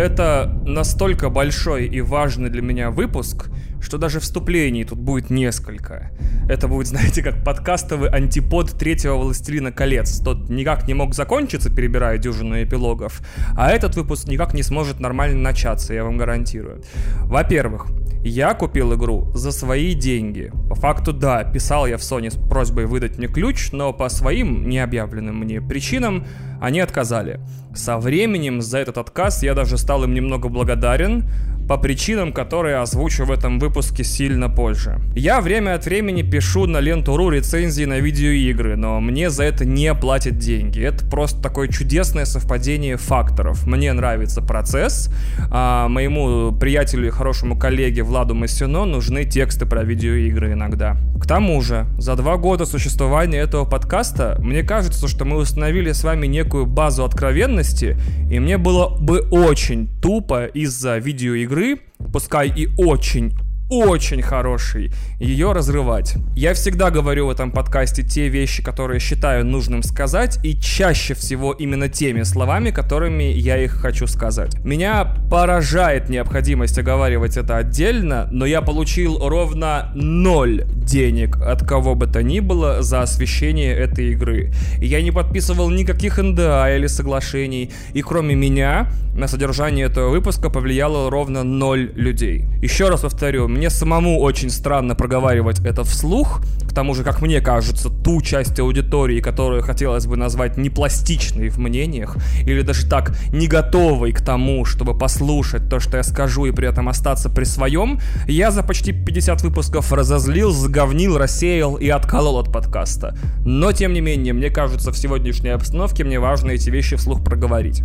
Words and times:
Это 0.00 0.59
настолько 0.74 1.30
большой 1.30 1.86
и 1.86 2.00
важный 2.00 2.50
для 2.50 2.62
меня 2.62 2.90
выпуск, 2.90 3.50
что 3.80 3.98
даже 3.98 4.20
вступлений 4.20 4.84
тут 4.84 4.98
будет 4.98 5.30
несколько. 5.30 6.10
Это 6.48 6.68
будет, 6.68 6.86
знаете, 6.88 7.22
как 7.22 7.44
подкастовый 7.44 8.10
антипод 8.10 8.72
третьего 8.78 9.16
«Властелина 9.16 9.72
колец». 9.72 10.20
Тот 10.20 10.48
никак 10.48 10.86
не 10.88 10.94
мог 10.94 11.14
закончиться, 11.14 11.70
перебирая 11.70 12.18
дюжину 12.18 12.62
эпилогов, 12.62 13.20
а 13.56 13.70
этот 13.70 13.96
выпуск 13.96 14.28
никак 14.28 14.54
не 14.54 14.62
сможет 14.62 15.00
нормально 15.00 15.40
начаться, 15.40 15.94
я 15.94 16.04
вам 16.04 16.16
гарантирую. 16.16 16.82
Во-первых, 17.22 17.86
я 18.22 18.52
купил 18.52 18.94
игру 18.94 19.30
за 19.34 19.50
свои 19.50 19.94
деньги. 19.94 20.52
По 20.68 20.74
факту, 20.74 21.12
да, 21.12 21.42
писал 21.42 21.86
я 21.86 21.96
в 21.96 22.00
Sony 22.00 22.30
с 22.30 22.36
просьбой 22.36 22.84
выдать 22.84 23.16
мне 23.16 23.28
ключ, 23.28 23.72
но 23.72 23.94
по 23.94 24.10
своим 24.10 24.68
необъявленным 24.68 25.38
мне 25.38 25.62
причинам 25.62 26.26
они 26.60 26.80
отказали. 26.80 27.40
Со 27.74 27.98
временем 27.98 28.60
за 28.60 28.78
этот 28.78 28.98
отказ 28.98 29.42
я 29.42 29.54
даже 29.54 29.78
стал 29.78 30.04
им 30.04 30.12
немного 30.12 30.48
благодарен, 30.48 30.59
благодарен 30.60 31.24
по 31.70 31.78
причинам, 31.78 32.32
которые 32.32 32.78
озвучу 32.78 33.24
в 33.24 33.30
этом 33.30 33.60
выпуске 33.60 34.02
сильно 34.02 34.48
позже. 34.48 34.98
Я 35.14 35.40
время 35.40 35.74
от 35.74 35.84
времени 35.84 36.22
пишу 36.22 36.66
на 36.66 36.80
ленту.ру 36.80 37.30
рецензии 37.30 37.84
на 37.84 38.00
видеоигры, 38.00 38.74
но 38.74 39.00
мне 39.00 39.30
за 39.30 39.44
это 39.44 39.64
не 39.64 39.94
платят 39.94 40.36
деньги. 40.36 40.82
Это 40.82 41.06
просто 41.06 41.40
такое 41.40 41.68
чудесное 41.68 42.24
совпадение 42.24 42.96
факторов. 42.96 43.68
Мне 43.68 43.92
нравится 43.92 44.42
процесс, 44.42 45.14
а 45.48 45.86
моему 45.86 46.50
приятелю 46.50 47.06
и 47.06 47.10
хорошему 47.10 47.56
коллеге 47.56 48.02
Владу 48.02 48.34
Массино 48.34 48.84
нужны 48.84 49.22
тексты 49.24 49.64
про 49.64 49.84
видеоигры 49.84 50.54
иногда. 50.54 50.96
К 51.20 51.26
тому 51.28 51.60
же, 51.60 51.86
за 51.98 52.16
два 52.16 52.36
года 52.36 52.66
существования 52.66 53.38
этого 53.38 53.64
подкаста, 53.64 54.36
мне 54.40 54.64
кажется, 54.64 55.06
что 55.06 55.24
мы 55.24 55.36
установили 55.36 55.92
с 55.92 56.02
вами 56.02 56.26
некую 56.26 56.66
базу 56.66 57.04
откровенности, 57.04 57.96
и 58.28 58.40
мне 58.40 58.58
было 58.58 58.88
бы 58.88 59.20
очень 59.30 59.88
тупо 60.00 60.46
из-за 60.46 60.98
видеоигры 60.98 61.59
игры, 61.60 61.80
пускай 62.12 62.48
и 62.48 62.68
очень 62.76 63.32
очень 63.70 64.20
хороший, 64.20 64.92
ее 65.20 65.52
разрывать. 65.52 66.16
Я 66.34 66.54
всегда 66.54 66.90
говорю 66.90 67.26
в 67.26 67.30
этом 67.30 67.52
подкасте 67.52 68.02
те 68.02 68.28
вещи, 68.28 68.62
которые 68.62 68.98
считаю 68.98 69.46
нужным 69.46 69.84
сказать, 69.84 70.38
и 70.44 70.58
чаще 70.58 71.14
всего 71.14 71.52
именно 71.52 71.88
теми 71.88 72.24
словами, 72.24 72.72
которыми 72.72 73.22
я 73.22 73.62
их 73.62 73.72
хочу 73.72 74.08
сказать. 74.08 74.54
Меня 74.64 75.04
поражает 75.30 76.08
необходимость 76.08 76.78
оговаривать 76.78 77.36
это 77.36 77.56
отдельно, 77.58 78.28
но 78.32 78.44
я 78.44 78.60
получил 78.60 79.18
ровно 79.20 79.92
ноль 79.94 80.64
денег 80.66 81.36
от 81.36 81.64
кого 81.64 81.94
бы 81.94 82.08
то 82.08 82.22
ни 82.22 82.40
было 82.40 82.82
за 82.82 83.02
освещение 83.02 83.72
этой 83.72 84.12
игры. 84.12 84.52
Я 84.78 85.00
не 85.00 85.12
подписывал 85.12 85.70
никаких 85.70 86.18
НДА 86.18 86.74
или 86.76 86.88
соглашений, 86.88 87.70
и 87.94 88.02
кроме 88.02 88.34
меня 88.34 88.90
на 89.14 89.28
содержание 89.28 89.86
этого 89.86 90.10
выпуска 90.10 90.50
повлияло 90.50 91.10
ровно 91.10 91.42
ноль 91.42 91.92
людей. 91.94 92.46
Еще 92.62 92.88
раз 92.88 93.00
повторю, 93.00 93.48
мне 93.60 93.68
самому 93.68 94.20
очень 94.20 94.48
странно 94.48 94.94
проговаривать 94.94 95.60
это 95.66 95.84
вслух, 95.84 96.40
к 96.66 96.72
тому 96.72 96.94
же, 96.94 97.04
как 97.04 97.20
мне 97.20 97.42
кажется, 97.42 97.90
ту 97.90 98.22
часть 98.22 98.58
аудитории, 98.58 99.20
которую 99.20 99.60
хотелось 99.60 100.06
бы 100.06 100.16
назвать 100.16 100.56
непластичной 100.56 101.50
в 101.50 101.58
мнениях, 101.58 102.16
или 102.46 102.62
даже 102.62 102.88
так, 102.88 103.14
не 103.34 103.48
готовой 103.48 104.12
к 104.12 104.22
тому, 104.22 104.64
чтобы 104.64 104.96
послушать 104.96 105.68
то, 105.68 105.78
что 105.78 105.98
я 105.98 106.02
скажу, 106.02 106.46
и 106.46 106.52
при 106.52 106.68
этом 106.68 106.88
остаться 106.88 107.28
при 107.28 107.44
своем, 107.44 108.00
я 108.26 108.50
за 108.50 108.62
почти 108.62 108.92
50 108.92 109.42
выпусков 109.42 109.92
разозлил, 109.92 110.52
заговнил, 110.52 111.18
рассеял 111.18 111.74
и 111.74 111.90
отколол 111.90 112.38
от 112.38 112.50
подкаста. 112.50 113.14
Но, 113.44 113.72
тем 113.72 113.92
не 113.92 114.00
менее, 114.00 114.32
мне 114.32 114.48
кажется, 114.48 114.90
в 114.90 114.96
сегодняшней 114.96 115.50
обстановке 115.50 116.02
мне 116.02 116.18
важно 116.18 116.52
эти 116.52 116.70
вещи 116.70 116.96
вслух 116.96 117.22
проговорить. 117.22 117.82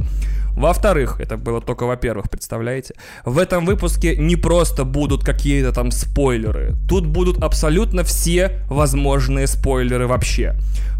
Во-вторых, 0.55 1.19
это 1.19 1.35
было 1.35 1.59
только 1.59 1.85
во-первых, 1.85 2.29
представляете? 2.29 2.95
В 3.25 3.39
этом 3.39 3.65
выпуске 3.65 4.15
не 4.15 4.37
просто 4.37 4.85
будут 4.85 5.25
какие-то 5.65 5.71
там 5.71 5.91
спойлеры. 5.91 6.75
Тут 6.87 7.05
будут 7.05 7.43
абсолютно 7.43 8.03
все 8.03 8.59
возможные 8.69 9.47
спойлеры 9.47 10.07
вообще. 10.07 10.55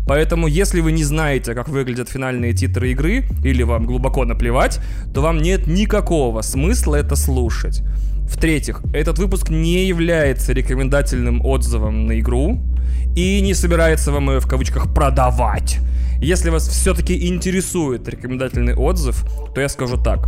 Поэтому, 0.08 0.48
если 0.48 0.82
вы 0.82 0.92
не 0.92 1.04
знаете, 1.04 1.54
как 1.54 1.70
выглядят 1.70 2.10
финальные 2.10 2.54
титры 2.54 2.92
игры, 2.92 3.26
или 3.44 3.64
вам 3.64 3.86
глубоко 3.86 4.26
наплевать, 4.26 4.80
то 5.14 5.22
вам 5.22 5.38
нет 5.38 5.68
никакого 5.68 6.42
смысла 6.42 6.96
это 6.96 7.16
слушать. 7.16 7.82
В-третьих, 8.28 8.82
этот 8.94 9.20
выпуск 9.20 9.50
не 9.50 9.86
является 9.86 10.54
рекомендательным 10.54 11.46
отзывом 11.46 12.08
на 12.08 12.20
игру 12.20 12.60
и 13.16 13.42
не 13.42 13.54
собирается 13.54 14.12
вам 14.12 14.30
ее 14.30 14.40
в 14.40 14.48
кавычках 14.48 14.94
продавать. 14.94 15.80
Если 16.22 16.52
вас 16.52 16.68
все-таки 16.68 17.28
интересует 17.28 18.08
рекомендательный 18.08 18.76
отзыв, 18.76 19.26
то 19.54 19.62
я 19.62 19.70
скажу 19.70 19.98
так. 19.98 20.28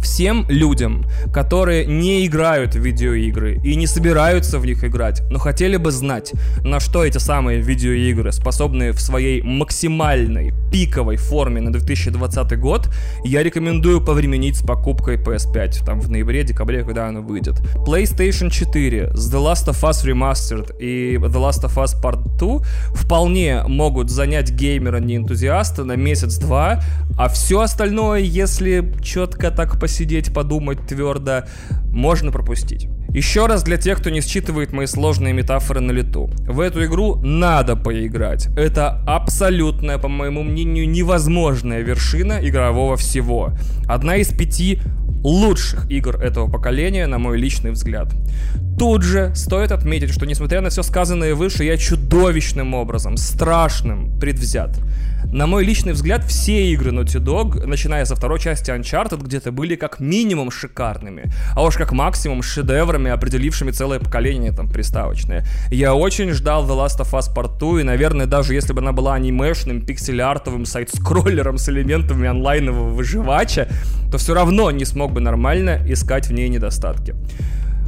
Всем 0.00 0.46
людям, 0.48 1.06
которые 1.32 1.84
не 1.86 2.26
играют 2.26 2.74
в 2.74 2.78
видеоигры 2.78 3.60
и 3.64 3.74
не 3.76 3.86
собираются 3.86 4.58
в 4.58 4.66
них 4.66 4.84
играть, 4.84 5.22
но 5.30 5.38
хотели 5.38 5.76
бы 5.76 5.90
знать, 5.90 6.32
на 6.64 6.80
что 6.80 7.04
эти 7.04 7.18
самые 7.18 7.60
видеоигры 7.60 8.32
способны 8.32 8.92
в 8.92 9.00
своей 9.00 9.42
максимальной, 9.42 10.52
пиковой 10.70 11.16
форме 11.16 11.60
на 11.60 11.72
2020 11.72 12.58
год, 12.58 12.88
я 13.24 13.42
рекомендую 13.42 14.04
повременить 14.04 14.56
с 14.56 14.62
покупкой 14.62 15.16
PS5, 15.16 15.84
там 15.84 16.00
в 16.00 16.10
ноябре-декабре, 16.10 16.84
когда 16.84 17.08
она 17.08 17.20
выйдет. 17.20 17.60
PlayStation 17.86 18.50
4 18.50 19.12
с 19.14 19.32
The 19.32 19.38
Last 19.38 19.68
of 19.68 19.82
Us 19.82 20.04
Remastered 20.04 20.78
и 20.78 21.16
The 21.16 21.32
Last 21.32 21.64
of 21.64 21.74
Us 21.76 22.00
Part 22.00 22.36
2 22.38 22.62
вполне 22.94 23.62
могут 23.66 24.10
занять 24.10 24.50
геймера 24.50 24.98
не 24.98 25.16
энтузиаста 25.16 25.84
на 25.84 25.96
месяц-два, 25.96 26.82
а 27.16 27.28
все 27.28 27.60
остальное, 27.60 28.20
если 28.20 28.92
четко 29.02 29.50
так 29.50 29.80
посидеть, 29.88 30.34
подумать 30.34 30.86
твердо, 30.86 31.44
можно 31.90 32.30
пропустить. 32.30 32.88
Еще 33.08 33.46
раз 33.46 33.62
для 33.62 33.78
тех, 33.78 33.98
кто 33.98 34.10
не 34.10 34.20
считывает 34.20 34.70
мои 34.74 34.84
сложные 34.84 35.32
метафоры 35.32 35.80
на 35.80 35.92
лету. 35.92 36.30
В 36.46 36.60
эту 36.60 36.84
игру 36.84 37.16
надо 37.22 37.74
поиграть. 37.74 38.48
Это 38.54 39.02
абсолютная, 39.06 39.96
по 39.96 40.08
моему 40.08 40.42
мнению, 40.42 40.86
невозможная 40.90 41.80
вершина 41.80 42.38
игрового 42.42 42.96
всего. 42.96 43.54
Одна 43.86 44.16
из 44.16 44.28
пяти 44.28 44.80
лучших 45.24 45.90
игр 45.90 46.20
этого 46.20 46.50
поколения, 46.50 47.06
на 47.06 47.18
мой 47.18 47.38
личный 47.38 47.70
взгляд. 47.70 48.12
Тут 48.78 49.02
же 49.02 49.32
стоит 49.34 49.72
отметить, 49.72 50.10
что 50.10 50.26
несмотря 50.26 50.60
на 50.60 50.68
все 50.68 50.82
сказанное 50.82 51.34
выше, 51.34 51.64
я 51.64 51.78
чудовищным 51.78 52.74
образом, 52.74 53.16
страшным, 53.16 54.20
предвзят. 54.20 54.78
На 55.24 55.46
мой 55.46 55.64
личный 55.64 55.92
взгляд, 55.92 56.24
все 56.24 56.72
игры 56.72 56.90
Naughty 56.90 57.22
Dog, 57.22 57.66
начиная 57.66 58.04
со 58.06 58.16
второй 58.16 58.40
части 58.40 58.70
Uncharted, 58.70 59.22
где-то 59.22 59.52
были 59.52 59.76
как 59.76 60.00
минимум 60.00 60.50
шикарными, 60.50 61.30
а 61.54 61.62
уж 61.64 61.76
как 61.76 61.92
максимум 61.92 62.42
шедеврами, 62.42 63.10
определившими 63.10 63.70
целое 63.70 63.98
поколение 63.98 64.52
там 64.52 64.68
приставочное. 64.68 65.46
Я 65.70 65.94
очень 65.94 66.30
ждал 66.30 66.66
The 66.66 66.86
Last 66.86 67.00
of 67.00 67.12
Us 67.12 67.34
Part 67.34 67.58
2, 67.58 67.80
и, 67.80 67.82
наверное, 67.82 68.26
даже 68.26 68.54
если 68.54 68.72
бы 68.72 68.80
она 68.80 68.92
была 68.92 69.14
анимешным, 69.14 69.84
пиксель-артовым 69.84 70.64
сайт-скроллером 70.64 71.58
с 71.58 71.68
элементами 71.68 72.26
онлайнового 72.26 72.88
выживача, 72.88 73.68
то 74.10 74.16
все 74.16 74.34
равно 74.34 74.70
не 74.70 74.86
смог 74.86 75.12
бы 75.12 75.20
нормально 75.20 75.80
искать 75.86 76.28
в 76.28 76.32
ней 76.32 76.48
недостатки. 76.48 77.14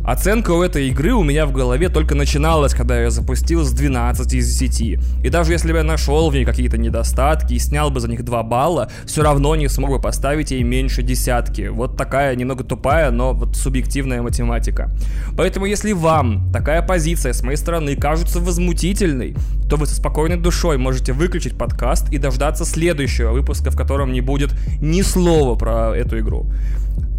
Оценка 0.05 0.53
у 0.53 0.62
этой 0.62 0.88
игры 0.88 1.12
у 1.12 1.22
меня 1.22 1.44
в 1.44 1.53
голове 1.53 1.91
только 1.91 2.15
начиналась, 2.15 2.72
когда 2.72 2.99
я 2.99 3.11
запустил 3.11 3.65
с 3.65 3.71
12 3.71 4.33
из 4.33 4.59
10. 4.59 4.99
И 5.22 5.28
даже 5.28 5.53
если 5.53 5.72
бы 5.72 5.78
я 5.78 5.84
нашел 5.84 6.31
в 6.31 6.34
ней 6.34 6.44
какие-то 6.44 6.78
недостатки 6.78 7.55
и 7.55 7.59
снял 7.59 7.91
бы 7.91 8.00
за 8.00 8.09
них 8.09 8.25
2 8.25 8.43
балла, 8.43 8.91
все 9.05 9.22
равно 9.22 9.55
не 9.56 9.69
смог 9.69 9.91
бы 9.91 10.00
поставить 10.00 10.53
ей 10.53 10.62
меньше 10.62 11.03
десятки. 11.03 11.69
Вот 11.69 11.97
такая 11.99 12.34
немного 12.34 12.65
тупая, 12.65 13.10
но 13.10 13.34
вот 13.34 13.56
субъективная 13.56 14.22
математика. 14.22 14.91
Поэтому 15.37 15.66
если 15.66 15.93
вам 15.93 16.50
такая 16.50 16.81
позиция 16.81 17.34
с 17.34 17.43
моей 17.43 17.56
стороны 17.56 17.94
кажется 17.94 18.41
возмутительной, 18.41 19.36
то 19.69 19.77
вы 19.77 19.86
со 19.86 19.95
спокойной 19.95 20.39
душой 20.39 20.78
можете 20.78 21.13
выключить 21.13 21.59
подкаст 21.59 22.10
и 22.10 22.16
дождаться 22.19 22.65
следующего 22.65 23.33
выпуска, 23.33 23.71
в 23.71 23.77
котором 23.77 24.13
не 24.13 24.22
будет 24.22 24.51
ни 24.80 25.03
слова 25.03 25.57
про 25.57 25.95
эту 25.95 26.19
игру. 26.19 26.51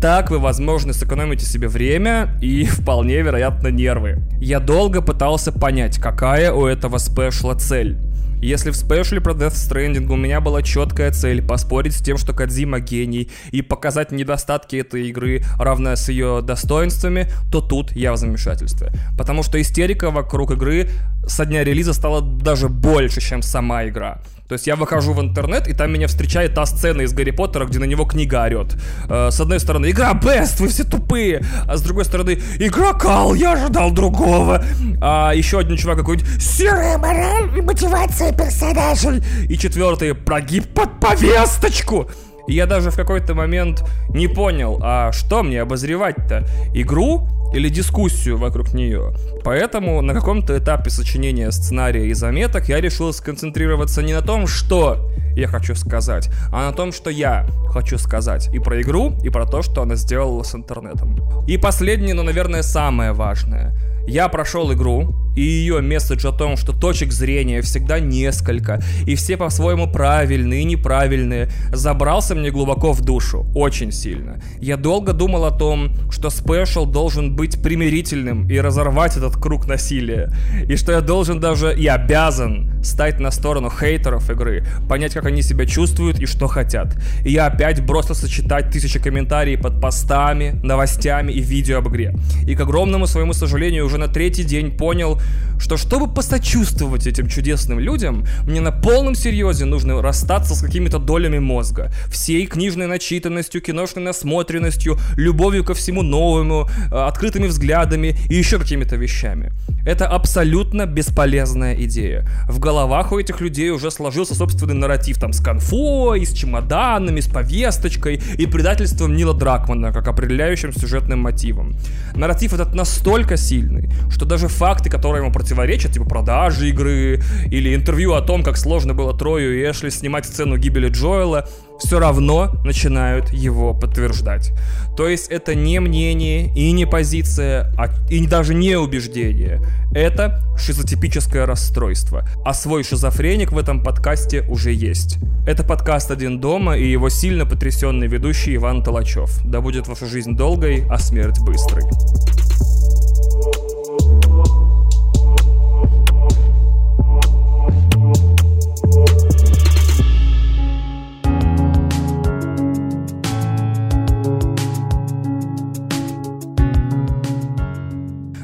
Так 0.02 0.32
вы, 0.32 0.40
возможно, 0.40 0.94
сэкономите 0.94 1.46
себе 1.46 1.68
время 1.68 2.36
и, 2.42 2.66
вполне 2.70 3.22
вероятно, 3.22 3.68
нервы. 3.68 4.18
Я 4.40 4.60
долго 4.60 5.00
пытался 5.00 5.52
понять, 5.52 6.00
какая 6.00 6.52
у 6.52 6.66
этого 6.66 6.98
спешла 6.98 7.54
цель. 7.54 8.00
Если 8.42 8.72
в 8.72 8.76
спешле 8.76 9.22
про 9.22 9.34
Death 9.34 9.52
Stranding 9.52 10.12
у 10.12 10.16
меня 10.16 10.42
была 10.42 10.64
четкая 10.64 11.12
цель 11.12 11.46
поспорить 11.46 11.94
с 11.94 12.02
тем, 12.02 12.18
что 12.18 12.34
Кадзима 12.34 12.80
гений, 12.80 13.30
и 13.52 13.62
показать 13.62 14.12
недостатки 14.12 14.78
этой 14.78 15.08
игры, 15.10 15.44
равно 15.60 15.96
с 15.96 16.10
ее 16.10 16.42
достоинствами, 16.42 17.28
то 17.52 17.62
тут 17.62 17.92
я 17.92 18.12
в 18.14 18.18
замешательстве. 18.18 18.92
Потому 19.16 19.44
что 19.44 19.62
истерика 19.62 20.10
вокруг 20.10 20.50
игры 20.50 20.90
со 21.28 21.46
дня 21.46 21.64
релиза 21.64 21.94
стала 21.94 22.24
даже 22.24 22.70
больше, 22.70 23.22
чем 23.22 23.44
сама 23.44 23.88
игра. 23.88 24.20
То 24.52 24.56
есть 24.56 24.68
я 24.68 24.76
выхожу 24.76 25.14
в 25.14 25.22
интернет, 25.22 25.70
и 25.70 25.74
там 25.74 25.94
меня 25.94 26.08
встречает 26.08 26.56
та 26.56 26.66
сцена 26.66 27.04
из 27.04 27.14
Гарри 27.14 27.32
Поттера, 27.32 27.64
где 27.64 27.80
на 27.80 27.86
него 27.86 28.04
книга 28.04 28.44
орет. 28.44 28.76
Э, 29.08 29.30
с 29.32 29.40
одной 29.40 29.62
стороны, 29.62 29.92
игра 29.92 30.12
Best, 30.12 30.60
вы 30.60 30.68
все 30.68 30.84
тупые. 30.84 31.42
А 31.70 31.78
с 31.78 31.82
другой 31.82 32.04
стороны, 32.04 32.38
игра 32.60 32.92
Кал, 32.92 33.34
я 33.34 33.54
ожидал 33.54 33.92
другого. 33.92 34.62
А 35.02 35.32
еще 35.32 35.60
один 35.60 35.78
чувак 35.78 36.00
какой-нибудь, 36.00 36.28
серая 36.42 36.98
мораль 36.98 37.58
и 37.58 37.62
мотивация 37.62 38.34
персонажей. 38.34 39.24
И 39.48 39.58
четвертый, 39.58 40.16
прогиб 40.16 40.68
под 40.74 41.00
повесточку. 41.00 42.10
И 42.50 42.54
я 42.54 42.66
даже 42.66 42.92
в 42.92 42.98
какой-то 42.98 43.34
момент 43.34 43.86
не 44.10 44.28
понял, 44.28 44.82
а 44.84 45.14
что 45.14 45.44
мне 45.44 45.62
обозревать-то? 45.62 46.46
Игру 46.74 47.26
или 47.54 47.70
дискуссию 47.70 48.38
вокруг 48.38 48.74
нее. 48.74 49.14
Поэтому 49.44 50.02
на 50.02 50.14
каком-то 50.14 50.58
этапе 50.58 50.90
сочинения 50.90 51.52
сценария 51.52 52.08
и 52.08 52.14
заметок 52.14 52.70
я 52.70 52.82
решил 52.82 53.12
сконцентрироваться 53.14 54.02
не 54.02 54.14
на 54.14 54.22
том, 54.22 54.48
что 54.48 55.10
я 55.36 55.48
хочу 55.48 55.76
сказать, 55.76 56.30
а 56.52 56.70
на 56.70 56.76
том, 56.76 56.92
что 56.92 57.10
я 57.10 57.48
хочу 57.68 57.98
сказать 57.98 58.50
и 58.54 58.60
про 58.60 58.82
игру, 58.82 59.14
и 59.24 59.30
про 59.30 59.46
то, 59.46 59.62
что 59.62 59.82
она 59.82 59.96
сделала 59.96 60.44
с 60.44 60.56
интернетом. 60.56 61.18
И 61.48 61.58
последнее, 61.58 62.14
но, 62.14 62.24
наверное, 62.24 62.64
самое 62.64 63.14
важное. 63.14 63.76
Я 64.08 64.28
прошел 64.30 64.72
игру, 64.74 65.16
и 65.36 65.42
ее 65.42 65.82
месседж 65.82 66.28
о 66.28 66.32
том, 66.32 66.58
что 66.58 66.74
точек 66.74 67.12
зрения 67.12 67.62
всегда 67.62 68.00
несколько, 68.00 68.82
и 69.06 69.16
все 69.16 69.38
по-своему 69.38 69.88
правильные 69.88 70.62
и 70.62 70.66
неправильные, 70.66 71.50
забрался 71.72 72.36
мне 72.36 72.52
глубоко 72.52 72.92
в 72.92 73.02
душу, 73.02 73.46
очень 73.56 73.92
сильно. 73.92 74.42
Я 74.60 74.78
долго 74.78 75.14
думал 75.14 75.46
о 75.46 75.52
том, 75.52 75.92
что 76.12 76.30
спешл 76.30 76.86
должен 76.86 77.36
быть 77.36 77.62
примирительным 77.62 78.50
и 78.50 78.60
разорвать 78.60 79.18
этот 79.18 79.36
круг 79.36 79.68
насилия, 79.68 80.32
и 80.68 80.76
что 80.76 80.92
я 80.92 81.02
должен 81.02 81.40
даже 81.40 81.74
и 81.74 81.88
обязан 81.88 82.84
стать 82.84 83.20
на 83.20 83.32
сторону 83.32 83.70
хейтеров 83.70 84.30
игры, 84.30 84.66
понять, 84.90 85.14
как 85.14 85.26
они 85.26 85.42
себя 85.42 85.66
чувствуют 85.66 86.20
и 86.20 86.26
что 86.26 86.48
хотят. 86.48 86.98
И 87.24 87.32
я 87.32 87.46
опять 87.46 87.86
бросился 87.86 88.28
читать 88.28 88.72
тысячи 88.72 89.00
комментариев 89.00 89.62
под 89.62 89.80
постами, 89.80 90.60
новостями 90.64 91.32
и 91.32 91.40
видео 91.40 91.78
об 91.78 91.90
игре. 91.90 92.16
И 92.48 92.56
к 92.56 92.60
огромному 92.62 93.08
своему 93.08 93.34
сожалению 93.34 93.86
уже 93.92 93.98
на 93.98 94.08
третий 94.08 94.44
день 94.44 94.72
понял, 94.72 95.20
что 95.60 95.78
чтобы 95.78 96.12
посочувствовать 96.12 97.08
этим 97.08 97.28
чудесным 97.28 97.80
людям, 97.80 98.26
мне 98.48 98.62
на 98.62 98.72
полном 98.72 99.16
серьезе 99.16 99.66
нужно 99.66 100.02
расстаться 100.02 100.56
с 100.56 100.62
какими-то 100.62 100.98
долями 100.98 101.40
мозга. 101.40 101.92
Всей 102.08 102.46
книжной 102.48 102.88
начитанностью, 102.88 103.62
киношной 103.62 104.06
насмотренностью, 104.06 104.98
любовью 105.18 105.64
ко 105.64 105.74
всему 105.74 106.04
новому, 106.04 106.70
э, 106.92 106.96
открытыми 106.96 107.48
взглядами 107.48 108.16
и 108.30 108.36
еще 108.36 108.60
какими-то 108.60 108.96
вещами. 108.96 109.52
Это 109.86 110.08
абсолютно 110.08 110.86
бесполезная 110.86 111.76
идея. 111.84 112.28
В 112.48 112.60
головах 112.60 113.12
у 113.12 113.20
этих 113.20 113.42
людей 113.42 113.72
уже 113.72 113.92
сложился 113.92 114.36
собственный 114.36 114.76
нарратив 114.76 115.20
там 115.20 115.34
с 115.34 115.42
конфой, 115.42 116.26
с 116.26 116.34
чемоданами, 116.34 117.20
с 117.20 117.28
повесточкой 117.28 118.22
и 118.38 118.46
предательством 118.46 119.16
Нила 119.16 119.34
Дракмана 119.34 119.92
как 119.92 120.08
определяющим 120.08 120.72
сюжетным 120.72 121.20
мотивом. 121.20 121.76
Нарратив 122.16 122.54
этот 122.54 122.76
настолько 122.76 123.38
сильный, 123.38 123.81
что 124.10 124.26
даже 124.26 124.48
факты, 124.48 124.90
которые 124.90 125.24
ему 125.24 125.32
противоречат, 125.32 125.94
типа 125.94 126.06
продажи 126.06 126.70
игры 126.70 127.22
или 127.46 127.76
интервью 127.76 128.14
о 128.14 128.22
том, 128.22 128.44
как 128.44 128.58
сложно 128.58 128.94
было 128.94 129.18
Трою 129.18 129.58
и 129.58 129.70
Эшли 129.70 129.90
снимать 129.90 130.26
сцену 130.26 130.58
гибели 130.58 130.90
Джоэла, 130.90 131.48
все 131.84 132.00
равно 132.00 132.52
начинают 132.64 133.30
его 133.34 133.74
подтверждать. 133.74 134.54
То 134.96 135.08
есть 135.08 135.30
это 135.30 135.56
не 135.56 135.80
мнение 135.80 136.54
и 136.54 136.72
не 136.72 136.86
позиция, 136.86 137.74
а, 137.78 137.88
и 138.10 138.26
даже 138.28 138.54
не 138.54 138.76
убеждение. 138.76 139.62
Это 139.94 140.44
шизотипическое 140.58 141.46
расстройство. 141.46 142.26
А 142.46 142.54
свой 142.54 142.84
шизофреник 142.84 143.52
в 143.52 143.58
этом 143.58 143.84
подкасте 143.84 144.44
уже 144.44 144.72
есть. 144.72 145.18
Это 145.48 145.64
подкаст 145.64 146.12
«Один 146.12 146.40
дома» 146.40 146.78
и 146.78 146.88
его 146.88 147.10
сильно 147.10 147.46
потрясенный 147.46 148.08
ведущий 148.08 148.56
Иван 148.56 148.84
Толачев. 148.84 149.40
Да 149.44 149.60
будет 149.60 149.88
ваша 149.88 150.06
жизнь 150.06 150.36
долгой, 150.36 150.86
а 150.90 150.98
смерть 151.00 151.40
быстрой. 151.40 151.84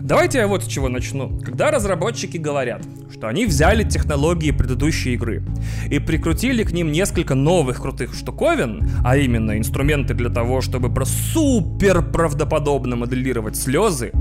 Давайте 0.07 0.38
я 0.38 0.48
вот 0.48 0.63
с 0.63 0.68
чего 0.68 0.88
начну. 0.88 1.38
Когда 1.44 1.69
разработчики 1.69 2.38
говорят, 2.38 2.81
что 3.12 3.27
они 3.27 3.45
взяли 3.45 3.83
технологии 3.83 4.51
предыдущей 4.51 5.15
игры 5.15 5.44
и 5.92 6.00
прикрутили 6.00 6.63
к 6.63 6.71
ним 6.71 6.94
несколько 6.94 7.36
новых 7.36 7.81
крутых 7.81 8.13
штуковин, 8.13 8.89
а 9.04 9.18
именно 9.18 9.57
инструменты 9.57 10.13
для 10.13 10.30
того, 10.30 10.62
чтобы 10.62 10.94
про 10.94 11.04
супер 11.04 12.01
правдоподобно 12.04 12.95
моделировать 12.95 13.57
слезы, 13.57 14.12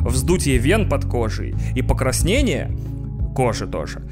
вздутие 0.00 0.58
вен 0.58 0.88
под 0.88 1.04
кожей 1.04 1.54
и 1.76 1.80
покраснение 1.80 2.76
кожи 3.36 3.68
тоже, 3.68 4.02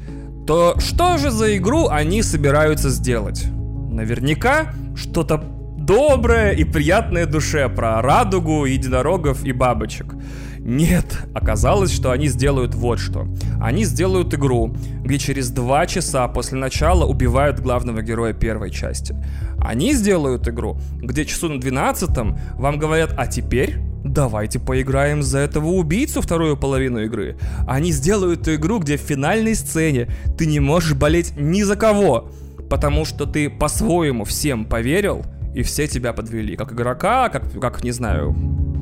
то 0.47 0.79
что 0.79 1.17
же 1.17 1.31
за 1.31 1.57
игру 1.57 1.89
они 1.89 2.23
собираются 2.23 2.89
сделать? 2.89 3.45
Наверняка 3.91 4.73
что-то 4.95 5.54
доброе 5.85 6.51
и 6.53 6.63
приятное 6.63 7.27
душе 7.27 7.69
про 7.69 8.01
радугу, 8.01 8.65
единорогов 8.65 9.43
и 9.43 9.51
бабочек. 9.51 10.15
Нет, 10.57 11.05
оказалось, 11.35 11.93
что 11.93 12.09
они 12.09 12.27
сделают 12.27 12.73
вот 12.73 12.97
что. 12.97 13.27
Они 13.61 13.85
сделают 13.85 14.33
игру, 14.33 14.75
где 15.03 15.19
через 15.19 15.51
два 15.51 15.85
часа 15.85 16.27
после 16.27 16.57
начала 16.57 17.05
убивают 17.05 17.59
главного 17.59 18.01
героя 18.01 18.33
первой 18.33 18.71
части. 18.71 19.15
Они 19.59 19.93
сделают 19.93 20.47
игру, 20.47 20.79
где 21.01 21.23
часу 21.23 21.49
на 21.49 21.59
12 21.59 22.09
вам 22.55 22.79
говорят, 22.79 23.13
а 23.15 23.27
теперь 23.27 23.77
давайте 24.03 24.59
поиграем 24.59 25.21
за 25.21 25.39
этого 25.39 25.67
убийцу 25.67 26.21
вторую 26.21 26.57
половину 26.57 27.03
игры. 27.03 27.37
Они 27.67 27.91
сделают 27.91 28.47
игру, 28.47 28.79
где 28.79 28.97
в 28.97 29.01
финальной 29.01 29.53
сцене 29.53 30.09
ты 30.35 30.47
не 30.47 30.59
можешь 30.59 30.93
болеть 30.93 31.33
ни 31.37 31.61
за 31.61 31.75
кого, 31.75 32.31
потому 32.71 33.05
что 33.05 33.27
ты 33.27 33.51
по-своему 33.51 34.23
всем 34.23 34.65
поверил, 34.65 35.23
и 35.55 35.63
все 35.63 35.87
тебя 35.87 36.13
подвели. 36.13 36.55
Как 36.55 36.73
игрока, 36.73 37.29
как, 37.29 37.43
как 37.59 37.83
не 37.83 37.91
знаю, 37.91 38.35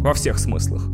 во 0.04 0.14
всех 0.14 0.38
смыслах. 0.40 0.90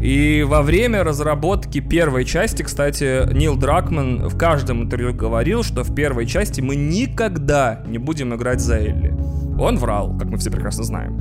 И 0.00 0.44
во 0.46 0.62
время 0.62 1.02
разработки 1.02 1.80
первой 1.80 2.24
части, 2.24 2.62
кстати, 2.62 3.32
Нил 3.32 3.56
Дракман 3.56 4.28
в 4.28 4.36
каждом 4.36 4.82
интервью 4.82 5.14
говорил, 5.14 5.62
что 5.64 5.82
в 5.82 5.94
первой 5.94 6.26
части 6.26 6.60
мы 6.60 6.76
никогда 6.76 7.82
не 7.88 7.98
будем 7.98 8.34
играть 8.34 8.60
за 8.60 8.76
Элли. 8.76 9.14
Он 9.58 9.78
врал, 9.78 10.16
как 10.18 10.28
мы 10.28 10.36
все 10.36 10.50
прекрасно 10.50 10.84
знаем. 10.84 11.20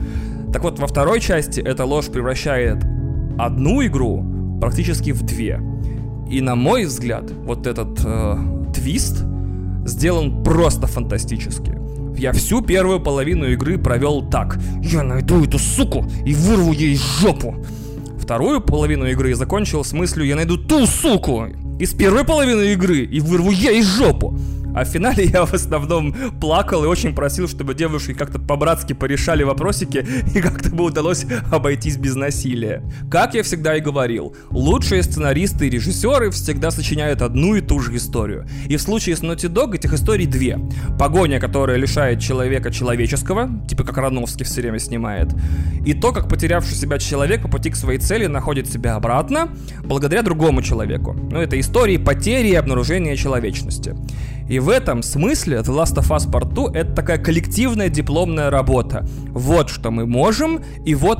Так 0.53 0.63
вот, 0.63 0.77
во 0.77 0.87
второй 0.87 1.19
части 1.19 1.61
эта 1.61 1.85
ложь 1.85 2.07
превращает 2.07 2.83
одну 3.39 3.83
игру 3.85 4.59
практически 4.59 5.11
в 5.11 5.23
две. 5.23 5.59
И 6.29 6.41
на 6.41 6.55
мой 6.55 6.85
взгляд, 6.85 7.31
вот 7.31 7.65
этот 7.65 7.99
э, 8.05 8.37
твист 8.73 9.25
сделан 9.85 10.43
просто 10.43 10.87
фантастически. 10.87 11.80
Я 12.21 12.33
всю 12.33 12.61
первую 12.61 12.99
половину 12.99 13.47
игры 13.47 13.79
провел 13.79 14.21
так. 14.21 14.59
Я 14.83 15.01
найду 15.01 15.43
эту 15.43 15.57
суку 15.57 16.05
и 16.23 16.35
вырву 16.35 16.71
ей 16.71 16.95
жопу. 16.95 17.55
Вторую 18.19 18.61
половину 18.61 19.07
игры 19.07 19.33
закончил 19.33 19.83
с 19.83 19.91
мыслью 19.91 20.27
«Я 20.27 20.35
найду 20.35 20.55
ту 20.55 20.85
суку 20.85 21.47
из 21.79 21.95
первой 21.95 22.23
половины 22.23 22.73
игры 22.73 22.99
и 22.99 23.19
вырву 23.19 23.49
ей 23.49 23.81
жопу». 23.81 24.37
А 24.75 24.83
в 24.83 24.87
финале 24.87 25.25
я 25.25 25.45
в 25.45 25.53
основном 25.53 26.13
плакал 26.39 26.83
и 26.83 26.87
очень 26.87 27.13
просил, 27.13 27.47
чтобы 27.47 27.73
девушки 27.73 28.13
как-то 28.13 28.39
по-братски 28.39 28.93
порешали 28.93 29.43
вопросики 29.43 30.05
и 30.33 30.41
как-то 30.41 30.69
бы 30.69 30.85
удалось 30.85 31.25
обойтись 31.51 31.97
без 31.97 32.15
насилия. 32.15 32.83
Как 33.09 33.33
я 33.33 33.43
всегда 33.43 33.75
и 33.75 33.81
говорил, 33.81 34.35
лучшие 34.49 35.03
сценаристы 35.03 35.67
и 35.67 35.69
режиссеры 35.69 36.31
всегда 36.31 36.71
сочиняют 36.71 37.21
одну 37.21 37.55
и 37.55 37.61
ту 37.61 37.79
же 37.79 37.95
историю. 37.95 38.47
И 38.67 38.77
в 38.77 38.81
случае 38.81 39.15
с 39.15 39.21
Naughty 39.21 39.51
Dog 39.51 39.75
этих 39.75 39.93
историй 39.93 40.25
две. 40.25 40.59
Погоня, 40.97 41.39
которая 41.39 41.77
лишает 41.77 42.19
человека 42.19 42.71
человеческого, 42.71 43.49
типа 43.67 43.83
как 43.83 43.97
Рановский 43.97 44.45
все 44.45 44.61
время 44.61 44.79
снимает, 44.79 45.29
и 45.85 45.93
то, 45.93 46.11
как 46.11 46.29
потерявший 46.29 46.75
себя 46.75 46.97
человек 46.97 47.41
по 47.41 47.47
пути 47.47 47.69
к 47.69 47.75
своей 47.75 47.99
цели 47.99 48.27
находит 48.27 48.67
себя 48.67 48.95
обратно, 48.95 49.49
благодаря 49.83 50.21
другому 50.21 50.61
человеку. 50.61 51.13
Ну, 51.13 51.39
это 51.39 51.59
истории 51.59 51.97
потери 51.97 52.49
и 52.49 52.55
обнаружения 52.55 53.15
человечности. 53.15 53.95
И 54.51 54.59
в 54.59 54.67
этом 54.67 55.01
смысле 55.01 55.59
The 55.59 55.73
Last 55.73 55.95
of 55.95 56.09
Us 56.09 56.29
Part 56.29 56.53
2 56.53 56.71
это 56.73 56.93
такая 56.93 57.17
коллективная 57.17 57.87
дипломная 57.87 58.49
работа. 58.49 59.07
Вот 59.29 59.69
что 59.69 59.91
мы 59.91 60.05
можем, 60.05 60.61
и 60.83 60.93
вот 60.93 61.19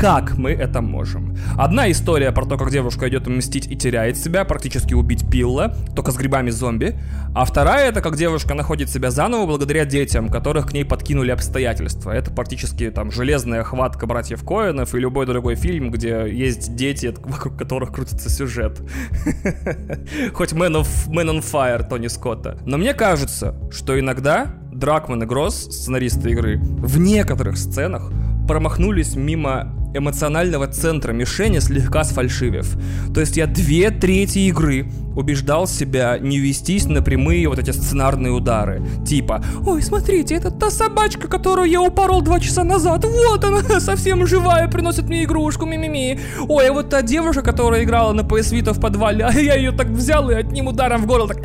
как 0.00 0.38
мы 0.38 0.52
это 0.52 0.80
можем. 0.80 1.36
Одна 1.56 1.90
история 1.90 2.30
про 2.30 2.46
то, 2.46 2.56
как 2.56 2.70
девушка 2.70 3.08
идет 3.08 3.26
мстить 3.26 3.66
и 3.66 3.74
теряет 3.74 4.16
себя, 4.16 4.44
практически 4.44 4.94
убить 4.94 5.28
Пилла, 5.28 5.74
только 5.96 6.12
с 6.12 6.16
грибами 6.16 6.50
зомби. 6.50 6.96
А 7.34 7.44
вторая 7.44 7.88
это 7.88 8.00
как 8.00 8.16
девушка 8.16 8.54
находит 8.54 8.90
себя 8.90 9.10
заново 9.10 9.46
благодаря 9.46 9.84
детям, 9.84 10.28
которых 10.28 10.68
к 10.68 10.72
ней 10.72 10.84
подкинули 10.84 11.32
обстоятельства. 11.32 12.12
Это 12.12 12.30
практически 12.30 12.88
там 12.90 13.10
железная 13.10 13.64
хватка 13.64 14.06
братьев 14.06 14.44
Коэнов 14.44 14.94
и 14.94 15.00
любой 15.00 15.26
другой 15.26 15.56
фильм, 15.56 15.90
где 15.90 16.28
есть 16.30 16.76
дети, 16.76 17.12
вокруг 17.24 17.56
которых 17.56 17.92
крутится 17.92 18.30
сюжет. 18.30 18.80
Хоть 20.32 20.52
Man, 20.52 20.80
of, 20.80 21.08
Man 21.08 21.28
on 21.28 21.42
Fire 21.42 21.86
Тони 21.88 22.06
Скотта. 22.06 22.56
Но 22.64 22.78
мне 22.78 22.94
кажется, 22.94 23.56
что 23.72 23.98
иногда 23.98 24.54
Дракман 24.72 25.24
и 25.24 25.26
Гросс, 25.26 25.64
сценаристы 25.64 26.30
игры, 26.30 26.60
в 26.60 26.98
некоторых 27.00 27.58
сценах 27.58 28.12
промахнулись 28.48 29.14
мимо 29.14 29.74
эмоционального 29.94 30.66
центра 30.66 31.12
мишени 31.12 31.60
слегка 31.60 32.04
сфальшивив. 32.04 32.76
То 33.14 33.20
есть 33.20 33.36
я 33.36 33.46
две 33.46 33.90
трети 33.90 34.40
игры 34.40 34.86
убеждал 35.16 35.66
себя 35.66 36.18
не 36.18 36.38
вестись 36.38 36.86
на 36.86 37.02
прямые 37.02 37.48
вот 37.48 37.58
эти 37.58 37.70
сценарные 37.70 38.32
удары. 38.32 38.82
Типа, 39.06 39.42
ой, 39.66 39.82
смотрите, 39.82 40.34
это 40.34 40.50
та 40.50 40.70
собачка, 40.70 41.28
которую 41.28 41.68
я 41.68 41.80
упорол 41.80 42.22
два 42.22 42.40
часа 42.40 42.64
назад. 42.64 43.04
Вот 43.04 43.44
она, 43.44 43.80
совсем 43.80 44.26
живая, 44.26 44.68
приносит 44.68 45.08
мне 45.08 45.24
игрушку, 45.24 45.66
ми-ми-ми. 45.66 46.20
Ой, 46.48 46.68
а 46.68 46.72
вот 46.72 46.90
та 46.90 47.02
девушка, 47.02 47.42
которая 47.42 47.84
играла 47.84 48.12
на 48.12 48.20
PS 48.20 48.52
Vita 48.52 48.72
в 48.72 48.80
подвале, 48.80 49.24
а 49.24 49.32
я 49.38 49.54
ее 49.54 49.72
так 49.72 49.88
взял 49.88 50.30
и 50.30 50.34
одним 50.34 50.68
ударом 50.68 51.02
в 51.02 51.06
горло 51.06 51.28
так... 51.28 51.38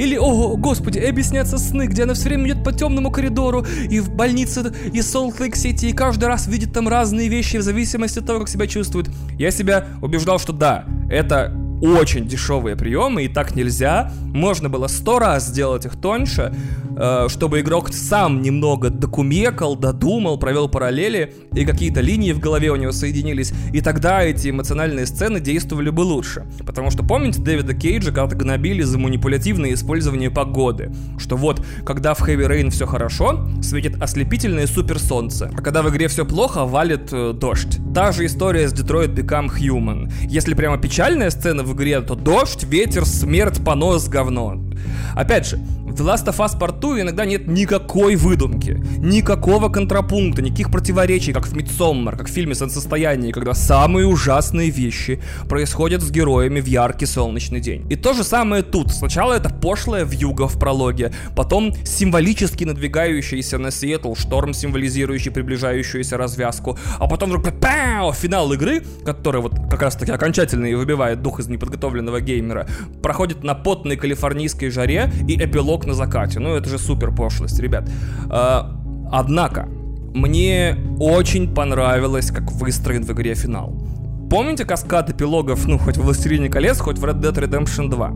Или, 0.00 0.16
о, 0.16 0.56
господи, 0.56 0.98
Эбби 0.98 1.20
снятся 1.20 1.58
сны, 1.58 1.86
где 1.86 2.04
она 2.04 2.14
все 2.14 2.30
время 2.30 2.46
идет 2.46 2.64
по 2.64 2.72
темному 2.72 3.10
коридору 3.10 3.66
и 3.90 4.00
в 4.00 4.10
больнице 4.10 4.72
и 4.94 5.02
Солт-Лейк-Сити, 5.02 5.86
и 5.86 5.92
каждый 5.92 6.24
раз 6.24 6.46
видит 6.46 6.72
там 6.72 6.88
разные 6.88 7.28
вещи 7.28 7.58
в 7.58 7.62
зависимости 7.62 8.18
от 8.18 8.24
того, 8.24 8.38
как 8.40 8.48
себя 8.48 8.66
чувствует. 8.66 9.10
Я 9.38 9.50
себя 9.50 9.88
убеждал, 10.00 10.38
что 10.38 10.54
да, 10.54 10.86
это 11.10 11.54
очень 11.80 12.26
дешевые 12.26 12.76
приемы, 12.76 13.24
и 13.24 13.28
так 13.28 13.54
нельзя. 13.54 14.12
Можно 14.32 14.68
было 14.68 14.86
сто 14.86 15.18
раз 15.18 15.46
сделать 15.46 15.86
их 15.86 15.96
тоньше, 16.00 16.54
э, 16.96 17.26
чтобы 17.28 17.60
игрок 17.60 17.92
сам 17.92 18.42
немного 18.42 18.90
докумекал, 18.90 19.76
додумал, 19.76 20.38
провел 20.38 20.68
параллели, 20.68 21.34
и 21.54 21.64
какие-то 21.64 22.00
линии 22.00 22.32
в 22.32 22.38
голове 22.38 22.70
у 22.70 22.76
него 22.76 22.92
соединились, 22.92 23.52
и 23.72 23.80
тогда 23.80 24.22
эти 24.22 24.50
эмоциональные 24.50 25.06
сцены 25.06 25.40
действовали 25.40 25.90
бы 25.90 26.02
лучше. 26.02 26.46
Потому 26.66 26.90
что 26.90 27.02
помните 27.02 27.40
Дэвида 27.40 27.74
Кейджа 27.74 28.12
когда-то 28.12 28.36
гнобили 28.36 28.82
за 28.82 28.98
манипулятивное 28.98 29.74
использование 29.74 30.30
погоды, 30.30 30.92
что 31.18 31.36
вот, 31.36 31.64
когда 31.84 32.14
в 32.14 32.20
Heavy 32.20 32.48
Rain 32.48 32.70
все 32.70 32.86
хорошо, 32.86 33.48
светит 33.62 34.00
ослепительное 34.00 34.66
суперсолнце, 34.66 35.50
а 35.56 35.62
когда 35.62 35.82
в 35.82 35.90
игре 35.90 36.08
все 36.08 36.24
плохо, 36.24 36.64
валит 36.64 37.12
э, 37.12 37.32
дождь. 37.32 37.78
Та 37.94 38.12
же 38.12 38.26
история 38.26 38.68
с 38.68 38.74
Detroit 38.74 39.14
Become 39.14 39.48
Human. 39.58 40.12
Если 40.22 40.54
прямо 40.54 40.78
печальная 40.78 41.30
сцена 41.30 41.62
в 41.62 41.69
игре, 41.72 42.00
то 42.00 42.14
дождь, 42.14 42.64
ветер, 42.64 43.04
смерть, 43.04 43.64
понос, 43.64 44.08
говно. 44.08 44.69
Опять 45.14 45.46
же, 45.46 45.58
в 45.90 45.94
The 45.94 46.06
Last 46.06 46.26
of 46.26 46.36
Us 46.36 46.56
Part 46.58 46.78
2 46.78 47.00
иногда 47.00 47.24
нет 47.24 47.48
никакой 47.48 48.14
выдумки, 48.14 48.80
никакого 48.98 49.68
контрапункта, 49.68 50.40
никаких 50.40 50.70
противоречий, 50.70 51.32
как 51.32 51.48
в 51.48 51.54
Midsommar, 51.54 52.16
как 52.16 52.28
в 52.28 52.30
фильме 52.30 52.54
«Солнцестояние», 52.54 53.32
когда 53.32 53.54
самые 53.54 54.06
ужасные 54.06 54.70
вещи 54.70 55.20
происходят 55.48 56.00
с 56.02 56.10
героями 56.10 56.60
в 56.60 56.66
яркий 56.66 57.06
солнечный 57.06 57.60
день. 57.60 57.86
И 57.90 57.96
то 57.96 58.12
же 58.12 58.22
самое 58.22 58.62
тут. 58.62 58.92
Сначала 58.92 59.32
это 59.32 59.50
пошлая 59.50 60.04
вьюга 60.04 60.46
в 60.46 60.58
прологе, 60.60 61.12
потом 61.34 61.74
символически 61.84 62.62
надвигающийся 62.64 63.58
на 63.58 63.72
Сиэтл 63.72 64.14
шторм, 64.14 64.54
символизирующий 64.54 65.32
приближающуюся 65.32 66.16
развязку, 66.16 66.78
а 66.98 67.08
потом 67.08 67.30
вдруг 67.30 67.52
пау, 67.60 68.12
финал 68.12 68.52
игры, 68.52 68.84
который 69.04 69.40
вот 69.40 69.54
как 69.68 69.82
раз 69.82 69.96
таки 69.96 70.12
окончательно 70.12 70.66
и 70.66 70.74
выбивает 70.74 71.20
дух 71.20 71.40
из 71.40 71.48
неподготовленного 71.48 72.20
геймера, 72.20 72.68
проходит 73.02 73.42
на 73.42 73.54
потной 73.54 73.96
калифорнийской 73.96 74.69
жаре 74.70 75.10
и 75.28 75.36
эпилог 75.36 75.86
на 75.86 75.94
закате. 75.94 76.40
Ну, 76.40 76.54
это 76.54 76.68
же 76.68 76.78
супер 76.78 77.14
пошлость, 77.14 77.60
ребят. 77.60 77.88
А, 78.28 78.80
однако, 79.10 79.68
мне 80.14 80.76
очень 80.98 81.54
понравилось, 81.54 82.30
как 82.30 82.50
выстроен 82.52 83.04
в 83.04 83.10
игре 83.12 83.34
финал. 83.34 83.74
Помните 84.30 84.64
каскад 84.64 85.10
эпилогов, 85.10 85.66
ну, 85.66 85.76
хоть 85.76 85.96
в 85.96 86.02
«Властелине 86.02 86.48
колец», 86.48 86.78
хоть 86.78 86.98
в 86.98 87.04
Red 87.04 87.20
Dead 87.20 87.34
Redemption 87.34 87.90
2? 87.90 88.14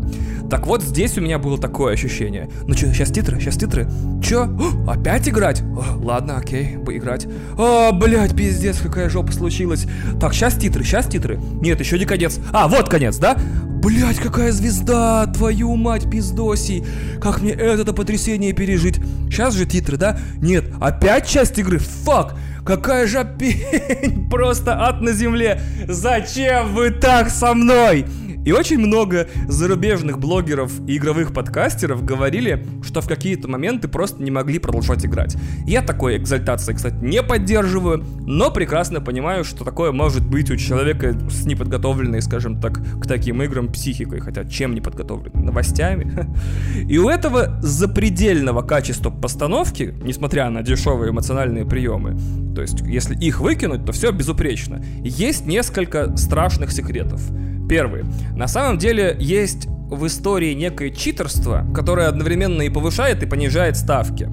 Так 0.49 0.65
вот, 0.69 0.81
здесь 0.81 1.19
у 1.19 1.21
меня 1.21 1.41
было 1.41 1.59
такое 1.59 1.93
ощущение. 1.93 2.49
Ну 2.69 2.75
что, 2.75 2.87
сейчас 2.95 3.11
титры, 3.11 3.41
сейчас 3.41 3.57
титры. 3.57 3.89
Чё? 4.23 4.45
О, 4.45 4.93
опять 4.93 5.29
играть? 5.29 5.63
О, 5.63 5.99
ладно, 6.01 6.37
окей, 6.37 6.79
поиграть. 6.79 7.27
О, 7.59 7.91
блядь, 7.91 8.37
пиздец, 8.37 8.79
какая 8.79 9.09
жопа 9.09 9.33
случилась. 9.33 9.89
Так, 10.21 10.35
сейчас 10.35 10.55
титры, 10.55 10.85
сейчас 10.85 11.07
титры. 11.07 11.41
Нет, 11.61 11.81
еще 11.81 11.99
не 11.99 12.05
конец. 12.05 12.39
А, 12.53 12.69
вот 12.69 12.89
конец, 12.89 13.19
да? 13.19 13.37
Блять, 13.83 14.19
какая 14.19 14.53
звезда! 14.53 15.27
Твою 15.27 15.75
мать, 15.75 16.09
пиздоси! 16.09 16.85
Как 17.21 17.43
мне 17.43 17.51
это 17.51 17.93
потрясение 17.93 18.53
пережить? 18.53 18.99
Сейчас 19.29 19.53
же 19.55 19.67
титры, 19.67 19.97
да? 19.97 20.17
Нет, 20.41 20.67
опять 20.81 21.27
часть 21.27 21.59
игры? 21.59 21.79
Фак! 21.79 22.37
Какая 22.65 23.07
же 23.07 23.27
пень! 23.39 24.29
Просто 24.31 24.73
ад 24.87 25.01
на 25.03 25.13
земле! 25.13 25.61
Зачем 25.87 26.75
вы 26.75 26.91
так 26.91 27.29
со 27.29 27.55
мной? 27.55 28.07
И 28.45 28.53
очень 28.53 28.79
много 28.79 29.29
зарубежных 29.49 30.19
блогеров 30.19 30.73
и 30.87 30.97
игровых 30.97 31.33
подкастеров 31.33 32.05
говорили, 32.05 32.67
что 32.83 33.01
в 33.01 33.09
какие-то 33.09 33.49
моменты 33.49 33.89
просто 33.89 34.23
не 34.23 34.31
могли 34.31 34.59
продолжать 34.59 35.05
играть. 35.07 35.37
Я 35.67 35.83
такой 35.83 36.17
экзальтации, 36.19 36.75
кстати, 36.75 36.97
не 36.97 37.23
поддерживаю, 37.23 38.05
но 38.27 38.51
прекрасно 38.51 39.01
понимаю, 39.01 39.45
что 39.45 39.65
такое 39.65 39.93
может 39.93 40.27
быть 40.27 40.51
у 40.51 40.57
человека 40.57 41.17
с 41.31 41.47
неподготовленной, 41.47 42.21
скажем 42.23 42.61
так, 42.61 42.81
к 43.01 43.07
таким 43.07 43.43
играм 43.43 43.69
психикой, 43.69 44.21
хотя 44.21 44.45
чем 44.45 44.75
не 44.75 44.81
подготовленной? 44.81 45.45
Новостями. 45.45 46.29
И 46.89 46.99
у 46.99 47.09
этого 47.09 47.59
запредельного 47.63 48.63
качества 48.63 49.11
постановки, 49.11 49.95
несмотря 50.03 50.51
на 50.51 50.63
дешевые 50.63 51.11
эмоциональные 51.11 51.65
приемы, 51.65 52.19
то 52.55 52.63
есть 52.63 52.81
если 52.83 53.17
их 53.17 53.41
выкинуть, 53.41 53.85
то 53.85 53.93
все 53.93 54.13
безупречно, 54.13 54.85
есть 55.03 55.47
несколько 55.47 56.17
страшных 56.17 56.71
секретов. 56.73 57.23
Первый. 57.69 58.05
На 58.37 58.49
самом 58.49 58.79
деле 58.79 59.17
есть 59.19 59.69
в 59.89 60.07
истории 60.07 60.55
некое 60.55 60.91
читерство, 60.91 61.67
которое 61.75 62.09
одновременно 62.09 62.63
и 62.63 62.69
повышает, 62.69 63.23
и 63.23 63.27
понижает 63.27 63.77
ставки. 63.77 64.29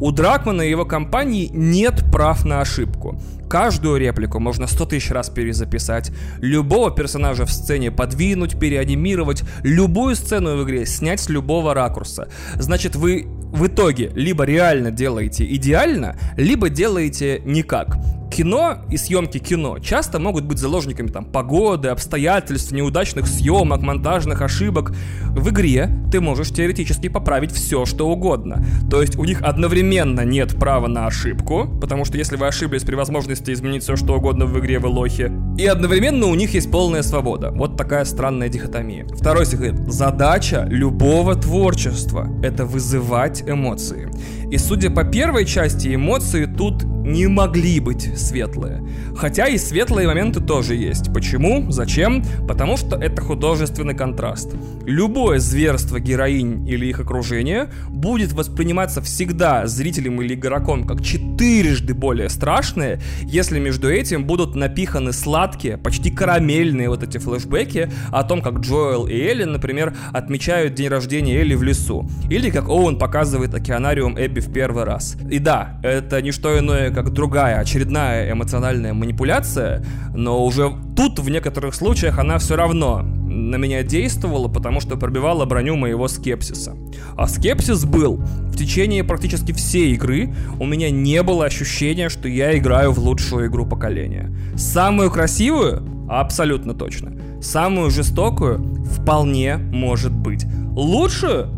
У 0.00 0.10
Дракмана 0.10 0.62
и 0.62 0.70
его 0.70 0.84
компании 0.84 1.50
нет 1.52 2.04
прав 2.10 2.44
на 2.44 2.60
ошибку. 2.60 3.20
Каждую 3.48 3.98
реплику 3.98 4.40
можно 4.40 4.66
сто 4.66 4.86
тысяч 4.86 5.10
раз 5.10 5.28
перезаписать, 5.28 6.10
любого 6.40 6.90
персонажа 6.90 7.46
в 7.46 7.52
сцене 7.52 7.90
подвинуть, 7.90 8.58
переанимировать, 8.58 9.44
любую 9.62 10.16
сцену 10.16 10.56
в 10.56 10.64
игре 10.64 10.86
снять 10.86 11.20
с 11.20 11.28
любого 11.28 11.74
ракурса. 11.74 12.28
Значит, 12.56 12.96
вы 12.96 13.26
в 13.52 13.66
итоге 13.66 14.10
либо 14.14 14.44
реально 14.44 14.90
делаете 14.90 15.46
идеально, 15.46 16.16
либо 16.36 16.68
делаете 16.68 17.42
никак 17.44 17.96
кино 18.34 18.78
и 18.90 18.96
съемки 18.96 19.38
кино 19.38 19.78
часто 19.78 20.18
могут 20.18 20.44
быть 20.44 20.58
заложниками 20.58 21.06
там 21.06 21.24
погоды, 21.24 21.88
обстоятельств, 21.88 22.72
неудачных 22.72 23.28
съемок, 23.28 23.80
монтажных 23.80 24.42
ошибок. 24.42 24.92
В 25.30 25.50
игре 25.50 25.88
ты 26.10 26.20
можешь 26.20 26.50
теоретически 26.50 27.08
поправить 27.08 27.52
все, 27.52 27.84
что 27.84 28.08
угодно. 28.08 28.64
То 28.90 29.00
есть 29.00 29.16
у 29.16 29.24
них 29.24 29.40
одновременно 29.42 30.22
нет 30.22 30.58
права 30.58 30.88
на 30.88 31.06
ошибку, 31.06 31.68
потому 31.80 32.04
что 32.04 32.18
если 32.18 32.36
вы 32.36 32.48
ошиблись 32.48 32.82
при 32.82 32.96
возможности 32.96 33.52
изменить 33.52 33.84
все, 33.84 33.94
что 33.94 34.16
угодно 34.16 34.46
в 34.46 34.58
игре, 34.58 34.80
вы 34.80 34.88
лохи. 34.88 35.30
И 35.56 35.66
одновременно 35.66 36.26
у 36.26 36.34
них 36.34 36.54
есть 36.54 36.70
полная 36.70 37.02
свобода. 37.02 37.52
Вот 37.52 37.76
такая 37.76 38.04
странная 38.04 38.48
дихотомия. 38.48 39.06
Второй 39.06 39.46
секрет. 39.46 39.74
Задача 39.86 40.66
любого 40.68 41.36
творчества— 41.36 42.28
это 42.42 42.64
вызывать 42.64 43.42
эмоции. 43.48 44.10
И 44.54 44.58
судя 44.58 44.88
по 44.88 45.02
первой 45.02 45.46
части, 45.46 45.96
эмоции 45.96 46.44
тут 46.44 46.84
не 46.84 47.26
могли 47.26 47.80
быть 47.80 48.16
светлые. 48.16 48.86
Хотя 49.16 49.48
и 49.48 49.58
светлые 49.58 50.06
моменты 50.06 50.40
тоже 50.40 50.76
есть. 50.76 51.12
Почему? 51.12 51.70
Зачем? 51.72 52.24
Потому 52.46 52.76
что 52.76 52.96
это 52.96 53.20
художественный 53.20 53.94
контраст. 53.94 54.54
Любое 54.86 55.40
зверство 55.40 55.98
героинь 55.98 56.68
или 56.68 56.86
их 56.86 57.00
окружения 57.00 57.68
будет 57.88 58.32
восприниматься 58.32 59.02
всегда 59.02 59.66
зрителем 59.66 60.22
или 60.22 60.34
игроком 60.34 60.86
как 60.86 61.02
четырежды 61.02 61.92
более 61.92 62.28
страшное, 62.28 63.00
если 63.22 63.58
между 63.58 63.90
этим 63.90 64.24
будут 64.24 64.54
напиханы 64.54 65.12
сладкие, 65.12 65.78
почти 65.78 66.12
карамельные 66.12 66.88
вот 66.88 67.02
эти 67.02 67.18
флешбеки 67.18 67.90
о 68.12 68.22
том, 68.22 68.40
как 68.40 68.60
Джоэл 68.60 69.08
и 69.08 69.14
Элли, 69.14 69.44
например, 69.44 69.94
отмечают 70.12 70.74
день 70.74 70.88
рождения 70.88 71.40
Элли 71.40 71.54
в 71.54 71.62
лесу. 71.64 72.08
Или 72.30 72.50
как 72.50 72.68
Оуэн 72.68 72.98
показывает 72.98 73.52
океанариум 73.52 74.16
Эбби 74.16 74.43
в 74.44 74.52
первый 74.52 74.84
раз. 74.84 75.16
И 75.30 75.38
да, 75.38 75.78
это 75.82 76.20
не 76.22 76.32
что 76.32 76.58
иное, 76.58 76.90
как 76.90 77.12
другая, 77.12 77.58
очередная 77.58 78.32
эмоциональная 78.32 78.92
манипуляция, 78.92 79.84
но 80.14 80.44
уже 80.44 80.72
тут 80.96 81.18
в 81.18 81.28
некоторых 81.28 81.74
случаях 81.74 82.18
она 82.18 82.38
все 82.38 82.56
равно 82.56 83.02
на 83.34 83.56
меня 83.56 83.82
действовала, 83.82 84.48
потому 84.48 84.80
что 84.80 84.96
пробивала 84.96 85.44
броню 85.44 85.76
моего 85.76 86.08
скепсиса. 86.08 86.76
А 87.16 87.26
скепсис 87.26 87.84
был. 87.84 88.16
В 88.16 88.56
течение 88.56 89.02
практически 89.02 89.52
всей 89.52 89.94
игры 89.94 90.34
у 90.60 90.66
меня 90.66 90.90
не 90.90 91.22
было 91.22 91.46
ощущения, 91.46 92.08
что 92.08 92.28
я 92.28 92.56
играю 92.56 92.92
в 92.92 92.98
лучшую 92.98 93.48
игру 93.48 93.66
поколения. 93.66 94.32
Самую 94.56 95.10
красивую? 95.10 95.82
Абсолютно 96.08 96.74
точно. 96.74 97.12
Самую 97.42 97.90
жестокую? 97.90 98.58
Вполне 98.84 99.56
может 99.56 100.12
быть. 100.12 100.46
Лучшую? 100.76 101.48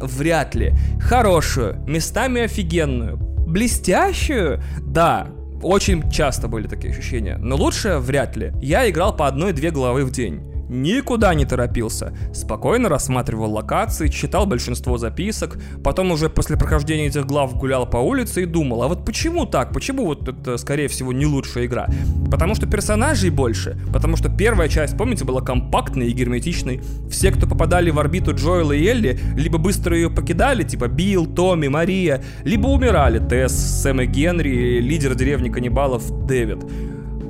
Вряд 0.00 0.54
ли. 0.54 0.72
Хорошую, 1.00 1.80
местами 1.86 2.42
офигенную, 2.42 3.16
блестящую? 3.16 4.62
Да, 4.80 5.28
очень 5.62 6.08
часто 6.10 6.48
были 6.48 6.66
такие 6.66 6.92
ощущения, 6.92 7.36
но 7.36 7.56
лучше 7.56 7.98
вряд 7.98 8.36
ли. 8.36 8.52
Я 8.60 8.88
играл 8.88 9.16
по 9.16 9.26
одной-две 9.26 9.70
главы 9.70 10.04
в 10.04 10.10
день. 10.10 10.47
Никуда 10.68 11.34
не 11.34 11.44
торопился. 11.44 12.12
Спокойно 12.32 12.88
рассматривал 12.88 13.52
локации, 13.52 14.08
читал 14.08 14.46
большинство 14.46 14.98
записок, 14.98 15.58
потом 15.82 16.12
уже 16.12 16.28
после 16.28 16.56
прохождения 16.56 17.06
этих 17.06 17.26
глав 17.26 17.56
гулял 17.56 17.88
по 17.88 17.98
улице 17.98 18.42
и 18.42 18.46
думал, 18.46 18.82
а 18.82 18.88
вот 18.88 19.04
почему 19.04 19.46
так? 19.46 19.72
Почему 19.72 20.04
вот 20.04 20.28
это, 20.28 20.56
скорее 20.56 20.88
всего, 20.88 21.12
не 21.12 21.26
лучшая 21.26 21.66
игра? 21.66 21.88
Потому 22.30 22.54
что 22.54 22.66
персонажей 22.66 23.30
больше, 23.30 23.78
потому 23.92 24.16
что 24.16 24.28
первая 24.28 24.68
часть, 24.68 24.96
помните, 24.96 25.24
была 25.24 25.40
компактной 25.40 26.08
и 26.08 26.12
герметичной. 26.12 26.80
Все, 27.10 27.30
кто 27.30 27.46
попадали 27.46 27.90
в 27.90 27.98
орбиту 27.98 28.34
Джоэла 28.34 28.72
и 28.72 28.86
Элли, 28.86 29.18
либо 29.34 29.58
быстро 29.58 29.96
ее 29.96 30.10
покидали, 30.10 30.62
типа 30.62 30.88
Билл, 30.88 31.26
Томми, 31.26 31.68
Мария, 31.68 32.22
либо 32.44 32.68
умирали, 32.68 33.18
Тесс, 33.18 33.52
Сэм 33.82 34.02
и 34.02 34.06
Генри, 34.06 34.80
лидер 34.80 35.14
деревни 35.14 35.48
каннибалов 35.48 36.26
Дэвид. 36.26 36.64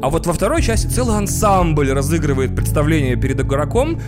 А 0.01 0.11
вот 0.11 0.27
во 0.27 0.33
второй 0.33 0.63
части 0.63 0.87
целый 0.87 1.17
ансамбль 1.17 1.91
разыгрывает 1.91 2.55
представление 2.55 3.17
перед 3.17 3.41
игроком, 3.41 4.01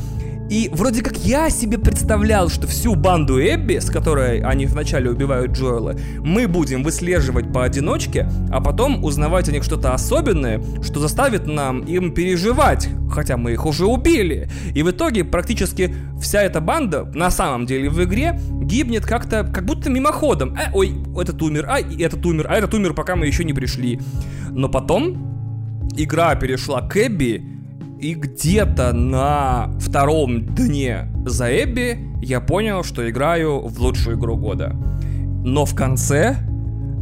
и 0.50 0.68
вроде 0.72 1.00
как 1.02 1.16
я 1.18 1.48
себе 1.48 1.78
представлял, 1.78 2.48
что 2.48 2.66
всю 2.66 2.96
банду 2.96 3.40
Эбби, 3.40 3.78
с 3.78 3.88
которой 3.88 4.40
они 4.40 4.66
вначале 4.66 5.08
убивают 5.08 5.52
Джоэла, 5.52 5.94
мы 6.24 6.48
будем 6.48 6.82
выслеживать 6.82 7.52
поодиночке, 7.52 8.28
а 8.50 8.60
потом 8.60 9.04
узнавать 9.04 9.48
о 9.48 9.52
них 9.52 9.62
что-то 9.62 9.94
особенное, 9.94 10.60
что 10.82 10.98
заставит 10.98 11.46
нам 11.46 11.82
им 11.82 12.12
переживать, 12.12 12.88
хотя 13.12 13.36
мы 13.36 13.52
их 13.52 13.64
уже 13.64 13.86
убили. 13.86 14.48
И 14.74 14.82
в 14.82 14.90
итоге 14.90 15.22
практически 15.22 15.94
вся 16.20 16.42
эта 16.42 16.60
банда 16.60 17.04
на 17.14 17.30
самом 17.30 17.64
деле 17.64 17.88
в 17.88 18.02
игре 18.02 18.40
гибнет 18.62 19.06
как-то, 19.06 19.44
как 19.44 19.64
будто 19.64 19.88
мимоходом. 19.88 20.56
Э, 20.56 20.70
ой, 20.72 20.96
этот 21.16 21.40
умер, 21.42 21.66
а 21.68 21.78
этот 21.80 22.26
умер, 22.26 22.46
а 22.50 22.56
этот 22.56 22.74
умер, 22.74 22.94
пока 22.94 23.14
мы 23.14 23.28
еще 23.28 23.44
не 23.44 23.52
пришли. 23.52 24.00
Но 24.50 24.68
потом 24.68 25.29
игра 25.96 26.34
перешла 26.34 26.82
к 26.82 26.96
Эбби, 26.96 27.42
и 28.00 28.14
где-то 28.14 28.92
на 28.92 29.70
втором 29.78 30.46
дне 30.54 31.08
за 31.26 31.46
Эбби 31.46 31.98
я 32.22 32.40
понял, 32.40 32.82
что 32.82 33.08
играю 33.08 33.60
в 33.60 33.78
лучшую 33.78 34.16
игру 34.16 34.36
года. 34.36 34.74
Но 35.44 35.64
в 35.66 35.74
конце 35.74 36.36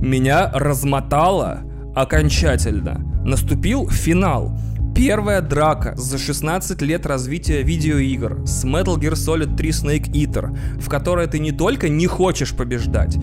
меня 0.01 0.51
размотало 0.53 1.61
окончательно. 1.95 3.01
Наступил 3.25 3.89
финал. 3.89 4.59
Первая 4.95 5.41
драка 5.41 5.95
за 5.97 6.19
16 6.19 6.83
лет 6.83 7.07
развития 7.07 7.63
видеоигр 7.63 8.43
с 8.45 8.65
Metal 8.65 8.97
Gear 8.97 9.13
Solid 9.13 9.57
3 9.57 9.71
Snake 9.71 10.11
Eater, 10.11 10.81
в 10.81 10.89
которой 10.89 11.29
ты 11.29 11.39
не 11.39 11.53
только 11.53 11.89
не 11.89 12.07
хочешь 12.07 12.53
побеждать, 12.53 13.17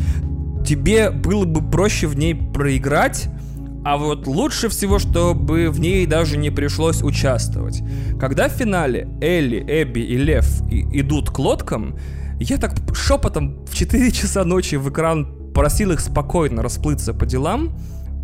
тебе 0.65 1.09
было 1.09 1.43
бы 1.43 1.61
проще 1.69 2.07
в 2.07 2.17
ней 2.17 2.33
проиграть, 2.33 3.27
а 3.85 3.97
вот 3.97 4.25
лучше 4.25 4.67
всего, 4.67 4.97
чтобы 4.97 5.69
в 5.69 5.79
ней 5.79 6.07
даже 6.07 6.37
не 6.37 6.49
пришлось 6.49 7.03
участвовать. 7.03 7.83
Когда 8.19 8.49
в 8.49 8.53
финале 8.53 9.07
Элли, 9.21 9.63
Эбби 9.67 9.99
и 9.99 10.17
Лев 10.17 10.47
идут 10.71 11.29
к 11.29 11.37
лодкам, 11.37 11.95
я 12.39 12.57
так 12.57 12.73
шепотом 12.95 13.63
в 13.67 13.75
4 13.75 14.11
часа 14.11 14.43
ночи 14.43 14.73
в 14.73 14.89
экран 14.89 15.51
просил 15.53 15.91
их 15.91 15.99
спокойно 15.99 16.63
расплыться 16.63 17.13
по 17.13 17.27
делам, 17.27 17.77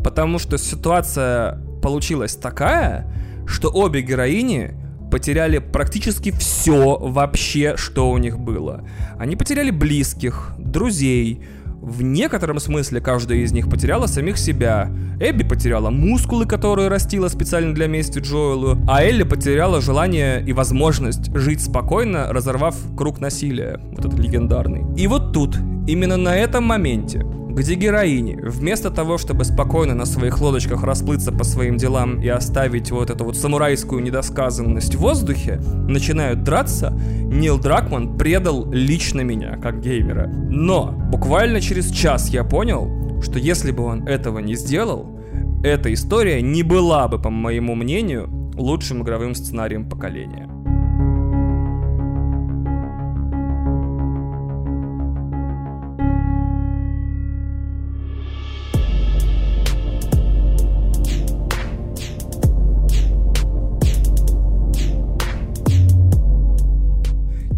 потому 0.04 0.40
что 0.40 0.58
ситуация 0.58 1.64
получилась 1.84 2.36
такая, 2.36 3.14
что 3.46 3.70
обе 3.70 4.02
героини 4.02 4.74
потеряли 5.12 5.60
практически 5.60 6.32
все 6.32 6.98
вообще, 6.98 7.78
что 7.78 8.10
у 8.10 8.18
них 8.18 8.40
было. 8.40 8.84
Они 9.20 9.36
потеряли 9.36 9.70
близких, 9.70 10.54
друзей, 10.58 11.44
в 11.82 12.04
некотором 12.04 12.60
смысле 12.60 13.02
каждая 13.02 13.40
из 13.40 13.52
них 13.52 13.70
потеряла 13.70 14.06
самих 14.06 14.38
себя. 14.38 14.92
Эбби 15.20 15.44
потеряла 15.44 15.90
мускулы, 15.90 16.46
которые 16.46 16.90
растила 16.90 17.28
специально 17.28 17.74
для 17.74 17.88
мести 17.88 18.20
Джоэлу, 18.20 18.78
а 18.88 19.04
Элли 19.04 19.24
потеряла 19.24 19.82
желание 19.82 20.44
и 20.44 20.54
возможность 20.54 21.36
жить 21.36 21.62
спокойно, 21.62 22.32
разорвав 22.32 22.76
круг 22.96 23.20
насилия, 23.20 23.80
вот 23.84 24.06
этот 24.06 24.20
легендарный. 24.20 24.84
И 24.96 25.08
вот 25.08 25.34
тут, 25.34 25.58
именно 25.88 26.18
на 26.18 26.38
этом 26.38 26.66
моменте, 26.66 27.26
где 27.54 27.76
героини, 27.76 28.40
вместо 28.42 28.90
того, 28.90 29.18
чтобы 29.18 29.44
спокойно 29.44 29.94
на 29.94 30.06
своих 30.06 30.40
лодочках 30.40 30.84
расплыться 30.84 31.32
по 31.32 31.44
своим 31.44 31.78
делам 31.78 32.22
и 32.22 32.28
оставить 32.28 32.92
вот 32.92 33.10
эту 33.10 33.26
вот 33.26 33.38
самурайскую 33.38 34.02
недосказанность 34.02 34.96
в 34.96 35.00
воздухе, 35.00 35.62
начинают 35.88 36.44
драться, 36.44 36.92
Нил 36.92 37.60
Дракман 37.60 38.18
предал 38.18 38.70
лично 38.72 39.22
меня, 39.22 39.58
как 39.58 39.82
геймера. 39.82 40.28
Но 40.28 40.92
буквально 41.12 41.62
через 41.62 41.92
час 41.92 42.30
я 42.30 42.44
понял, 42.44 43.22
что 43.22 43.40
если 43.40 43.72
бы 43.72 43.84
он 43.84 44.08
этого 44.08 44.40
не 44.40 44.56
сделал, 44.56 45.20
эта 45.64 45.94
история 45.94 46.42
не 46.42 46.64
была 46.64 47.08
бы, 47.08 47.22
по 47.22 47.30
моему 47.30 47.76
мнению, 47.76 48.28
лучшим 48.56 49.04
игровым 49.04 49.36
сценарием 49.36 49.88
поколения. 49.88 50.50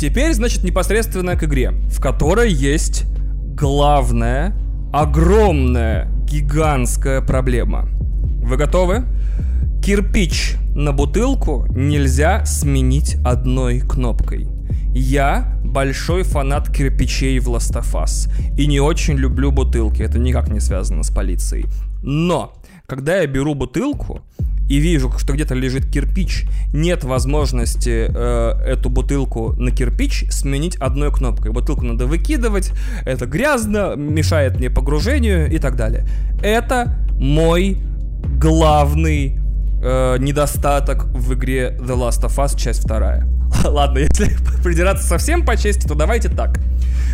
Теперь, 0.04 0.34
значит, 0.34 0.66
непосредственно 0.66 1.38
к 1.38 1.46
игре, 1.46 1.72
в 1.88 2.02
которой 2.02 2.52
есть 2.52 3.06
главная, 3.56 4.54
огромная, 4.92 6.12
гигантская 6.26 7.22
проблема. 7.22 7.88
Вы 8.42 8.58
готовы? 8.58 9.06
Кирпич 9.82 10.56
на 10.76 10.92
бутылку 10.92 11.66
нельзя 11.70 12.44
сменить 12.44 13.16
одной 13.24 13.80
кнопкой. 13.80 14.50
Я 14.94 15.58
большой 15.64 16.24
фанат 16.24 16.70
кирпичей 16.70 17.40
в 17.40 17.48
Us 17.52 18.30
и 18.58 18.68
не 18.68 18.82
очень 18.82 19.16
люблю 19.16 19.54
бутылки, 19.54 20.02
это 20.02 20.20
никак 20.20 20.50
не 20.50 20.60
связано 20.60 21.04
с 21.04 21.12
полицией. 21.12 21.68
Но, 22.04 22.54
когда 22.88 23.22
я 23.22 23.28
беру 23.28 23.56
бутылку, 23.56 24.20
и 24.74 24.80
вижу, 24.80 25.14
что 25.20 25.34
где-то 25.34 25.54
лежит 25.54 25.86
кирпич, 25.86 26.46
нет 26.74 27.04
возможности 27.04 28.08
э, 28.10 28.64
эту 28.66 28.90
бутылку 28.90 29.54
на 29.54 29.70
кирпич 29.70 30.26
сменить 30.32 30.78
одной 30.78 31.12
кнопкой. 31.12 31.52
Бутылку 31.52 31.86
надо 31.86 32.08
выкидывать, 32.08 32.72
это 33.06 33.28
грязно, 33.28 33.94
мешает 33.96 34.58
мне 34.58 34.72
погружению 34.72 35.48
и 35.52 35.60
так 35.60 35.76
далее. 35.76 36.08
Это 36.42 36.98
мой 37.20 37.78
главный 38.40 39.38
э, 39.84 40.18
недостаток 40.18 41.06
в 41.06 41.36
игре 41.36 41.78
The 41.80 41.96
Last 41.96 42.24
of 42.24 42.36
Us, 42.44 42.60
часть 42.60 42.84
вторая. 42.84 43.28
Ладно, 43.64 44.00
если 44.00 44.36
придираться 44.64 45.08
совсем 45.08 45.46
по 45.46 45.56
чести, 45.56 45.88
то 45.88 45.94
давайте 45.94 46.30
так. 46.30 46.60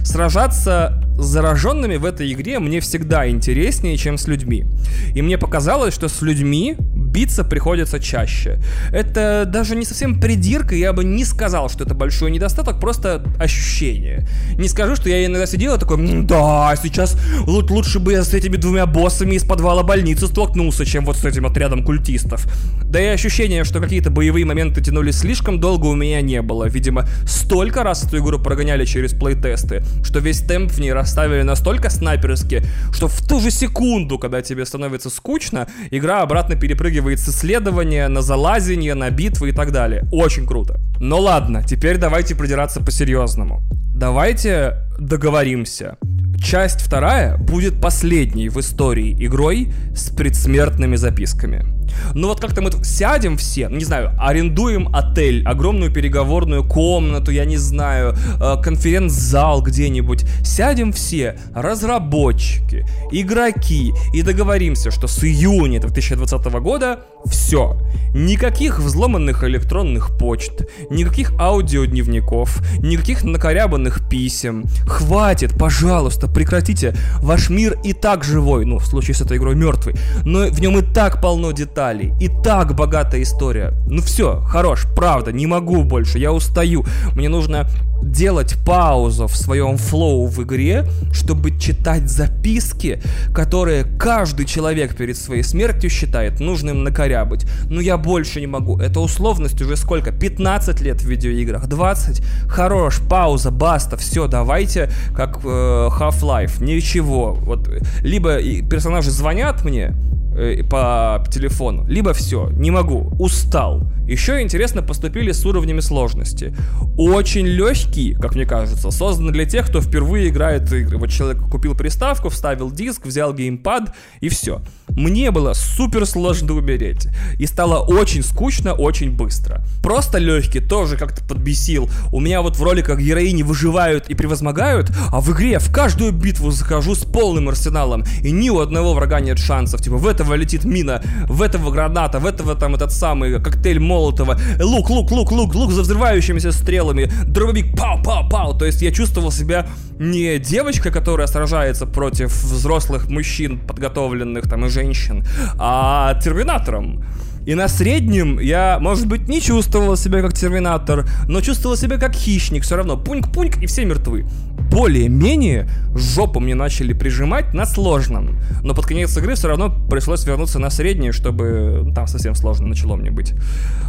Сражаться 0.04 1.04
с 1.18 1.26
зараженными 1.26 1.98
в 1.98 2.06
этой 2.06 2.32
игре 2.32 2.60
мне 2.60 2.80
всегда 2.80 3.30
интереснее, 3.30 3.98
чем 3.98 4.18
с 4.18 4.28
людьми. 4.28 4.66
И 5.14 5.22
мне 5.22 5.38
показалось, 5.38 5.94
что 5.94 6.08
с 6.08 6.22
людьми 6.22 6.78
биться 7.20 7.44
приходится 7.44 8.00
чаще. 8.00 8.60
Это 8.94 9.44
даже 9.46 9.76
не 9.76 9.84
совсем 9.84 10.22
придирка, 10.22 10.74
я 10.74 10.94
бы 10.94 11.04
не 11.04 11.26
сказал, 11.26 11.70
что 11.70 11.84
это 11.84 11.94
большой 11.94 12.32
недостаток, 12.32 12.80
просто 12.80 13.22
ощущение. 13.38 14.26
Не 14.58 14.70
скажу, 14.70 14.96
что 14.96 15.10
я 15.10 15.26
иногда 15.26 15.46
сидел 15.46 15.76
и 15.76 15.80
такой, 15.80 15.98
да, 16.24 16.74
сейчас 16.82 17.18
лучше 17.46 18.00
бы 18.00 18.14
я 18.14 18.24
с 18.24 18.34
этими 18.34 18.56
двумя 18.56 18.86
боссами 18.86 19.36
из 19.36 19.44
подвала 19.44 19.84
больницы 19.84 20.28
столкнулся, 20.28 20.86
чем 20.86 21.06
вот 21.06 21.18
с 21.18 21.26
этим 21.26 21.46
отрядом 21.46 21.84
культистов. 21.84 22.48
Да 22.86 23.02
и 23.02 23.08
ощущение, 23.08 23.66
что 23.66 23.82
какие-то 23.82 24.12
боевые 24.12 24.46
моменты 24.46 24.82
тянулись 24.82 25.20
слишком 25.20 25.60
долго 25.60 25.88
у 25.88 25.96
меня 25.96 26.22
не 26.22 26.42
было. 26.42 26.70
Видимо, 26.70 27.06
столько 27.26 27.84
раз 27.84 28.06
эту 28.06 28.20
игру 28.20 28.40
прогоняли 28.40 28.86
через 28.86 29.12
плейтесты, 29.12 29.84
что 30.04 30.20
весь 30.20 30.40
темп 30.40 30.72
в 30.72 30.80
ней 30.80 30.94
расставили 30.94 31.42
настолько 31.42 31.90
снайперски, 31.90 32.64
что 32.94 33.10
в 33.10 33.28
ту 33.28 33.42
же 33.42 33.52
секунду, 33.52 34.18
когда 34.18 34.42
тебе 34.42 34.66
становится 34.66 35.10
скучно, 35.10 35.68
игра 35.92 36.22
обратно 36.22 36.56
перепрыгивает 36.56 37.09
с 37.18 37.30
исследования 37.30 38.08
на 38.08 38.22
залазение, 38.22 38.94
на 38.94 39.10
битвы 39.10 39.50
и 39.50 39.52
так 39.52 39.72
далее. 39.72 40.04
Очень 40.12 40.46
круто. 40.46 40.80
Но 41.00 41.20
ладно, 41.20 41.64
теперь 41.64 41.98
давайте 41.98 42.36
придираться 42.36 42.82
по-серьезному. 42.82 43.64
Давайте 43.96 44.76
договоримся. 45.00 45.98
Часть 46.42 46.82
вторая 46.82 47.38
будет 47.38 47.82
последней 47.82 48.50
в 48.50 48.60
истории 48.60 49.16
игрой 49.26 49.74
с 49.96 50.10
предсмертными 50.10 50.96
записками. 50.96 51.66
Ну 52.14 52.28
вот 52.28 52.40
как-то 52.40 52.62
мы 52.62 52.72
сядем 52.84 53.38
все, 53.38 53.68
не 53.70 53.84
знаю, 53.86 54.12
арендуем 54.20 54.90
отель, 54.94 55.44
огромную 55.46 55.92
переговорную 55.92 56.64
комнату, 56.64 57.32
я 57.32 57.46
не 57.46 57.58
знаю, 57.58 58.16
э, 58.40 58.56
конференц-зал 58.62 59.62
где-нибудь. 59.62 60.26
Сядем 60.44 60.92
все, 60.92 61.38
разработчики, 61.54 62.86
игроки, 63.12 63.94
и 64.14 64.22
договоримся, 64.22 64.92
что 64.92 65.08
с 65.08 65.24
июня 65.24 65.80
2020 65.80 66.46
года 66.60 67.02
все. 67.26 67.78
Никаких 68.14 68.80
взломанных 68.80 69.44
электронных 69.44 70.18
почт, 70.18 70.68
никаких 70.90 71.34
аудиодневников, 71.40 72.62
никаких 72.80 73.24
накорябанных 73.24 74.08
писем. 74.10 74.66
Хватит, 74.88 75.58
пожалуйста, 75.58 76.28
прекратите. 76.28 76.96
Ваш 77.22 77.50
мир 77.50 77.78
и 77.84 77.94
так 77.94 78.24
живой, 78.24 78.66
ну, 78.66 78.80
в 78.80 78.86
случае 78.86 79.16
с 79.16 79.22
этой 79.22 79.38
игрой 79.38 79.56
мертвый, 79.56 79.96
но 80.26 80.48
в 80.48 80.60
нем 80.60 80.78
и 80.80 80.82
так 80.82 81.22
полно 81.22 81.52
деталей 81.52 81.79
деталей. 81.80 82.14
И 82.20 82.28
так 82.28 82.76
богатая 82.76 83.22
история. 83.22 83.74
Ну 83.88 84.02
все, 84.02 84.42
хорош, 84.42 84.86
правда, 84.96 85.32
не 85.32 85.48
могу 85.48 85.84
больше, 85.84 86.20
я 86.20 86.32
устаю. 86.32 86.86
Мне 87.16 87.30
нужно 87.30 87.68
делать 88.04 88.56
паузу 88.66 89.28
в 89.28 89.36
своем 89.36 89.78
флоу 89.78 90.28
в 90.28 90.42
игре, 90.44 90.86
чтобы 91.12 91.58
читать 91.58 92.10
записки, 92.10 93.02
которые 93.34 93.84
каждый 93.84 94.46
человек 94.46 94.96
перед 94.96 95.18
своей 95.18 95.44
смертью 95.44 95.90
считает 95.90 96.40
нужным 96.40 96.84
накорябать. 96.84 97.46
Но 97.70 97.82
я 97.82 97.98
больше 97.98 98.40
не 98.40 98.48
могу. 98.48 98.80
Это 98.80 99.00
условность 99.00 99.62
уже 99.62 99.76
сколько? 99.76 100.12
15 100.12 100.82
лет 100.82 101.02
в 101.02 101.06
видеоиграх? 101.06 101.68
20? 101.68 102.22
Хорош, 102.48 103.00
пауза, 103.10 103.52
баста, 103.52 103.98
все, 103.98 104.28
давайте, 104.28 104.90
как 105.16 105.40
э, 105.44 105.90
Half-Life. 106.00 106.64
Ничего. 106.64 107.34
Вот, 107.34 107.70
либо 108.02 108.38
персонажи 108.70 109.12
звонят 109.12 109.66
мне, 109.66 109.94
э, 110.40 110.64
по 110.64 111.24
телефону, 111.30 111.69
либо 111.88 112.14
все, 112.14 112.50
не 112.50 112.72
могу, 112.72 113.12
устал. 113.20 113.90
Еще 114.10 114.42
интересно 114.42 114.82
поступили 114.82 115.32
с 115.32 115.46
уровнями 115.46 115.82
сложности. 115.82 116.56
Очень 116.98 117.46
легкие, 117.46 118.16
как 118.16 118.34
мне 118.34 118.46
кажется, 118.46 118.90
созданы 118.90 119.32
для 119.32 119.46
тех, 119.46 119.68
кто 119.68 119.82
впервые 119.82 120.30
играет 120.30 120.74
игры. 120.74 120.98
Вот 120.98 121.12
человек 121.12 121.44
купил 121.44 121.76
приставку, 121.76 122.30
вставил 122.30 122.72
диск, 122.72 123.06
взял 123.06 123.36
геймпад 123.36 123.94
и 124.20 124.30
все. 124.30 124.64
Мне 124.88 125.30
было 125.30 125.54
супер 125.54 126.08
сложно 126.08 126.54
умереть. 126.54 127.08
И 127.38 127.46
стало 127.46 127.86
очень 127.86 128.24
скучно, 128.24 128.74
очень 128.74 129.12
быстро. 129.12 129.62
Просто 129.84 130.18
легкий 130.18 130.60
тоже 130.60 130.98
как-то 130.98 131.24
подбесил. 131.24 131.88
У 132.12 132.20
меня 132.20 132.42
вот 132.42 132.58
в 132.58 132.64
роликах 132.64 133.00
героини 133.00 133.44
выживают 133.44 134.10
и 134.10 134.16
превозмогают, 134.16 134.92
а 135.12 135.22
в 135.22 135.32
игре 135.32 135.60
в 135.60 135.72
каждую 135.72 136.14
битву 136.14 136.50
захожу 136.50 136.96
с 136.96 137.06
полным 137.06 137.50
арсеналом. 137.50 138.04
И 138.24 138.32
ни 138.32 138.50
у 138.50 138.60
одного 138.60 138.96
врага 138.96 139.20
нет 139.20 139.38
шансов. 139.38 139.82
Типа 139.84 139.98
в 139.98 140.08
этого 140.08 140.34
летит 140.34 140.66
мина, 140.66 141.04
в 141.28 141.44
этого 141.44 141.59
граната, 141.68 142.20
в 142.20 142.26
этого 142.26 142.56
там 142.56 142.76
этот 142.76 142.92
самый 142.92 143.40
коктейль 143.40 143.80
Молотова. 143.80 144.38
Лук, 144.60 144.90
лук, 144.90 145.12
лук, 145.12 145.32
лук, 145.32 145.56
лук 145.56 145.72
за 145.72 145.82
взрывающимися 145.82 146.52
стрелами. 146.52 147.12
Дробовик, 147.28 147.78
пау, 147.78 148.04
пау, 148.04 148.30
пау. 148.30 148.58
То 148.58 148.66
есть 148.66 148.82
я 148.82 148.92
чувствовал 148.92 149.32
себя 149.32 149.66
не 150.00 150.40
девочка, 150.40 150.92
которая 150.92 151.28
сражается 151.28 151.86
против 151.86 152.32
взрослых 152.44 153.10
мужчин, 153.10 153.60
подготовленных 153.60 154.50
там 154.50 154.66
и 154.66 154.70
женщин, 154.70 155.26
а 155.58 156.14
терминатором. 156.24 157.04
И 157.50 157.56
на 157.56 157.68
среднем 157.68 158.40
я, 158.40 158.78
может 158.80 159.08
быть, 159.08 159.28
не 159.28 159.42
чувствовал 159.42 159.98
себя 159.98 160.22
как 160.22 160.34
терминатор, 160.34 161.10
но 161.28 161.42
чувствовал 161.42 161.76
себя 161.76 161.98
как 161.98 162.14
хищник. 162.14 162.62
Все 162.62 162.76
равно 162.76 162.96
пуньк-пуньк 162.96 163.58
и 163.60 163.66
все 163.66 163.86
мертвы. 163.86 164.28
Более-менее 164.70 165.68
жопу 165.96 166.40
мне 166.40 166.54
начали 166.54 166.94
прижимать 166.94 167.56
на 167.56 167.66
сложном. 167.66 168.38
Но 168.62 168.76
под 168.76 168.86
конец 168.86 169.18
игры 169.18 169.34
все 169.34 169.48
равно 169.48 169.76
пришлось 169.90 170.28
вернуться 170.28 170.60
на 170.60 170.70
среднее, 170.70 171.12
чтобы 171.12 171.92
там 171.96 172.06
совсем 172.06 172.36
сложно 172.36 172.68
начало 172.68 172.96
мне 172.98 173.10
быть. 173.10 173.34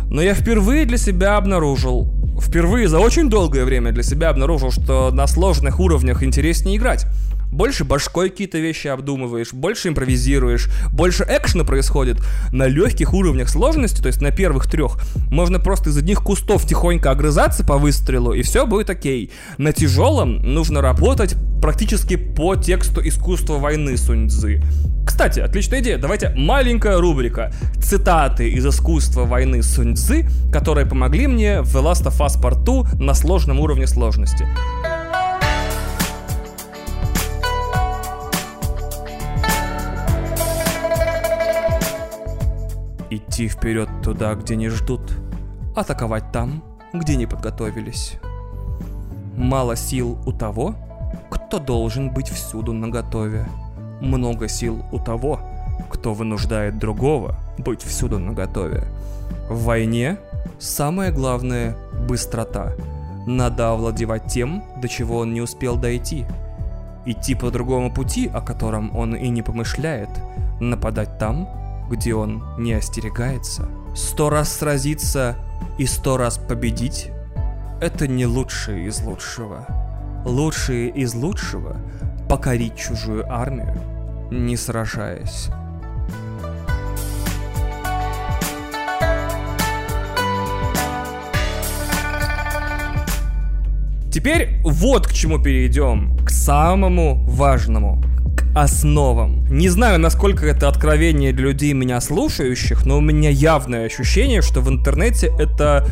Но 0.06 0.22
я 0.22 0.32
впервые 0.32 0.86
для 0.86 0.96
себя 0.96 1.36
обнаружил, 1.36 2.10
впервые 2.40 2.88
за 2.88 2.98
очень 2.98 3.28
долгое 3.28 3.66
время 3.66 3.92
для 3.92 4.02
себя 4.02 4.30
обнаружил, 4.30 4.70
что 4.70 5.10
на 5.10 5.26
сложных 5.26 5.80
уровнях 5.80 6.22
интереснее 6.22 6.78
играть 6.78 7.04
больше 7.50 7.84
башкой 7.84 8.30
какие-то 8.30 8.58
вещи 8.58 8.88
обдумываешь, 8.88 9.52
больше 9.52 9.88
импровизируешь, 9.88 10.68
больше 10.92 11.26
экшена 11.28 11.64
происходит. 11.64 12.18
На 12.52 12.66
легких 12.66 13.12
уровнях 13.12 13.48
сложности, 13.48 14.00
то 14.00 14.08
есть 14.08 14.20
на 14.20 14.30
первых 14.30 14.70
трех, 14.70 14.98
можно 15.30 15.58
просто 15.58 15.90
из 15.90 15.96
одних 15.96 16.22
кустов 16.22 16.66
тихонько 16.66 17.10
огрызаться 17.10 17.64
по 17.64 17.78
выстрелу, 17.78 18.32
и 18.32 18.42
все 18.42 18.66
будет 18.66 18.90
окей. 18.90 19.30
На 19.58 19.72
тяжелом 19.72 20.36
нужно 20.36 20.80
работать 20.80 21.36
практически 21.60 22.16
по 22.16 22.56
тексту 22.56 23.06
искусства 23.06 23.58
войны 23.58 23.96
Сунь 23.96 24.28
Цзы. 24.28 24.62
Кстати, 25.06 25.40
отличная 25.40 25.80
идея. 25.80 25.98
Давайте 25.98 26.30
маленькая 26.36 26.98
рубрика. 26.98 27.52
Цитаты 27.82 28.48
из 28.50 28.66
искусства 28.66 29.24
войны 29.24 29.62
Сунь 29.62 29.96
Цзы, 29.96 30.26
которые 30.52 30.86
помогли 30.86 31.26
мне 31.26 31.62
в 31.62 31.76
The 31.76 31.82
Last 31.82 32.06
of 32.06 32.18
Us 32.20 32.40
Part 32.40 32.64
2 32.64 33.00
на 33.00 33.14
сложном 33.14 33.60
уровне 33.60 33.86
сложности. 33.86 34.46
Идти 43.40 43.48
вперед 43.48 43.88
туда, 44.02 44.34
где 44.34 44.54
не 44.54 44.68
ждут, 44.68 45.00
атаковать 45.74 46.30
там, 46.30 46.62
где 46.92 47.16
не 47.16 47.24
подготовились. 47.24 48.18
Мало 49.34 49.76
сил 49.76 50.18
у 50.26 50.32
того, 50.32 50.74
кто 51.30 51.58
должен 51.58 52.10
быть 52.10 52.28
всюду 52.28 52.74
наготове. 52.74 53.46
Много 54.02 54.46
сил 54.46 54.84
у 54.92 54.98
того, 54.98 55.40
кто 55.88 56.12
вынуждает 56.12 56.78
другого 56.78 57.34
быть 57.56 57.82
всюду 57.82 58.18
наготове. 58.18 58.84
В 59.48 59.64
войне 59.64 60.18
самое 60.58 61.10
главное– 61.10 61.78
быстрота. 62.06 62.74
Надо 63.26 63.70
овладевать 63.70 64.26
тем, 64.26 64.64
до 64.82 64.86
чего 64.86 65.16
он 65.16 65.32
не 65.32 65.40
успел 65.40 65.78
дойти. 65.78 66.26
Идти 67.06 67.34
по 67.34 67.50
другому 67.50 67.90
пути, 67.90 68.30
о 68.34 68.42
котором 68.42 68.94
он 68.94 69.16
и 69.16 69.30
не 69.30 69.40
помышляет. 69.40 70.10
Нападать 70.60 71.16
там, 71.16 71.48
где 71.90 72.14
он 72.14 72.42
не 72.56 72.72
остерегается. 72.72 73.68
Сто 73.94 74.30
раз 74.30 74.56
сразиться 74.56 75.36
и 75.76 75.86
сто 75.86 76.16
раз 76.16 76.38
победить– 76.38 77.10
это 77.80 78.06
не 78.06 78.26
лучшее 78.26 78.86
из 78.86 79.00
лучшего. 79.02 79.66
Лучшее 80.24 80.88
из 80.90 81.14
лучшего– 81.14 81.76
покорить 82.28 82.76
чужую 82.76 83.30
армию, 83.30 83.74
не 84.30 84.56
сражаясь. 84.56 85.48
Теперь 94.12 94.60
вот 94.64 95.06
к 95.06 95.12
чему 95.12 95.42
перейдем, 95.42 96.16
к 96.24 96.30
самому 96.30 97.24
важному 97.26 98.02
основам. 98.54 99.44
Не 99.48 99.68
знаю, 99.68 99.98
насколько 99.98 100.46
это 100.46 100.68
откровение 100.68 101.32
для 101.32 101.46
людей, 101.46 101.72
меня 101.72 102.00
слушающих, 102.00 102.84
но 102.86 102.98
у 102.98 103.00
меня 103.00 103.30
явное 103.30 103.86
ощущение, 103.86 104.42
что 104.42 104.60
в 104.60 104.68
интернете 104.68 105.32
это 105.38 105.86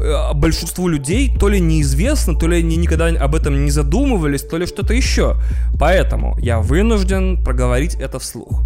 э, 0.00 0.34
большинству 0.34 0.88
людей 0.88 1.34
то 1.38 1.48
ли 1.48 1.60
неизвестно, 1.60 2.34
то 2.34 2.46
ли 2.46 2.58
они 2.58 2.76
никогда 2.76 3.06
об 3.06 3.34
этом 3.34 3.64
не 3.64 3.70
задумывались, 3.70 4.42
то 4.42 4.56
ли 4.56 4.66
что-то 4.66 4.94
еще. 4.94 5.36
Поэтому 5.78 6.36
я 6.40 6.60
вынужден 6.60 7.42
проговорить 7.42 7.94
это 7.94 8.18
вслух. 8.18 8.62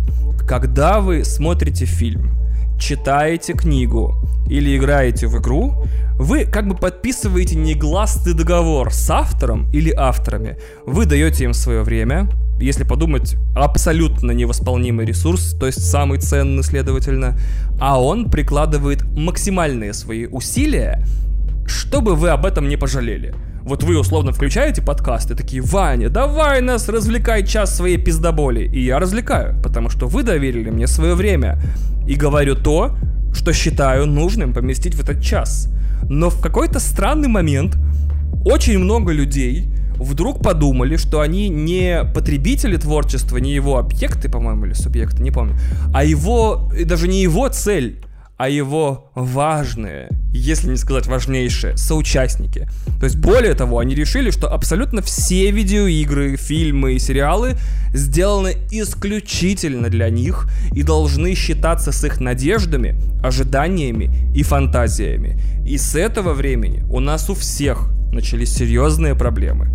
Когда 0.47 1.01
вы 1.01 1.25
смотрите 1.25 1.87
фильм, 1.87 2.31
читаете 2.79 3.55
книгу 3.55 4.17
или 4.49 4.77
играете 4.77 5.27
в 5.27 5.41
игру, 5.41 5.87
вы 6.17 6.45
как 6.45 6.69
бы 6.69 6.77
подписываете 6.77 7.57
негласный 7.57 8.35
договор 8.35 8.93
с 8.93 9.11
автором 9.11 9.71
или 9.73 9.91
авторами. 9.91 10.59
Вы 10.87 11.07
даете 11.07 11.45
им 11.45 11.55
свое 11.55 11.83
время, 11.83 12.29
если 12.65 12.85
подумать, 12.85 13.37
абсолютно 13.55 14.33
невосполнимый 14.33 15.07
ресурс, 15.07 15.55
то 15.55 15.67
есть 15.67 15.85
самый 15.89 16.19
ценный, 16.19 16.63
следовательно, 16.63 17.39
а 17.81 18.01
он 18.01 18.31
прикладывает 18.31 19.05
максимальные 19.05 19.93
свои 19.93 20.27
усилия, 20.27 21.05
чтобы 21.67 22.15
вы 22.15 22.31
об 22.31 22.47
этом 22.47 22.69
не 22.69 22.77
пожалели. 22.77 23.35
Вот 23.63 23.83
вы 23.83 23.99
условно 23.99 24.33
включаете 24.33 24.83
подкаст 24.83 25.31
и 25.31 25.35
такие, 25.35 25.63
Ваня, 25.63 26.11
давай 26.11 26.61
нас 26.61 26.89
развлекай 26.89 27.47
час 27.47 27.75
своей 27.75 27.97
пиздоболи. 27.97 28.69
И 28.69 28.85
я 28.85 28.99
развлекаю, 28.99 29.59
потому 29.63 29.89
что 29.89 30.07
вы 30.07 30.23
доверили 30.23 30.69
мне 30.69 30.87
свое 30.87 31.15
время. 31.15 31.59
И 32.07 32.15
говорю 32.15 32.57
то, 32.57 32.95
что 33.35 33.55
считаю 33.55 34.07
нужным 34.07 34.53
поместить 34.53 34.95
в 34.95 35.01
этот 35.01 35.23
час. 35.23 35.71
Но 36.11 36.29
в 36.29 36.43
какой-то 36.43 36.79
странный 36.79 37.29
момент 37.29 37.79
очень 38.45 38.79
много 38.79 39.13
людей 39.13 39.71
вдруг 39.99 40.43
подумали, 40.43 40.97
что 40.97 41.21
они 41.21 41.49
не 41.49 42.05
потребители 42.15 42.77
творчества, 42.77 43.39
не 43.39 43.53
его 43.53 43.79
объекты, 43.79 44.29
по-моему, 44.29 44.67
или 44.67 44.75
субъекты, 44.75 45.23
не 45.23 45.31
помню, 45.31 45.57
а 45.93 46.05
его, 46.05 46.71
даже 46.85 47.09
не 47.09 47.23
его 47.23 47.49
цель, 47.49 48.01
а 48.37 48.49
его 48.49 49.13
важные, 49.15 50.09
если 50.33 50.69
не 50.69 50.77
сказать 50.77 51.07
важнейшие, 51.07 51.77
соучастники. 51.77 52.69
То 52.99 53.05
есть, 53.05 53.17
более 53.17 53.55
того, 53.55 53.79
они 53.79 53.95
решили, 53.95 54.31
что 54.31 54.53
абсолютно 54.53 55.03
все 55.03 55.53
видеоигры, 55.53 56.37
фильмы 56.37 56.95
и 56.95 56.99
сериалы 56.99 57.57
сделаны 57.93 58.57
исключительно 58.73 59.89
для 59.89 60.11
них 60.11 60.49
и 60.73 60.83
должны 60.83 61.35
считаться 61.37 61.93
с 61.93 62.03
их 62.03 62.21
надеждами, 62.21 63.01
ожиданиями 63.23 64.11
и 64.35 64.43
фантазиями. 64.43 65.41
И 65.65 65.79
с 65.79 65.95
этого 65.95 66.35
времени 66.35 66.85
у 66.91 66.99
нас 66.99 67.31
у 67.31 67.35
всех 67.35 67.89
начались 68.15 68.55
серьезные 68.55 69.15
проблемы. 69.15 69.69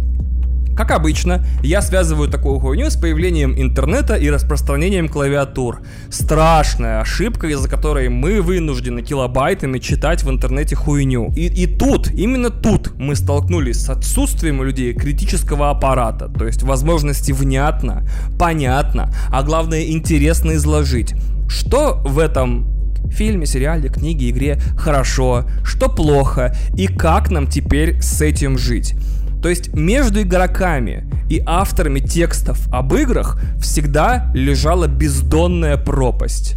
Как 0.80 0.92
обычно, 0.92 1.46
я 1.62 1.82
связываю 1.82 2.30
такую 2.30 2.58
хуйню 2.60 2.90
с 2.90 2.96
появлением 2.96 3.54
интернета 3.60 4.16
и 4.16 4.30
распространением 4.30 5.10
клавиатур. 5.10 5.82
Страшная 6.10 7.02
ошибка, 7.02 7.48
из-за 7.48 7.68
которой 7.68 8.08
мы 8.08 8.42
вынуждены 8.42 9.02
килобайтами 9.02 9.80
читать 9.80 10.24
в 10.24 10.30
интернете 10.30 10.78
хуйню. 10.78 11.34
И, 11.36 11.48
и 11.48 11.68
тут, 11.68 12.10
именно 12.12 12.50
тут 12.50 12.98
мы 12.98 13.18
столкнулись 13.18 13.84
с 13.84 13.90
отсутствием 13.90 14.62
у 14.62 14.64
людей 14.64 14.94
критического 14.94 15.70
аппарата, 15.70 16.30
то 16.30 16.46
есть 16.46 16.64
возможности 16.64 17.34
внятно, 17.34 18.08
понятно, 18.40 19.14
а 19.34 19.44
главное 19.44 19.84
интересно 19.84 20.54
изложить. 20.54 21.14
Что 21.50 22.02
в 22.06 22.20
этом 22.20 22.79
фильме, 23.10 23.46
сериале, 23.46 23.90
книге, 23.90 24.30
игре 24.30 24.62
хорошо, 24.78 25.46
что 25.64 25.90
плохо 25.90 26.56
и 26.76 26.88
как 26.88 27.32
нам 27.32 27.48
теперь 27.48 28.02
с 28.02 28.22
этим 28.22 28.58
жить. 28.58 28.96
То 29.42 29.50
есть 29.50 29.74
между 29.74 30.22
игроками 30.22 31.06
и 31.30 31.42
авторами 31.46 32.00
текстов 32.00 32.68
об 32.72 32.94
играх 32.94 33.42
всегда 33.60 34.32
лежала 34.34 34.88
бездонная 34.88 35.78
пропасть. 35.78 36.56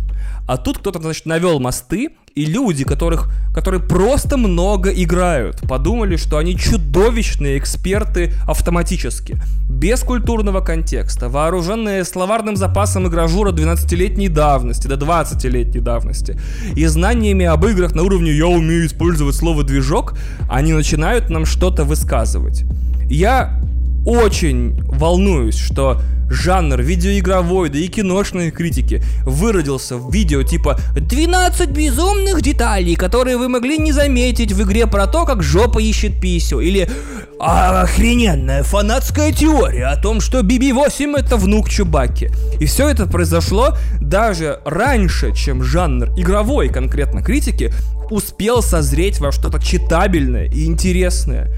А 0.49 0.57
тут 0.57 0.79
кто-то, 0.79 1.01
значит, 1.01 1.27
навел 1.27 1.61
мосты, 1.61 2.11
и 2.35 2.47
люди, 2.47 2.85
которых, 2.85 3.29
которые 3.55 3.81
просто 3.81 4.37
много 4.37 4.91
играют, 4.91 5.61
подумали, 5.69 6.17
что 6.17 6.39
они 6.39 6.57
чудовищные 6.57 7.59
эксперты 7.59 8.33
автоматически, 8.47 9.37
без 9.69 10.01
культурного 10.01 10.61
контекста, 10.61 11.29
вооруженные 11.29 12.05
словарным 12.05 12.57
запасом 12.57 13.09
игражура 13.09 13.51
12-летней 13.53 14.29
давности 14.29 14.87
до 14.87 14.95
20-летней 14.95 15.81
давности 15.81 16.41
и 16.75 16.87
знаниями 16.87 17.45
об 17.45 17.67
играх 17.67 17.95
на 17.95 18.03
уровне 18.03 18.33
«я 18.33 18.47
умею 18.47 18.87
использовать 18.87 19.35
слово 19.35 19.63
«движок», 19.63 20.15
они 20.49 20.73
начинают 20.73 21.29
нам 21.29 21.45
что-то 21.45 21.85
высказывать. 21.85 22.65
Я 23.11 23.61
очень 24.05 24.83
волнуюсь, 24.89 25.57
что 25.57 26.01
жанр 26.33 26.81
видеоигровой, 26.81 27.69
да 27.69 27.79
и 27.79 27.89
киношной 27.89 28.51
критики 28.51 29.03
выродился 29.25 29.97
в 29.97 30.13
видео 30.13 30.43
типа 30.43 30.79
«12 30.97 31.73
безумных 31.73 32.43
деталей, 32.43 32.97
которые 32.97 33.37
вы 33.37 33.49
могли 33.49 33.79
не 33.79 33.93
заметить 33.93 34.53
в 34.53 34.63
игре 34.63 34.87
про 34.87 35.07
то, 35.07 35.25
как 35.25 35.43
жопа 35.43 35.79
ищет 35.79 36.21
писю» 36.21 36.61
или 36.61 36.89
«Охрененная 37.39 38.63
фанатская 38.63 39.33
теория 39.33 39.87
о 39.87 40.01
том, 40.01 40.21
что 40.21 40.41
BB-8 40.41 41.19
это 41.19 41.37
внук 41.37 41.69
Чубаки». 41.69 42.31
И 42.61 42.67
все 42.67 42.89
это 42.89 43.07
произошло 43.07 43.77
даже 44.01 44.61
раньше, 44.65 45.35
чем 45.35 45.63
жанр 45.63 46.11
игровой 46.17 46.69
конкретно 46.69 47.23
критики 47.23 47.73
успел 48.11 48.63
созреть 48.63 49.21
во 49.21 49.33
что-то 49.33 49.61
читабельное 49.63 50.47
и 50.47 50.67
интересное. 50.67 51.51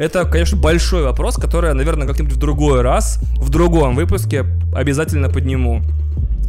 Это, 0.00 0.24
конечно, 0.24 0.56
большой 0.56 1.02
вопрос, 1.02 1.34
который 1.34 1.68
я, 1.68 1.74
наверное, 1.74 2.06
как-нибудь 2.06 2.32
в 2.32 2.38
другой 2.38 2.80
раз, 2.80 3.18
в 3.36 3.50
другом 3.50 3.94
выпуске 3.94 4.46
обязательно 4.74 5.28
подниму. 5.28 5.82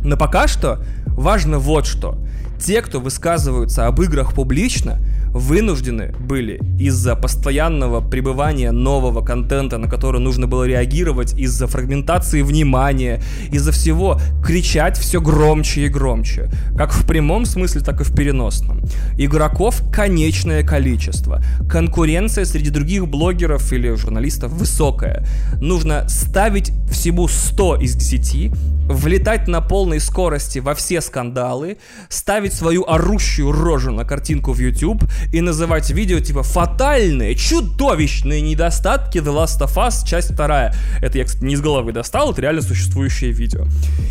Но 0.06 0.16
пока 0.16 0.48
что 0.48 0.80
важно 1.06 1.60
вот 1.60 1.86
что. 1.86 2.18
Те, 2.62 2.82
кто 2.82 3.02
высказываются 3.02 3.88
об 3.88 4.02
играх 4.02 4.34
публично, 4.34 5.00
вынуждены 5.34 6.13
были 6.20 6.60
из-за 6.80 7.15
постоянного 7.15 8.02
пребывания 8.02 8.72
нового 8.72 9.24
контента, 9.24 9.78
на 9.78 9.88
который 9.88 10.22
нужно 10.22 10.48
было 10.48 10.65
реагировать, 10.65 11.34
из-за 11.34 11.67
фрагментации 11.67 12.41
внимания, 12.41 13.22
из-за 13.52 13.72
всего 13.72 14.20
кричать 14.44 14.98
все 14.98 15.22
громче 15.22 15.86
и 15.86 15.89
громче. 15.89 16.52
Как 16.78 16.94
в 16.94 17.06
прямом 17.06 17.46
смысле, 17.46 17.82
так 17.82 18.02
и 18.02 18.04
в 18.04 18.15
переносном. 18.15 18.84
Игроков 19.17 19.82
конечное 19.91 20.63
количество. 20.63 21.41
Конкуренция 21.70 22.46
среди 22.46 22.70
других 22.70 23.08
блогеров 23.08 23.72
или 23.74 23.94
журналистов 23.96 24.52
высокая. 24.52 25.26
Нужно 25.62 26.08
ставить 26.10 26.72
всему 26.91 27.28
100 27.28 27.78
из 27.78 27.96
10, 27.96 28.52
влетать 28.88 29.48
на 29.48 29.62
полной 29.62 30.00
скорости 30.00 30.60
во 30.60 30.74
все 30.76 31.02
скандалы, 31.02 31.78
ставить 32.10 32.54
свою 32.54 32.84
орущую 32.86 33.52
рожу 33.52 33.91
на 33.91 34.06
картинку 34.06 34.54
в 34.54 34.60
YouTube 34.60 35.04
и 35.31 35.41
называть 35.41 35.89
видео 35.89 36.19
типа 36.19 36.43
«Фатальные, 36.43 37.36
чудовищные 37.36 38.41
недостатки 38.41 39.17
The 39.17 39.34
Last 39.34 39.62
of 39.62 39.75
Us, 39.75 40.05
часть 40.05 40.34
вторая». 40.34 40.73
Это 41.01 41.17
я, 41.17 41.25
кстати, 41.25 41.43
не 41.43 41.53
из 41.53 41.62
головы 41.62 41.91
достал, 41.91 42.31
это 42.31 42.41
реально 42.41 42.62
существующее 42.62 43.31
видео. 43.31 43.65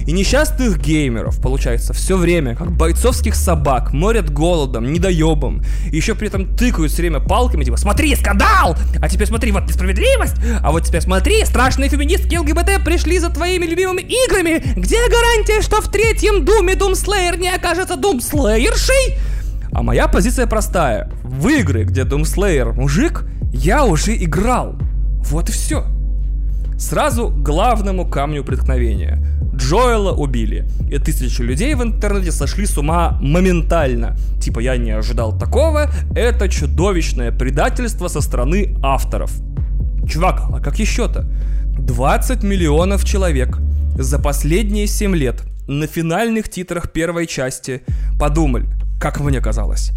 И 0.06 0.12
несчастных 0.12 0.78
геймеров, 0.80 1.40
получается, 1.40 1.92
все 1.92 2.16
время, 2.16 2.54
как 2.56 2.72
бойцовских 2.72 3.34
собак, 3.34 3.92
морят 3.92 4.30
голодом, 4.30 4.92
недоебом, 4.92 5.62
и 5.90 5.96
еще 5.96 6.14
при 6.14 6.28
этом 6.28 6.56
тыкают 6.56 6.92
все 6.92 7.02
время 7.02 7.20
палками, 7.20 7.64
типа 7.64 7.76
«Смотри, 7.76 8.14
скандал! 8.16 8.76
А 9.00 9.08
теперь 9.08 9.26
смотри, 9.26 9.52
вот 9.52 9.68
несправедливость! 9.68 10.36
А 10.62 10.70
вот 10.70 10.84
теперь 10.84 11.00
смотри, 11.02 11.44
страшные 11.44 11.88
феминистки 11.90 12.36
ЛГБТ 12.36 12.84
пришли 12.84 13.18
за 13.18 13.30
твоими 13.30 13.66
любимыми 13.66 14.02
играми! 14.02 14.62
Где 14.76 14.96
гарантия, 15.08 15.62
что 15.62 15.80
в 15.80 15.90
третьем 15.90 16.44
Думе 16.44 16.74
Думслеер 16.74 17.38
не 17.38 17.48
окажется 17.48 17.96
Думслеершей?» 17.96 19.18
А 19.72 19.82
моя 19.82 20.08
позиция 20.08 20.46
простая. 20.46 21.10
В 21.22 21.48
игры, 21.48 21.84
где 21.84 22.04
Думслеер 22.04 22.72
мужик, 22.72 23.24
я 23.52 23.84
уже 23.84 24.16
играл. 24.16 24.76
Вот 25.24 25.48
и 25.48 25.52
все. 25.52 25.84
Сразу 26.78 27.28
главному 27.28 28.06
камню 28.06 28.42
преткновения. 28.42 29.22
Джоэла 29.54 30.12
убили. 30.12 30.66
И 30.90 30.98
тысячи 30.98 31.42
людей 31.42 31.74
в 31.74 31.82
интернете 31.82 32.32
сошли 32.32 32.66
с 32.66 32.78
ума 32.78 33.18
моментально. 33.20 34.16
Типа 34.40 34.60
я 34.60 34.76
не 34.76 34.90
ожидал 34.90 35.38
такого, 35.38 35.90
это 36.14 36.48
чудовищное 36.48 37.30
предательство 37.30 38.08
со 38.08 38.20
стороны 38.22 38.76
авторов. 38.82 39.32
Чувак, 40.08 40.42
а 40.52 40.60
как 40.60 40.78
еще-то? 40.78 41.26
20 41.78 42.42
миллионов 42.42 43.04
человек 43.04 43.58
за 43.96 44.18
последние 44.18 44.86
7 44.86 45.14
лет 45.14 45.42
на 45.68 45.86
финальных 45.86 46.48
титрах 46.48 46.90
первой 46.90 47.26
части 47.26 47.82
подумали, 48.18 48.66
как 49.00 49.18
мне 49.18 49.40
казалось. 49.40 49.92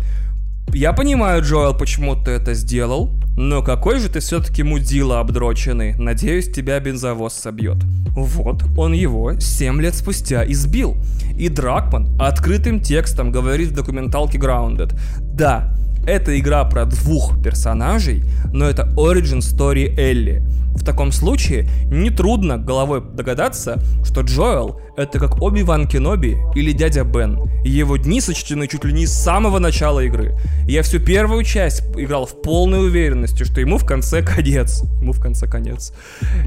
Я 0.72 0.94
понимаю, 0.94 1.44
Джоэл, 1.44 1.76
почему 1.76 2.16
ты 2.16 2.32
это 2.32 2.54
сделал, 2.54 3.12
но 3.36 3.62
какой 3.62 4.00
же 4.00 4.10
ты 4.10 4.22
все-таки 4.22 4.64
мудила 4.64 5.20
обдроченный. 5.20 5.94
Надеюсь, 5.96 6.50
тебя 6.50 6.80
бензовоз 6.80 7.34
собьет. 7.34 7.78
Вот, 8.16 8.64
он 8.78 8.94
его 8.94 9.40
7 9.40 9.82
лет 9.82 9.94
спустя 9.94 10.50
избил. 10.50 10.96
И 11.38 11.50
Дракман 11.50 12.16
открытым 12.20 12.80
текстом 12.80 13.32
говорит 13.32 13.70
в 13.70 13.76
документалке 13.76 14.38
Grounded. 14.38 14.98
Да, 15.20 15.76
это 16.06 16.38
игра 16.40 16.64
про 16.66 16.86
двух 16.86 17.42
персонажей, 17.42 18.24
но 18.52 18.66
это 18.66 18.84
origin 18.96 19.40
story 19.40 19.98
Элли. 19.98 20.44
В 20.76 20.84
таком 20.84 21.12
случае 21.12 21.70
нетрудно 21.86 22.58
головой 22.58 23.02
догадаться, 23.02 23.82
что 24.04 24.22
Джоэл— 24.22 24.82
это 24.98 25.20
как 25.20 25.42
Оби-Ван 25.42 25.88
Кеноби 25.88 26.38
или 26.56 26.72
дядя 26.72 27.04
Бен. 27.04 27.40
Его 27.64 27.98
дни 27.98 28.20
сочтены 28.20 28.68
чуть 28.68 28.84
ли 28.84 28.92
не 28.92 29.06
с 29.06 29.14
самого 29.14 29.60
начала 29.60 30.00
игры. 30.00 30.36
Я 30.68 30.82
всю 30.82 31.00
первую 31.00 31.44
часть 31.44 31.84
играл 31.96 32.26
в 32.26 32.42
полной 32.42 32.88
уверенности, 32.88 33.44
что 33.44 33.62
ему 33.62 33.78
в 33.78 33.86
конце 33.86 34.24
конец. 34.24 34.84
Ему 35.00 35.14
в 35.14 35.22
конце 35.22 35.48
конец. 35.48 35.94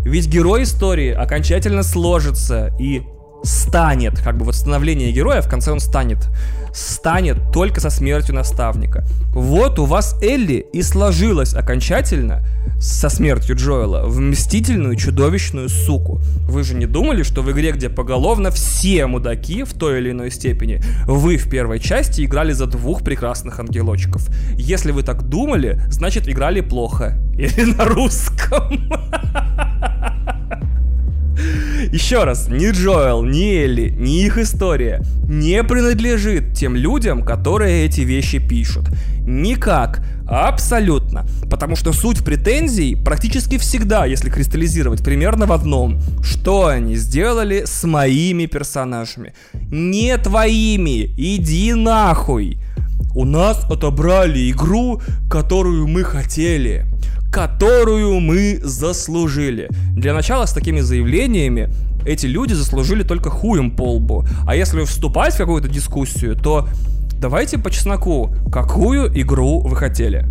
Ведь 0.00 0.26
герой 0.26 0.64
истории 0.64 1.12
окончательно 1.12 1.82
сложится 1.82 2.74
и 2.80 3.02
станет, 3.44 4.18
как 4.18 4.36
бы 4.36 4.44
вот 4.44 4.54
становление 4.54 5.12
героя, 5.12 5.40
в 5.40 5.48
конце 5.48 5.70
он 5.70 5.80
станет, 5.80 6.28
станет 6.76 7.50
только 7.52 7.80
со 7.80 7.90
смертью 7.90 8.34
наставника. 8.34 9.04
Вот 9.30 9.78
у 9.78 9.86
вас 9.86 10.16
Элли 10.22 10.66
и 10.72 10.82
сложилась 10.82 11.54
окончательно 11.54 12.44
со 12.78 13.08
смертью 13.08 13.56
Джоэла 13.56 14.06
в 14.06 14.20
мстительную 14.20 14.96
чудовищную 14.96 15.70
суку. 15.70 16.20
Вы 16.46 16.62
же 16.62 16.74
не 16.74 16.86
думали, 16.86 17.22
что 17.22 17.40
в 17.40 17.50
игре, 17.50 17.72
где 17.72 17.88
поголовно 17.88 18.50
все 18.50 19.06
мудаки 19.06 19.64
в 19.64 19.72
той 19.72 19.98
или 19.98 20.10
иной 20.10 20.30
степени, 20.30 20.82
вы 21.06 21.38
в 21.38 21.48
первой 21.48 21.80
части 21.80 22.22
играли 22.24 22.52
за 22.52 22.66
двух 22.66 23.02
прекрасных 23.02 23.58
ангелочков. 23.58 24.28
Если 24.54 24.92
вы 24.92 25.02
так 25.02 25.22
думали, 25.22 25.80
значит 25.88 26.28
играли 26.28 26.60
плохо. 26.60 27.18
Или 27.38 27.72
на 27.72 27.84
русском. 27.86 28.90
Еще 31.92 32.24
раз, 32.24 32.48
ни 32.48 32.70
Джоэл, 32.70 33.24
ни 33.24 33.62
Элли, 33.62 33.90
ни 33.90 34.24
их 34.24 34.38
история 34.38 35.02
не 35.28 35.62
принадлежит 35.64 36.54
тем 36.54 36.76
людям, 36.76 37.22
которые 37.22 37.84
эти 37.84 38.02
вещи 38.02 38.38
пишут. 38.38 38.88
Никак. 39.20 40.02
Абсолютно. 40.28 41.24
Потому 41.48 41.76
что 41.76 41.92
суть 41.92 42.24
претензий 42.24 42.96
практически 42.96 43.58
всегда, 43.58 44.06
если 44.06 44.30
кристаллизировать, 44.30 45.04
примерно 45.04 45.46
в 45.46 45.52
одном. 45.52 46.00
Что 46.22 46.66
они 46.66 46.96
сделали 46.96 47.64
с 47.64 47.84
моими 47.84 48.46
персонажами? 48.46 49.34
Не 49.70 50.16
твоими. 50.18 51.12
Иди 51.16 51.74
нахуй. 51.74 52.58
У 53.14 53.24
нас 53.24 53.64
отобрали 53.70 54.50
игру, 54.50 55.00
которую 55.30 55.86
мы 55.88 56.02
хотели 56.04 56.86
которую 57.32 58.20
мы 58.20 58.60
заслужили. 58.62 59.68
Для 59.92 60.14
начала 60.14 60.46
с 60.46 60.52
такими 60.52 60.80
заявлениями 60.80 61.68
эти 62.04 62.26
люди 62.26 62.52
заслужили 62.52 63.02
только 63.02 63.30
хуем 63.30 63.70
по 63.70 63.94
лбу. 63.94 64.24
А 64.46 64.54
если 64.54 64.84
вступать 64.84 65.34
в 65.34 65.38
какую-то 65.38 65.68
дискуссию, 65.68 66.36
то 66.36 66.68
давайте 67.20 67.58
по 67.58 67.70
чесноку, 67.70 68.34
какую 68.50 69.08
игру 69.20 69.60
вы 69.60 69.76
хотели? 69.76 70.26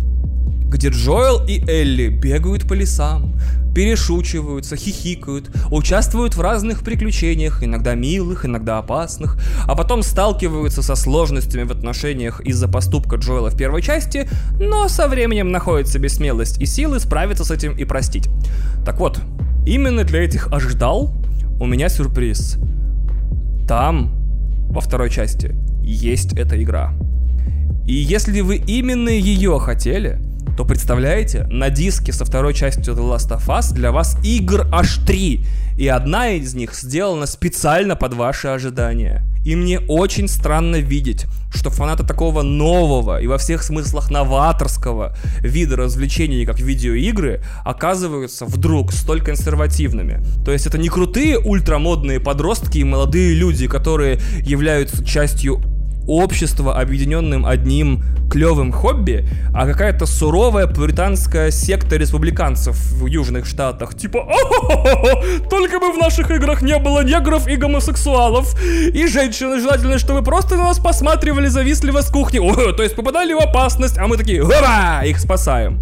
где 0.68 0.88
Джоэл 0.88 1.44
и 1.46 1.64
Элли 1.68 2.08
бегают 2.08 2.68
по 2.68 2.74
лесам, 2.74 3.32
перешучиваются, 3.76 4.74
хихикают, 4.74 5.50
участвуют 5.70 6.34
в 6.34 6.40
разных 6.40 6.80
приключениях, 6.80 7.62
иногда 7.62 7.94
милых, 7.94 8.46
иногда 8.46 8.78
опасных, 8.78 9.36
а 9.66 9.76
потом 9.76 10.02
сталкиваются 10.02 10.80
со 10.80 10.94
сложностями 10.96 11.64
в 11.64 11.72
отношениях 11.72 12.40
из-за 12.40 12.68
поступка 12.68 13.16
Джоэла 13.16 13.50
в 13.50 13.56
первой 13.58 13.82
части, 13.82 14.30
но 14.58 14.88
со 14.88 15.08
временем 15.08 15.52
находят 15.52 15.88
себе 15.88 16.08
смелость 16.08 16.58
и 16.58 16.64
силы 16.64 17.00
справиться 17.00 17.44
с 17.44 17.50
этим 17.50 17.76
и 17.76 17.84
простить. 17.84 18.30
Так 18.86 18.98
вот, 18.98 19.20
именно 19.66 20.04
для 20.04 20.24
этих 20.24 20.50
ожидал 20.50 21.12
у 21.60 21.66
меня 21.66 21.90
сюрприз. 21.90 22.56
Там, 23.68 24.10
во 24.70 24.80
второй 24.80 25.10
части, 25.10 25.54
есть 25.82 26.32
эта 26.32 26.62
игра. 26.62 26.94
И 27.86 27.92
если 27.92 28.40
вы 28.40 28.56
именно 28.56 29.10
ее 29.10 29.58
хотели, 29.60 30.18
то 30.56 30.64
представляете, 30.64 31.44
на 31.50 31.70
диске 31.70 32.12
со 32.12 32.24
второй 32.24 32.54
частью 32.54 32.94
The 32.94 33.16
Last 33.16 33.30
of 33.30 33.46
Us 33.46 33.72
для 33.72 33.92
вас 33.92 34.16
игр 34.24 34.66
аж 34.72 34.98
три, 35.06 35.44
и 35.78 35.88
одна 35.88 36.30
из 36.30 36.54
них 36.54 36.74
сделана 36.74 37.26
специально 37.26 37.96
под 37.96 38.14
ваши 38.14 38.48
ожидания. 38.48 39.22
И 39.44 39.54
мне 39.54 39.78
очень 39.78 40.26
странно 40.26 40.76
видеть, 40.76 41.26
что 41.54 41.70
фанаты 41.70 42.04
такого 42.04 42.42
нового 42.42 43.20
и 43.20 43.28
во 43.28 43.38
всех 43.38 43.62
смыслах 43.62 44.10
новаторского 44.10 45.16
вида 45.40 45.76
развлечений, 45.76 46.44
как 46.44 46.58
видеоигры, 46.58 47.42
оказываются 47.64 48.44
вдруг 48.44 48.92
столь 48.92 49.22
консервативными. 49.22 50.20
То 50.44 50.50
есть 50.50 50.66
это 50.66 50.78
не 50.78 50.88
крутые 50.88 51.38
ультрамодные 51.38 52.18
подростки 52.18 52.78
и 52.78 52.84
молодые 52.84 53.34
люди, 53.34 53.68
которые 53.68 54.18
являются 54.42 55.04
частью 55.04 55.60
общество, 56.06 56.78
объединенным 56.78 57.46
одним 57.46 58.02
клевым 58.30 58.72
хобби, 58.72 59.26
а 59.54 59.66
какая-то 59.66 60.06
суровая 60.06 60.66
пуританская 60.66 61.50
секта 61.50 61.96
республиканцев 61.96 62.76
в 62.76 63.06
Южных 63.06 63.46
Штатах. 63.46 63.94
Типа, 63.94 64.26
только 65.48 65.78
бы 65.78 65.92
в 65.92 65.98
наших 65.98 66.30
играх 66.30 66.62
не 66.62 66.78
было 66.78 67.02
негров 67.04 67.46
и 67.46 67.56
гомосексуалов, 67.56 68.54
и 68.62 69.06
женщины 69.06 69.60
желательно, 69.60 69.98
чтобы 69.98 70.22
просто 70.22 70.56
на 70.56 70.64
нас 70.64 70.78
посматривали 70.78 71.46
завистливо 71.48 72.00
с 72.00 72.10
кухни, 72.10 72.38
О, 72.38 72.72
то 72.72 72.82
есть 72.82 72.94
попадали 72.96 73.32
в 73.32 73.38
опасность, 73.38 73.98
а 73.98 74.06
мы 74.06 74.16
такие, 74.16 74.42
ура, 74.42 75.02
их 75.04 75.18
спасаем. 75.18 75.80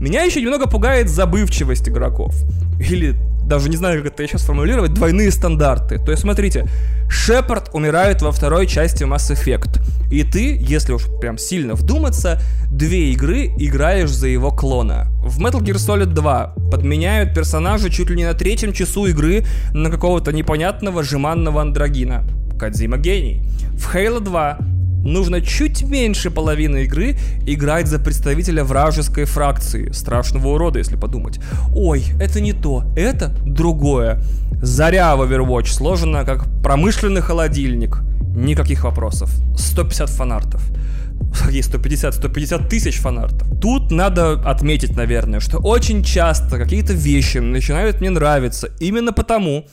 Меня 0.00 0.22
еще 0.22 0.40
немного 0.40 0.68
пугает 0.68 1.08
забывчивость 1.08 1.88
игроков. 1.88 2.34
Или 2.80 3.16
даже 3.44 3.68
не 3.68 3.76
знаю, 3.76 4.02
как 4.02 4.12
это 4.12 4.26
сейчас 4.26 4.42
формулировать, 4.42 4.94
двойные 4.94 5.30
стандарты. 5.30 5.98
То 5.98 6.10
есть, 6.10 6.22
смотрите, 6.22 6.66
Шепард 7.24 7.70
умирает 7.72 8.20
во 8.20 8.32
второй 8.32 8.66
части 8.66 9.04
Mass 9.04 9.32
Effect. 9.32 9.80
И 10.10 10.24
ты, 10.24 10.56
если 10.60 10.92
уж 10.92 11.04
прям 11.20 11.38
сильно 11.38 11.76
вдуматься, 11.76 12.40
две 12.68 13.12
игры 13.12 13.46
играешь 13.58 14.10
за 14.10 14.26
его 14.26 14.50
клона. 14.50 15.06
В 15.22 15.40
Metal 15.40 15.60
Gear 15.60 15.76
Solid 15.76 16.06
2 16.06 16.54
подменяют 16.72 17.32
персонажа 17.32 17.90
чуть 17.90 18.10
ли 18.10 18.16
не 18.16 18.24
на 18.24 18.34
третьем 18.34 18.72
часу 18.72 19.06
игры 19.06 19.46
на 19.72 19.88
какого-то 19.88 20.32
непонятного 20.32 21.04
жеманного 21.04 21.62
андрогина. 21.62 22.24
Кадзима 22.58 22.98
гений. 22.98 23.44
В 23.78 23.94
Halo 23.94 24.18
2 24.18 24.58
нужно 25.04 25.40
чуть 25.40 25.82
меньше 25.82 26.30
половины 26.30 26.84
игры 26.84 27.16
играть 27.46 27.88
за 27.88 27.98
представителя 27.98 28.64
вражеской 28.64 29.24
фракции. 29.24 29.90
Страшного 29.92 30.48
урода, 30.48 30.78
если 30.78 30.96
подумать. 30.96 31.40
Ой, 31.74 32.04
это 32.20 32.40
не 32.40 32.52
то, 32.52 32.84
это 32.96 33.28
другое. 33.44 34.22
Заря 34.62 35.16
в 35.16 35.22
Overwatch 35.22 35.66
сложена 35.66 36.24
как 36.24 36.46
промышленный 36.62 37.20
холодильник. 37.20 37.98
Никаких 38.34 38.84
вопросов. 38.84 39.30
150 39.56 40.08
фанартов. 40.10 40.62
Есть 41.50 41.68
150, 41.68 42.14
150 42.14 42.68
тысяч 42.68 42.98
фанартов. 42.98 43.48
Тут 43.60 43.90
надо 43.90 44.32
отметить, 44.44 44.96
наверное, 44.96 45.40
что 45.40 45.58
очень 45.58 46.02
часто 46.02 46.58
какие-то 46.58 46.92
вещи 46.92 47.38
начинают 47.38 48.00
мне 48.00 48.10
нравиться 48.10 48.70
именно 48.80 49.12
потому, 49.12 49.66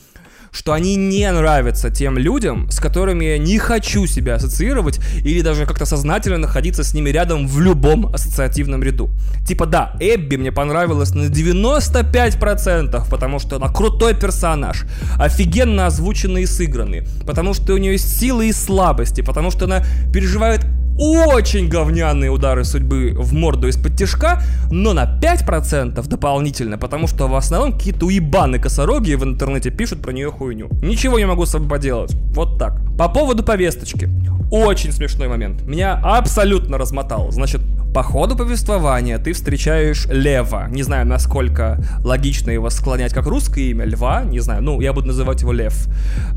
что 0.51 0.73
они 0.73 0.95
не 0.95 1.31
нравятся 1.31 1.89
тем 1.89 2.17
людям, 2.17 2.69
с 2.71 2.79
которыми 2.79 3.25
я 3.25 3.37
не 3.37 3.57
хочу 3.57 4.05
себя 4.07 4.35
ассоциировать 4.35 4.99
или 5.23 5.41
даже 5.41 5.65
как-то 5.65 5.85
сознательно 5.85 6.37
находиться 6.37 6.83
с 6.83 6.93
ними 6.93 7.09
рядом 7.09 7.47
в 7.47 7.59
любом 7.59 8.07
ассоциативном 8.13 8.83
ряду. 8.83 9.09
Типа 9.47 9.65
да, 9.65 9.93
Эбби 9.99 10.37
мне 10.37 10.51
понравилась 10.51 11.13
на 11.13 11.25
95%, 11.25 13.09
потому 13.09 13.39
что 13.39 13.57
она 13.57 13.69
крутой 13.69 14.15
персонаж, 14.15 14.85
офигенно 15.17 15.85
озвученный 15.87 16.43
и 16.43 16.45
сыгранный, 16.45 17.03
потому 17.25 17.53
что 17.53 17.73
у 17.73 17.77
нее 17.77 17.93
есть 17.93 18.19
силы 18.19 18.49
и 18.49 18.53
слабости, 18.53 19.21
потому 19.21 19.51
что 19.51 19.65
она 19.65 19.83
переживает 20.13 20.65
очень 20.99 21.69
говняные 21.69 22.29
удары 22.29 22.65
судьбы 22.65 23.13
в 23.15 23.33
морду 23.33 23.69
из-под 23.69 23.95
тяжка, 23.95 24.41
но 24.69 24.91
на 24.91 25.05
5% 25.05 26.05
дополнительно, 26.07 26.77
потому 26.77 27.07
что 27.07 27.27
в 27.27 27.35
основном 27.35 27.71
какие-то 27.71 28.05
уебаны 28.05 28.59
косороги 28.59 29.13
в 29.13 29.23
интернете 29.23 29.71
пишут 29.71 30.01
про 30.01 30.11
нее 30.11 30.29
хуйню. 30.29 30.67
Ничего 30.81 31.17
не 31.17 31.25
могу 31.25 31.45
с 31.45 31.51
собой 31.51 31.69
поделать. 31.69 32.13
Вот 32.33 32.59
так. 32.59 32.81
По 32.97 33.07
поводу 33.07 33.43
повесточки. 33.43 34.09
Очень 34.51 34.91
смешной 34.91 35.29
момент. 35.29 35.61
Меня 35.61 35.93
абсолютно 36.03 36.77
размотал. 36.77 37.31
Значит, 37.31 37.61
по 37.93 38.03
ходу 38.03 38.35
повествования 38.35 39.17
ты 39.17 39.33
встречаешь 39.33 40.05
Лева. 40.05 40.67
Не 40.69 40.83
знаю, 40.83 41.07
насколько 41.07 41.83
логично 42.03 42.51
его 42.51 42.69
склонять 42.69 43.13
как 43.13 43.25
русское 43.25 43.71
имя. 43.71 43.85
Льва, 43.85 44.23
не 44.23 44.39
знаю, 44.39 44.61
ну, 44.61 44.79
я 44.79 44.93
буду 44.93 45.07
называть 45.07 45.41
его 45.41 45.51
Лев. 45.51 45.87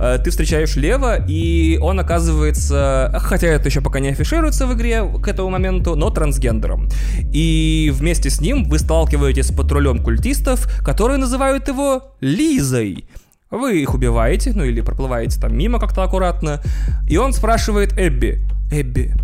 Э, 0.00 0.18
ты 0.22 0.30
встречаешь 0.30 0.76
Лева, 0.76 1.16
и 1.28 1.78
он 1.80 2.00
оказывается, 2.00 3.12
хотя 3.20 3.48
это 3.48 3.68
еще 3.68 3.80
пока 3.80 4.00
не 4.00 4.08
афишируется 4.08 4.66
в 4.66 4.74
игре 4.74 5.04
к 5.22 5.28
этому 5.28 5.50
моменту, 5.50 5.94
но 5.94 6.10
трансгендером. 6.10 6.88
И 7.32 7.92
вместе 7.94 8.30
с 8.30 8.40
ним 8.40 8.64
вы 8.64 8.78
сталкиваетесь 8.78 9.48
с 9.48 9.52
патрулем 9.52 10.02
культистов, 10.02 10.66
которые 10.82 11.18
называют 11.18 11.68
его 11.68 12.14
Лизой. 12.20 13.04
Вы 13.50 13.82
их 13.82 13.92
убиваете, 13.92 14.52
ну 14.54 14.64
или 14.64 14.80
проплываете 14.80 15.38
там 15.38 15.56
мимо 15.56 15.78
как-то 15.78 16.02
аккуратно. 16.02 16.62
И 17.06 17.18
он 17.18 17.34
спрашивает 17.34 17.92
Эбби, 17.98 18.42
«Эбби, 18.70 19.14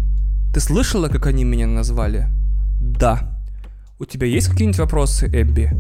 ты 0.59 0.65
слышала, 0.65 1.09
как 1.09 1.27
они 1.27 1.45
меня 1.45 1.69
назвали? 1.69 2.27
Да. 2.81 3.41
У 4.01 4.05
тебя 4.05 4.27
есть 4.27 4.49
какие-нибудь 4.49 4.81
вопросы, 4.81 5.31
Эбби? 5.33 5.71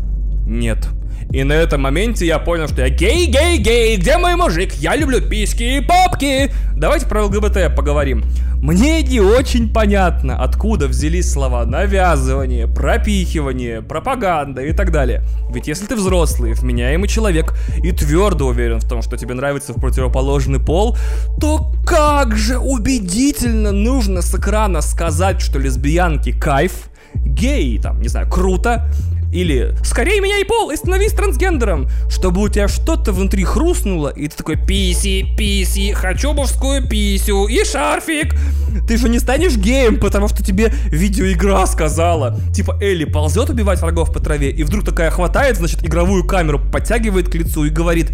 Нет. 0.48 0.88
И 1.30 1.44
на 1.44 1.52
этом 1.52 1.82
моменте 1.82 2.24
я 2.24 2.38
понял, 2.38 2.68
что 2.68 2.80
я 2.80 2.88
гей, 2.88 3.26
гей, 3.26 3.58
гей, 3.58 3.96
где 3.98 4.16
мой 4.16 4.34
мужик? 4.34 4.72
Я 4.72 4.96
люблю 4.96 5.20
письки 5.20 5.62
и 5.62 5.80
попки. 5.82 6.50
Давайте 6.74 7.06
про 7.06 7.24
ЛГБТ 7.24 7.76
поговорим. 7.76 8.24
Мне 8.62 9.02
не 9.02 9.20
очень 9.20 9.70
понятно, 9.70 10.42
откуда 10.42 10.88
взялись 10.88 11.30
слова 11.30 11.66
навязывание, 11.66 12.66
пропихивание, 12.66 13.82
пропаганда 13.82 14.62
и 14.62 14.72
так 14.72 14.90
далее. 14.90 15.22
Ведь 15.52 15.68
если 15.68 15.84
ты 15.84 15.96
взрослый, 15.96 16.54
вменяемый 16.54 17.08
человек 17.08 17.54
и 17.84 17.92
твердо 17.92 18.46
уверен 18.46 18.80
в 18.80 18.88
том, 18.88 19.02
что 19.02 19.18
тебе 19.18 19.34
нравится 19.34 19.74
в 19.74 19.80
противоположный 19.80 20.58
пол, 20.58 20.96
то 21.38 21.70
как 21.86 22.36
же 22.36 22.58
убедительно 22.58 23.70
нужно 23.70 24.22
с 24.22 24.34
экрана 24.34 24.80
сказать, 24.80 25.42
что 25.42 25.58
лесбиянки 25.58 26.32
кайф, 26.32 26.88
геи 27.14 27.78
там, 27.78 28.00
не 28.00 28.08
знаю, 28.08 28.28
круто, 28.28 28.90
или 29.32 29.74
«Скорее 29.84 30.20
меняй 30.20 30.44
пол 30.44 30.70
и 30.70 30.76
становись 30.76 31.12
трансгендером!» 31.12 31.88
Чтобы 32.08 32.42
у 32.42 32.48
тебя 32.48 32.68
что-то 32.68 33.12
внутри 33.12 33.44
хрустнуло, 33.44 34.08
и 34.08 34.28
ты 34.28 34.36
такой 34.36 34.56
«Писи, 34.56 35.26
писи, 35.36 35.92
хочу 35.92 36.32
мужскую 36.32 36.86
писю 36.88 37.46
и 37.46 37.64
шарфик!» 37.64 38.34
Ты 38.86 38.96
же 38.96 39.08
не 39.08 39.18
станешь 39.18 39.56
геем, 39.56 39.98
потому 39.98 40.28
что 40.28 40.42
тебе 40.42 40.72
видеоигра 40.86 41.66
сказала. 41.66 42.38
Типа 42.54 42.78
Элли 42.80 43.04
ползет 43.04 43.50
убивать 43.50 43.80
врагов 43.80 44.12
по 44.12 44.20
траве, 44.20 44.50
и 44.50 44.62
вдруг 44.62 44.84
такая 44.84 45.10
хватает, 45.10 45.56
значит, 45.56 45.84
игровую 45.84 46.26
камеру, 46.26 46.58
подтягивает 46.58 47.28
к 47.28 47.34
лицу 47.34 47.64
и 47.64 47.70
говорит 47.70 48.10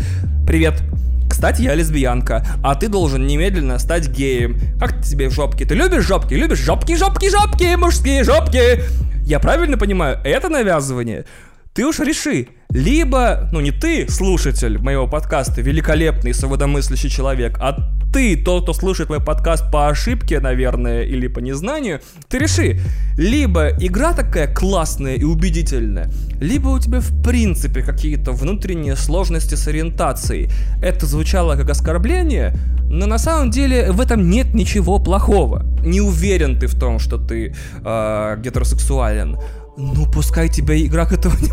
«Привет, 0.47 0.83
кстати, 1.29 1.63
я 1.63 1.75
лесбиянка, 1.75 2.47
а 2.63 2.75
ты 2.75 2.89
должен 2.89 3.27
немедленно 3.27 3.79
стать 3.79 4.09
геем. 4.09 4.59
Как 4.79 5.03
тебе 5.03 5.31
жопки? 5.31 5.65
Ты 5.65 5.75
любишь 5.75 6.05
жопки? 6.05 6.35
Любишь 6.35 6.61
жопки, 6.61 6.97
жопки, 6.97 7.29
жопки, 7.29 7.75
мужские 7.75 8.25
жопки? 8.25 8.85
Я 9.27 9.41
правильно 9.41 9.79
понимаю, 9.79 10.19
это 10.23 10.51
навязывание? 10.51 11.25
Ты 11.73 11.87
уж 11.87 11.99
реши, 12.01 12.49
либо, 12.75 13.49
ну 13.53 13.61
не 13.61 13.71
ты, 13.71 14.07
слушатель 14.11 14.79
моего 14.79 15.07
подкаста, 15.07 15.63
великолепный, 15.63 16.35
свободомыслящий 16.35 17.09
человек, 17.09 17.57
а 17.61 17.77
ты, 18.13 18.37
тот, 18.37 18.65
кто 18.65 18.73
слушает 18.73 19.09
мой 19.11 19.21
подкаст 19.21 19.71
по 19.71 19.89
ошибке, 19.89 20.41
наверное, 20.41 21.03
или 21.03 21.29
по 21.29 21.39
незнанию, 21.39 22.01
ты 22.29 22.39
реши, 22.39 22.81
либо 23.17 23.69
игра 23.69 24.13
такая 24.13 24.53
классная 24.53 25.15
и 25.15 25.23
убедительная, 25.23 26.11
либо 26.41 26.69
у 26.69 26.79
тебя 26.81 26.99
в 26.99 27.23
принципе 27.23 27.81
какие-то 27.83 28.33
внутренние 28.33 28.97
сложности 28.97 29.55
с 29.55 29.69
ориентацией. 29.69 30.51
Это 30.83 31.07
звучало 31.07 31.55
как 31.55 31.71
оскорбление, 31.71 32.57
но 32.91 33.07
на 33.07 33.19
самом 33.19 33.51
деле 33.51 33.93
в 33.93 34.01
этом 34.01 34.29
нет 34.29 34.53
ничего 34.53 34.99
плохого. 34.99 35.65
Не 35.85 36.01
уверен 36.01 36.59
ты 36.59 36.67
в 36.67 36.75
том, 36.77 36.99
что 36.99 37.19
ты 37.19 37.55
э, 37.85 38.37
гетеросексуален. 38.43 39.39
Ну, 39.77 40.07
пускай 40.07 40.49
тебя 40.49 40.81
игра 40.81 41.05
к 41.07 41.13
этому 41.13 41.37
не... 41.39 41.51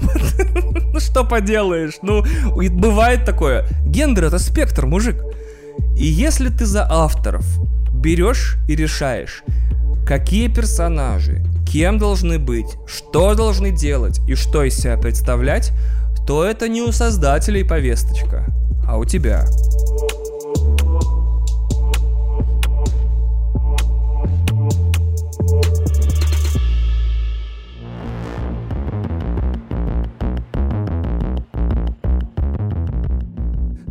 ну, 0.94 1.00
что 1.00 1.24
поделаешь? 1.24 1.98
Ну, 2.02 2.24
бывает 2.70 3.26
такое. 3.26 3.66
Гендер— 3.86 4.26
это 4.26 4.38
спектр, 4.38 4.86
мужик. 4.86 5.24
И 5.98 6.06
если 6.06 6.50
ты 6.50 6.66
за 6.66 6.88
авторов 6.90 7.46
берешь 7.94 8.58
и 8.68 8.76
решаешь, 8.76 9.44
какие 10.06 10.48
персонажи, 10.50 11.44
кем 11.68 11.98
должны 11.98 12.38
быть, 12.38 12.78
что 12.86 13.34
должны 13.34 13.72
делать 13.72 14.20
и 14.28 14.36
что 14.36 14.64
из 14.64 14.76
себя 14.76 14.98
представлять, 14.98 15.72
то 16.28 16.46
это 16.46 16.68
не 16.68 16.82
у 16.82 16.92
создателей 16.92 17.64
повесточка, 17.64 18.46
а 18.88 18.98
у 18.98 19.06
тебя. 19.06 19.46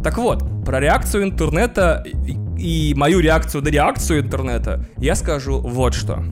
Так 0.03 0.17
вот, 0.17 0.43
про 0.65 0.81
реакцию 0.81 1.25
интернета 1.25 2.05
и 2.59 2.95
мою 2.97 3.21
реакцию 3.21 3.63
на 3.63 3.69
реакцию 3.69 4.21
интернета, 4.21 4.87
я 4.97 5.15
скажу 5.15 5.61
вот 5.61 5.95
что. 5.95 6.23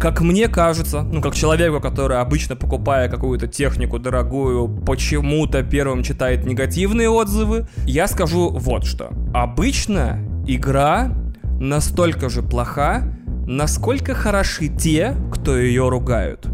Как 0.00 0.20
мне 0.20 0.48
кажется, 0.48 1.02
ну, 1.02 1.22
как 1.22 1.34
человеку, 1.34 1.80
который 1.80 2.18
обычно 2.18 2.56
покупая 2.56 3.08
какую-то 3.08 3.46
технику 3.46 4.00
дорогую, 4.00 4.68
почему-то 4.68 5.62
первым 5.62 6.02
читает 6.02 6.44
негативные 6.44 7.08
отзывы, 7.08 7.68
я 7.86 8.08
скажу 8.08 8.50
вот 8.50 8.84
что. 8.84 9.10
Обычно 9.32 10.18
игра 10.46 11.14
настолько 11.60 12.28
же 12.28 12.42
плоха, 12.42 13.04
насколько 13.46 14.14
хороши 14.14 14.68
те, 14.68 15.14
кто 15.32 15.56
ее 15.56 15.88
ругают. 15.88 16.48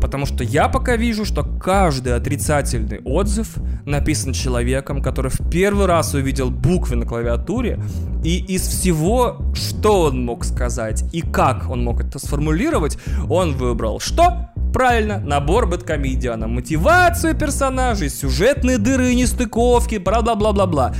Потому 0.00 0.26
что 0.26 0.42
я 0.44 0.68
пока 0.68 0.96
вижу, 0.96 1.24
что 1.24 1.44
каждый 1.44 2.14
отрицательный 2.14 3.00
отзыв 3.04 3.54
написан 3.84 4.32
человеком, 4.32 5.02
который 5.02 5.30
в 5.30 5.38
первый 5.50 5.86
раз 5.86 6.14
увидел 6.14 6.50
буквы 6.50 6.96
на 6.96 7.06
клавиатуре, 7.06 7.82
и 8.24 8.38
из 8.38 8.62
всего, 8.62 9.38
что 9.54 10.02
он 10.02 10.24
мог 10.24 10.44
сказать 10.44 11.04
и 11.12 11.20
как 11.20 11.68
он 11.68 11.84
мог 11.84 12.00
это 12.00 12.18
сформулировать, 12.18 12.98
он 13.28 13.54
выбрал 13.54 14.00
что? 14.00 14.50
Правильно, 14.72 15.18
набор 15.18 15.66
бэткомедиана, 15.66 16.46
мотивацию 16.46 17.36
персонажей, 17.36 18.08
сюжетные 18.08 18.78
дыры 18.78 19.14
нестыковки, 19.14 19.96
бла-бла-бла-бла-бла. 19.96 20.94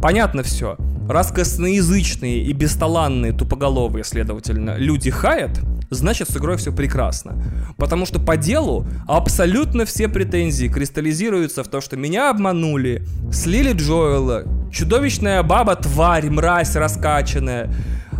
Понятно 0.00 0.42
все. 0.42 0.76
Раз 1.08 1.32
косноязычные 1.32 2.42
и 2.42 2.52
бесталанные, 2.52 3.32
тупоголовые, 3.32 4.04
следовательно, 4.04 4.76
люди 4.76 5.10
хаят, 5.10 5.60
значит 5.90 6.30
с 6.30 6.36
игрой 6.36 6.56
все 6.56 6.72
прекрасно. 6.72 7.42
Потому 7.76 8.06
что 8.06 8.18
по 8.18 8.36
делу 8.36 8.86
абсолютно 9.06 9.84
все 9.84 10.08
претензии 10.08 10.68
кристаллизируются 10.68 11.62
в 11.62 11.68
то, 11.68 11.80
что 11.80 11.96
меня 11.96 12.30
обманули, 12.30 13.06
слили 13.32 13.72
Джоэла, 13.72 14.44
чудовищная 14.72 15.42
баба, 15.42 15.76
тварь, 15.76 16.28
мразь 16.30 16.76
раскачанная. 16.76 17.72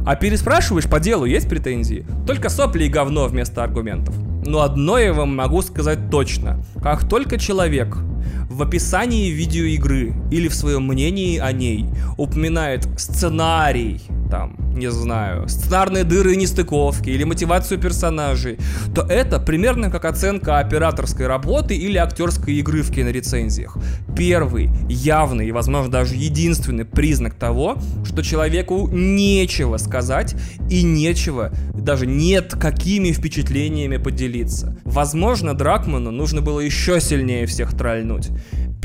А 0.06 0.14
переспрашиваешь 0.14 0.88
по 0.88 1.00
делу, 1.00 1.24
есть 1.24 1.48
претензии? 1.48 2.06
Только 2.26 2.48
сопли 2.48 2.84
и 2.84 2.88
говно 2.88 3.26
вместо 3.26 3.64
аргументов. 3.64 4.14
Но 4.46 4.60
одно 4.60 4.98
я 4.98 5.12
вам 5.12 5.34
могу 5.34 5.62
сказать 5.62 6.10
точно. 6.10 6.62
Как 6.80 7.08
только 7.08 7.38
человек 7.38 7.96
в 8.48 8.62
описании 8.62 9.30
видеоигры 9.30 10.14
или 10.30 10.46
в 10.46 10.54
своем 10.54 10.86
мнении 10.86 11.38
о 11.38 11.50
ней 11.50 11.86
упоминает 12.16 12.86
сценарий, 12.96 14.00
там, 14.28 14.56
не 14.74 14.90
знаю, 14.90 15.48
сценарные 15.48 16.04
дыры 16.04 16.34
и 16.34 16.36
нестыковки 16.36 17.10
или 17.10 17.24
мотивацию 17.24 17.80
персонажей, 17.80 18.58
то 18.94 19.02
это 19.02 19.38
примерно 19.40 19.90
как 19.90 20.04
оценка 20.04 20.58
операторской 20.58 21.26
работы 21.26 21.76
или 21.76 21.96
актерской 21.98 22.54
игры 22.54 22.82
в 22.82 22.90
кинорецензиях. 22.92 23.76
Первый, 24.16 24.70
явный 24.88 25.48
и, 25.48 25.52
возможно, 25.52 25.90
даже 25.90 26.14
единственный 26.14 26.84
признак 26.84 27.34
того, 27.34 27.76
что 28.04 28.22
человеку 28.22 28.88
нечего 28.90 29.76
сказать 29.76 30.34
и 30.70 30.82
нечего, 30.82 31.52
даже 31.74 32.06
нет 32.06 32.54
какими 32.58 33.12
впечатлениями 33.12 33.96
поделиться. 33.96 34.76
Возможно, 34.84 35.54
Дракману 35.54 36.10
нужно 36.10 36.40
было 36.42 36.60
еще 36.60 37.00
сильнее 37.00 37.46
всех 37.46 37.76
тральнуть 37.76 38.30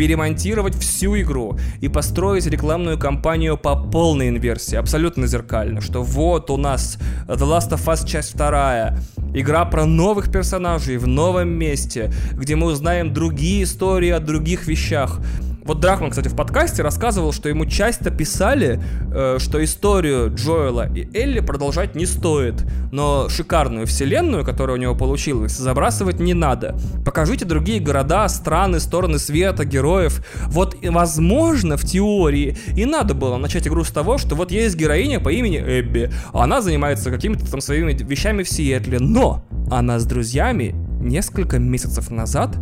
перемонтировать 0.02 0.74
всю 0.74 1.16
игру 1.20 1.60
и 1.80 1.88
построить 1.88 2.48
рекламную 2.48 2.98
кампанию 2.98 3.56
по 3.56 3.76
полной 3.76 4.30
инверсии, 4.30 4.76
абсолютно 4.76 5.28
зеркально, 5.28 5.80
что 5.80 6.02
вот 6.02 6.50
у 6.50 6.58
нас 6.58 6.98
The 7.28 7.38
Last 7.38 7.70
of 7.70 7.86
Us 7.86 8.08
часть 8.08 8.34
вторая, 8.34 8.98
игра 9.36 9.64
про 9.64 9.86
новых 9.86 10.32
персонажей 10.32 10.98
в 10.98 11.06
новом 11.06 11.50
месте, 11.50 12.12
где 12.32 12.56
мы 12.56 12.72
узнаем 12.72 13.14
другие 13.14 13.62
истории 13.62 14.10
о 14.10 14.20
других 14.20 14.66
вещах, 14.66 15.20
вот 15.64 15.80
Драхман, 15.80 16.10
кстати, 16.10 16.28
в 16.28 16.36
подкасте 16.36 16.82
рассказывал, 16.82 17.32
что 17.32 17.50
ему 17.50 17.66
часто 17.66 18.10
писали, 18.10 18.82
э, 19.14 19.38
что 19.40 19.64
историю 19.64 20.34
Джоэла 20.34 20.90
и 20.94 21.08
Элли 21.16 21.40
продолжать 21.40 21.96
не 21.96 22.06
стоит, 22.06 22.64
но 22.92 23.30
шикарную 23.30 23.86
вселенную, 23.86 24.44
которая 24.44 24.78
у 24.78 24.80
него 24.80 24.96
получилась, 24.96 25.54
забрасывать 25.54 26.20
не 26.20 26.34
надо. 26.34 26.76
Покажите 27.06 27.46
другие 27.46 27.80
города, 27.80 28.28
страны, 28.30 28.80
стороны 28.80 29.20
света, 29.20 29.66
героев. 29.66 30.26
Вот, 30.48 30.76
возможно, 30.84 31.78
в 31.78 31.84
теории 31.84 32.58
и 32.76 32.86
надо 32.86 33.14
было 33.14 33.38
начать 33.38 33.68
игру 33.68 33.84
с 33.84 33.92
того, 33.92 34.18
что 34.18 34.36
вот 34.36 34.52
есть 34.52 34.76
героиня 34.76 35.20
по 35.20 35.30
имени 35.30 35.58
Эбби, 35.58 36.12
она 36.34 36.62
занимается 36.62 37.12
какими-то 37.12 37.50
там 37.50 37.62
своими 37.62 37.94
вещами 37.94 38.44
в 38.44 38.50
Сиэтле, 38.50 39.00
но 39.00 39.46
она 39.70 40.00
с 40.00 40.06
друзьями 40.06 40.76
несколько 41.00 41.60
месяцев 41.60 42.10
назад 42.10 42.58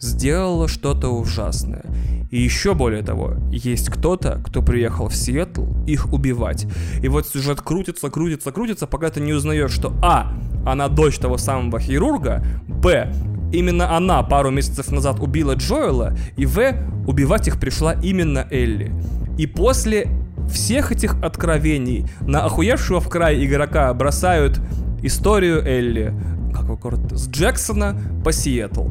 сделала 0.00 0.68
что-то 0.68 1.08
ужасное. 1.08 1.84
И 2.30 2.38
еще 2.38 2.74
более 2.74 3.02
того, 3.02 3.34
есть 3.50 3.88
кто-то, 3.88 4.40
кто 4.44 4.62
приехал 4.62 5.08
в 5.08 5.16
Сиэтл 5.16 5.64
их 5.86 6.12
убивать. 6.12 6.66
И 7.02 7.08
вот 7.08 7.26
сюжет 7.26 7.62
крутится, 7.62 8.10
крутится, 8.10 8.52
крутится, 8.52 8.86
пока 8.86 9.08
ты 9.08 9.20
не 9.20 9.32
узнаешь, 9.32 9.70
что 9.70 9.94
А. 10.02 10.32
Она 10.66 10.88
дочь 10.88 11.18
того 11.18 11.38
самого 11.38 11.80
хирурга, 11.80 12.44
Б. 12.66 13.12
Именно 13.52 13.96
она 13.96 14.22
пару 14.22 14.50
месяцев 14.50 14.90
назад 14.90 15.20
убила 15.20 15.54
Джоэла, 15.54 16.14
и 16.36 16.44
В. 16.44 16.74
Убивать 17.06 17.48
их 17.48 17.58
пришла 17.58 17.94
именно 17.94 18.46
Элли. 18.50 18.92
И 19.38 19.46
после 19.46 20.08
всех 20.50 20.92
этих 20.92 21.14
откровений 21.22 22.06
на 22.20 22.44
охуевшего 22.44 23.00
в 23.00 23.08
край 23.08 23.44
игрока 23.44 23.92
бросают 23.94 24.60
историю 25.02 25.64
Элли, 25.64 26.14
как 26.54 26.66
город, 26.78 27.12
с 27.12 27.28
Джексона 27.28 27.98
по 28.24 28.32
Сиэтл. 28.32 28.88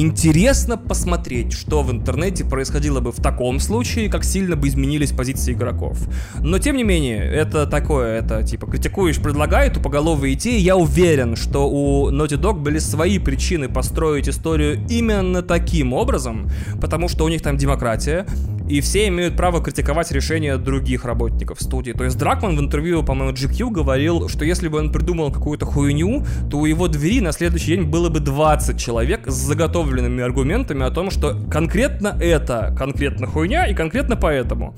Интересно 0.00 0.76
посмотреть, 0.76 1.52
что 1.52 1.82
в 1.82 1.90
интернете 1.90 2.44
происходило 2.44 3.00
бы 3.00 3.10
в 3.10 3.20
таком 3.20 3.58
случае, 3.58 4.08
как 4.08 4.22
сильно 4.22 4.54
бы 4.54 4.68
изменились 4.68 5.10
позиции 5.10 5.54
игроков. 5.54 5.98
Но 6.38 6.60
тем 6.60 6.76
не 6.76 6.84
менее, 6.84 7.24
это 7.24 7.66
такое, 7.66 8.20
это 8.20 8.44
типа 8.44 8.68
критикуешь, 8.68 9.20
предлагает 9.20 9.74
тупоголовые 9.74 10.34
идеи. 10.34 10.60
Я 10.60 10.76
уверен, 10.76 11.34
что 11.34 11.68
у 11.68 12.12
Naughty 12.12 12.40
Dog 12.40 12.60
были 12.60 12.78
свои 12.78 13.18
причины 13.18 13.68
построить 13.68 14.28
историю 14.28 14.86
именно 14.88 15.42
таким 15.42 15.92
образом, 15.92 16.48
потому 16.80 17.08
что 17.08 17.24
у 17.24 17.28
них 17.28 17.42
там 17.42 17.56
демократия, 17.56 18.24
и 18.68 18.80
все 18.80 19.08
имеют 19.08 19.36
право 19.36 19.62
критиковать 19.62 20.10
решения 20.12 20.56
других 20.56 21.04
работников 21.04 21.60
студии. 21.60 21.92
То 21.92 22.04
есть 22.04 22.18
Дракман 22.18 22.56
в 22.56 22.60
интервью, 22.60 23.02
по-моему, 23.02 23.32
GQ 23.32 23.70
говорил, 23.70 24.28
что 24.28 24.44
если 24.44 24.68
бы 24.68 24.78
он 24.78 24.92
придумал 24.92 25.32
какую-то 25.32 25.66
хуйню, 25.66 26.24
то 26.50 26.58
у 26.58 26.66
его 26.66 26.88
двери 26.88 27.20
на 27.20 27.32
следующий 27.32 27.76
день 27.76 27.84
было 27.84 28.08
бы 28.08 28.20
20 28.20 28.78
человек 28.78 29.26
с 29.26 29.34
заготовленными 29.34 30.22
аргументами 30.22 30.84
о 30.84 30.90
том, 30.90 31.10
что 31.10 31.36
конкретно 31.50 32.16
это, 32.20 32.74
конкретно 32.78 33.26
хуйня 33.26 33.66
и 33.66 33.74
конкретно 33.74 34.16
поэтому. 34.16 34.74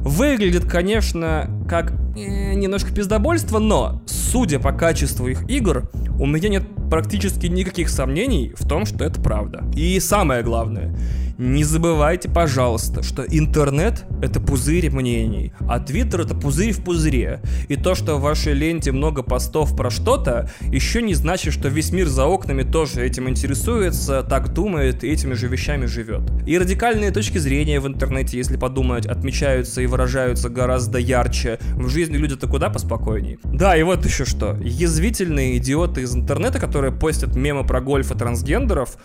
Выглядит, 0.00 0.66
конечно, 0.66 1.48
как 1.66 1.92
э, 2.14 2.54
немножко 2.54 2.92
пиздобольство, 2.92 3.58
но, 3.58 4.02
судя 4.06 4.60
по 4.60 4.72
качеству 4.72 5.26
их 5.28 5.48
игр, 5.48 5.90
у 6.20 6.26
меня 6.26 6.50
нет 6.50 6.64
практически 6.90 7.46
никаких 7.46 7.88
сомнений 7.88 8.52
в 8.54 8.68
том, 8.68 8.84
что 8.84 9.02
это 9.02 9.20
правда. 9.20 9.64
И 9.74 9.98
самое 10.00 10.42
главное, 10.42 10.94
не 11.38 11.64
забывайте, 11.64 12.28
пожалуйста, 12.28 13.02
что 13.02 13.22
интернет— 13.22 14.04
это 14.22 14.40
пузырь 14.40 14.90
мнений, 14.90 15.52
а 15.68 15.80
твиттер— 15.80 16.20
это 16.22 16.34
пузырь 16.34 16.72
в 16.72 16.84
пузыре. 16.84 17.40
И 17.68 17.76
то, 17.76 17.94
что 17.94 18.16
в 18.16 18.20
вашей 18.20 18.52
ленте 18.52 18.92
много 18.92 19.22
постов 19.22 19.76
про 19.76 19.90
что-то, 19.90 20.50
еще 20.60 21.02
не 21.02 21.14
значит, 21.14 21.52
что 21.52 21.68
весь 21.68 21.90
мир 21.90 22.06
за 22.06 22.26
окнами 22.26 22.62
тоже 22.62 23.04
этим 23.04 23.28
интересуется, 23.28 24.22
так 24.22 24.52
думает 24.52 25.02
и 25.02 25.08
этими 25.08 25.34
же 25.34 25.48
вещами 25.48 25.86
живет. 25.86 26.22
И 26.46 26.56
радикальные 26.56 27.10
точки 27.10 27.38
зрения 27.38 27.80
в 27.80 27.88
интернете, 27.88 28.36
если 28.36 28.56
подумать, 28.56 29.06
отмечаются 29.06 29.82
и 29.82 29.86
выражаются 29.86 30.48
гораздо 30.48 30.98
ярче. 30.98 31.58
В 31.74 31.88
жизни 31.88 32.16
люди-то 32.16 32.46
куда 32.46 32.70
поспокойней. 32.70 33.38
Да, 33.42 33.76
и 33.76 33.82
вот 33.82 34.04
еще 34.04 34.24
что. 34.24 34.56
Язвительные 34.62 35.58
идиоты 35.58 36.02
из 36.02 36.14
интернета, 36.14 36.60
которые 36.60 36.92
постят 36.92 37.34
мемы 37.34 37.64
про 37.64 37.80
гольф 37.80 38.12
и 38.12 38.14
трансгендеров, 38.16 38.96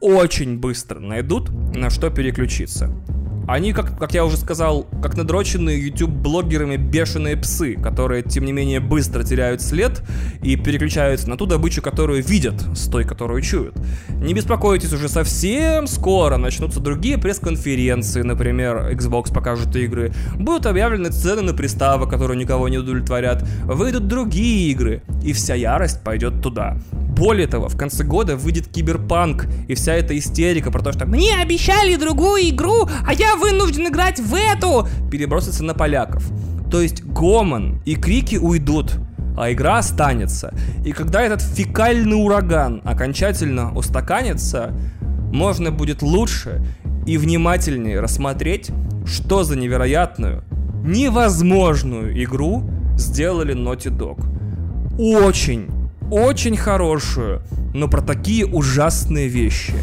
очень 0.00 0.58
быстро 0.58 1.00
найдут, 1.00 1.50
на 1.74 1.90
что 1.90 2.10
переключиться. 2.10 2.90
Они, 3.48 3.72
как, 3.72 3.96
как 3.96 4.12
я 4.12 4.24
уже 4.24 4.36
сказал, 4.36 4.88
как 5.00 5.16
надроченные 5.16 5.80
YouTube-блогерами 5.80 6.76
бешеные 6.76 7.36
псы, 7.36 7.76
которые, 7.76 8.24
тем 8.24 8.44
не 8.44 8.52
менее, 8.52 8.80
быстро 8.80 9.22
теряют 9.22 9.62
след 9.62 10.02
и 10.42 10.56
переключаются 10.56 11.30
на 11.30 11.36
ту 11.36 11.46
добычу, 11.46 11.80
которую 11.80 12.24
видят, 12.24 12.60
с 12.74 12.88
той, 12.88 13.04
которую 13.04 13.42
чуют. 13.42 13.74
Не 14.08 14.34
беспокойтесь, 14.34 14.92
уже 14.92 15.08
совсем 15.08 15.86
скоро 15.86 16.38
начнутся 16.38 16.80
другие 16.80 17.18
пресс-конференции, 17.18 18.22
например, 18.22 18.90
Xbox 18.90 19.32
покажет 19.32 19.76
игры, 19.76 20.12
будут 20.34 20.66
объявлены 20.66 21.10
цены 21.10 21.42
на 21.42 21.54
приставы, 21.54 22.08
которые 22.08 22.36
никого 22.36 22.68
не 22.68 22.78
удовлетворят, 22.78 23.46
выйдут 23.64 24.08
другие 24.08 24.72
игры, 24.72 25.02
и 25.22 25.32
вся 25.32 25.54
ярость 25.54 26.02
пойдет 26.02 26.42
туда. 26.42 26.78
Более 27.16 27.46
того, 27.46 27.68
в 27.68 27.78
конце 27.78 28.04
года 28.04 28.36
выйдет 28.36 28.68
Киберпанк, 28.68 29.46
и 29.68 29.74
вся 29.74 29.94
эта 29.94 30.18
истерика 30.18 30.70
про 30.70 30.82
то, 30.82 30.92
что 30.92 31.06
«Мне 31.06 31.34
обещали 31.40 31.96
другую 31.96 32.50
игру, 32.50 32.86
а 33.06 33.14
я 33.14 33.35
вынужден 33.36 33.88
играть 33.88 34.20
в 34.20 34.34
эту!» 34.34 34.88
перебросится 35.10 35.64
на 35.64 35.74
поляков. 35.74 36.24
То 36.70 36.80
есть 36.80 37.04
гомон 37.04 37.80
и 37.84 37.94
крики 37.94 38.36
уйдут, 38.36 38.98
а 39.36 39.52
игра 39.52 39.78
останется. 39.78 40.52
И 40.84 40.92
когда 40.92 41.22
этот 41.22 41.42
фекальный 41.42 42.16
ураган 42.16 42.82
окончательно 42.84 43.72
устаканится, 43.74 44.72
можно 45.32 45.70
будет 45.70 46.02
лучше 46.02 46.64
и 47.06 47.18
внимательнее 47.18 48.00
рассмотреть, 48.00 48.70
что 49.04 49.44
за 49.44 49.56
невероятную, 49.56 50.42
невозможную 50.84 52.22
игру 52.24 52.68
сделали 52.96 53.54
Naughty 53.54 53.96
Dog. 53.96 54.24
Очень, 54.98 55.66
очень 56.10 56.56
хорошую, 56.56 57.42
но 57.74 57.88
про 57.88 58.00
такие 58.00 58.46
ужасные 58.46 59.28
вещи. 59.28 59.74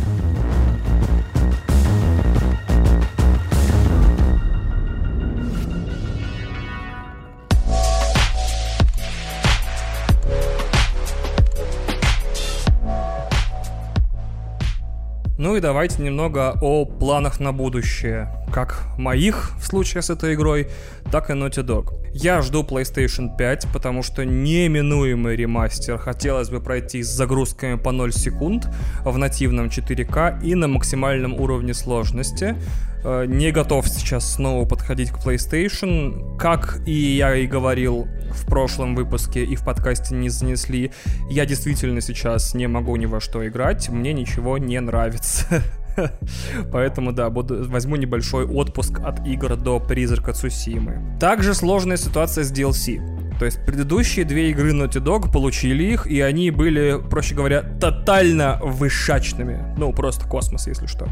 Ну 15.53 15.57
и 15.57 15.61
давайте 15.61 16.01
немного 16.01 16.57
о 16.63 16.83
планах 16.83 17.39
на 17.39 17.53
будущее. 17.53 18.27
Как 18.51 18.85
моих 18.97 19.51
в 19.59 19.67
случае 19.67 20.01
с 20.01 20.09
этой 20.09 20.33
игрой, 20.33 20.67
так 21.11 21.29
и 21.29 21.33
Naughty 21.33 21.63
Dog. 21.63 21.93
Я 22.11 22.41
жду 22.41 22.63
PlayStation 22.63 23.37
5, 23.37 23.67
потому 23.71 24.01
что 24.01 24.25
неминуемый 24.25 25.35
ремастер 25.35 25.99
хотелось 25.99 26.49
бы 26.49 26.59
пройти 26.59 27.03
с 27.03 27.07
загрузками 27.09 27.75
по 27.75 27.91
0 27.91 28.11
секунд 28.13 28.67
в 29.05 29.15
нативном 29.15 29.67
4К 29.67 30.43
и 30.43 30.55
на 30.55 30.67
максимальном 30.67 31.35
уровне 31.35 31.75
сложности. 31.75 32.55
Э, 33.03 33.25
не 33.27 33.51
готов 33.51 33.87
сейчас 33.87 34.33
снова 34.33 34.65
подходить 34.65 35.11
к 35.11 35.17
PlayStation. 35.17 36.37
Как 36.37 36.79
и 36.85 37.15
я 37.15 37.35
и 37.35 37.47
говорил 37.47 38.07
в 38.31 38.45
прошлом 38.45 38.95
выпуске 38.95 39.43
и 39.43 39.55
в 39.55 39.63
подкасте 39.63 40.15
не 40.15 40.29
занесли, 40.29 40.91
я 41.29 41.45
действительно 41.45 42.01
сейчас 42.01 42.53
не 42.53 42.67
могу 42.67 42.95
ни 42.95 43.05
во 43.05 43.19
что 43.19 43.47
играть, 43.47 43.89
мне 43.89 44.13
ничего 44.13 44.57
не 44.57 44.79
нравится. 44.79 45.63
Поэтому, 46.71 47.11
да, 47.11 47.29
буду, 47.29 47.69
возьму 47.69 47.95
небольшой 47.95 48.45
отпуск 48.45 48.99
от 48.99 49.25
игр 49.27 49.55
до 49.55 49.79
Призрака 49.79 50.33
Цусимы. 50.33 51.17
Также 51.19 51.53
сложная 51.53 51.97
ситуация 51.97 52.43
с 52.43 52.51
DLC. 52.51 53.37
То 53.37 53.45
есть 53.45 53.65
предыдущие 53.65 54.25
две 54.25 54.51
игры 54.51 54.71
Naughty 54.71 55.03
Dog 55.03 55.31
получили 55.31 55.83
их, 55.83 56.07
и 56.07 56.21
они 56.21 56.51
были, 56.51 56.99
проще 57.09 57.35
говоря, 57.35 57.61
тотально 57.61 58.59
вышачными. 58.63 59.75
Ну, 59.77 59.91
просто 59.91 60.27
космос, 60.27 60.67
если 60.67 60.85
что. 60.85 61.07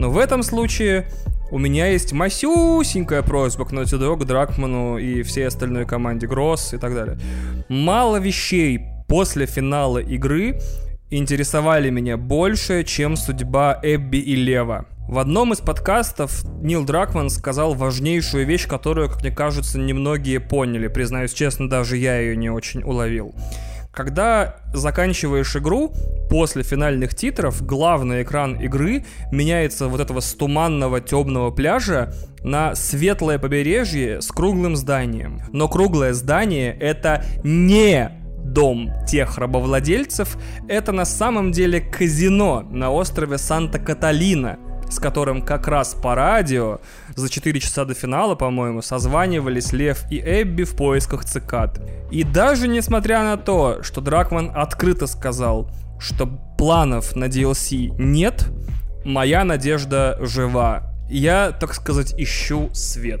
Но 0.00 0.08
в 0.08 0.16
этом 0.16 0.42
случае 0.42 1.08
у 1.50 1.58
меня 1.58 1.88
есть 1.88 2.14
масюсенькая 2.14 3.20
просьба 3.20 3.66
к 3.66 3.72
Naughty 3.72 4.00
Dog, 4.00 4.24
Дракману 4.24 4.96
и 4.96 5.22
всей 5.22 5.46
остальной 5.46 5.84
команде 5.84 6.26
Гросс 6.26 6.72
и 6.72 6.78
так 6.78 6.94
далее. 6.94 7.18
Мало 7.68 8.16
вещей 8.16 8.80
после 9.08 9.44
финала 9.44 9.98
игры 9.98 10.58
интересовали 11.10 11.90
меня 11.90 12.16
больше, 12.16 12.82
чем 12.84 13.14
судьба 13.14 13.78
Эбби 13.82 14.16
и 14.16 14.36
Лева. 14.36 14.86
В 15.06 15.18
одном 15.18 15.52
из 15.52 15.58
подкастов 15.58 16.44
Нил 16.62 16.86
Дракман 16.86 17.28
сказал 17.28 17.74
важнейшую 17.74 18.46
вещь, 18.46 18.66
которую, 18.66 19.10
как 19.10 19.20
мне 19.20 19.30
кажется, 19.30 19.78
немногие 19.78 20.40
поняли. 20.40 20.88
Признаюсь 20.88 21.34
честно, 21.34 21.68
даже 21.68 21.98
я 21.98 22.18
ее 22.18 22.36
не 22.36 22.48
очень 22.48 22.82
уловил. 22.82 23.34
Когда 23.92 24.56
заканчиваешь 24.72 25.56
игру, 25.56 25.92
после 26.28 26.62
финальных 26.62 27.14
титров 27.14 27.66
главный 27.66 28.22
экран 28.22 28.54
игры 28.54 29.04
меняется 29.32 29.88
вот 29.88 30.00
этого 30.00 30.20
с 30.20 30.32
туманного 30.34 31.00
темного 31.00 31.50
пляжа 31.50 32.14
на 32.44 32.76
светлое 32.76 33.38
побережье 33.38 34.22
с 34.22 34.28
круглым 34.28 34.76
зданием. 34.76 35.42
Но 35.52 35.68
круглое 35.68 36.12
здание 36.12 36.72
это 36.78 37.24
не 37.42 38.12
дом 38.44 38.90
тех 39.06 39.38
рабовладельцев, 39.38 40.36
это 40.68 40.92
на 40.92 41.04
самом 41.04 41.52
деле 41.52 41.80
казино 41.80 42.62
на 42.62 42.90
острове 42.90 43.38
Санта-Каталина, 43.38 44.58
с 44.90 44.98
которым 44.98 45.42
как 45.42 45.68
раз 45.68 45.94
по 45.94 46.14
радио 46.14 46.80
за 47.14 47.28
4 47.28 47.60
часа 47.60 47.84
до 47.84 47.94
финала, 47.94 48.34
по-моему, 48.34 48.82
созванивались 48.82 49.72
Лев 49.72 50.04
и 50.10 50.20
Эбби 50.20 50.64
в 50.64 50.76
поисках 50.76 51.24
цикад. 51.24 51.80
И 52.10 52.24
даже 52.24 52.68
несмотря 52.68 53.22
на 53.22 53.36
то, 53.36 53.82
что 53.82 54.00
Дракман 54.00 54.52
открыто 54.54 55.06
сказал, 55.06 55.70
что 55.98 56.26
планов 56.26 57.14
на 57.16 57.24
DLC 57.24 57.92
нет, 57.98 58.48
моя 59.04 59.44
надежда 59.44 60.18
жива. 60.20 60.92
Я, 61.08 61.52
так 61.52 61.74
сказать, 61.74 62.14
ищу 62.18 62.70
свет. 62.72 63.20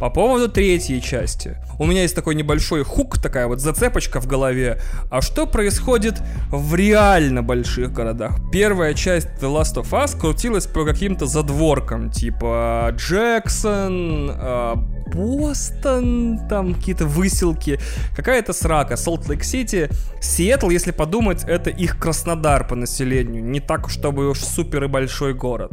По 0.00 0.10
поводу 0.10 0.48
третьей 0.48 1.00
части. 1.00 1.56
У 1.78 1.86
меня 1.86 2.02
есть 2.02 2.14
такой 2.14 2.34
небольшой 2.34 2.84
хук, 2.84 3.18
такая 3.18 3.46
вот 3.46 3.60
зацепочка 3.60 4.20
в 4.20 4.26
голове. 4.26 4.80
А 5.10 5.22
что 5.22 5.46
происходит 5.46 6.22
в 6.50 6.74
реально 6.74 7.42
больших 7.42 7.92
городах? 7.92 8.36
Первая 8.52 8.94
часть 8.94 9.28
The 9.40 9.50
Last 9.52 9.74
of 9.76 9.90
Us 9.90 10.18
крутилась 10.18 10.66
по 10.66 10.84
каким-то 10.84 11.26
задворкам, 11.26 12.10
типа 12.10 12.92
Джексон, 12.96 14.30
э, 14.34 14.74
Бостон, 15.14 16.40
там 16.48 16.74
какие-то 16.74 17.06
выселки, 17.06 17.78
какая-то 18.14 18.52
срака, 18.52 18.96
Солт-Лейк-Сити. 18.96 19.88
Сиэтл, 20.20 20.70
если 20.70 20.90
подумать, 20.90 21.44
это 21.44 21.70
их 21.70 21.98
Краснодар 21.98 22.66
по 22.66 22.74
населению, 22.74 23.44
не 23.44 23.60
так, 23.60 23.88
чтобы 23.88 24.28
уж 24.28 24.40
супер 24.40 24.84
и 24.84 24.88
большой 24.88 25.32
город. 25.32 25.72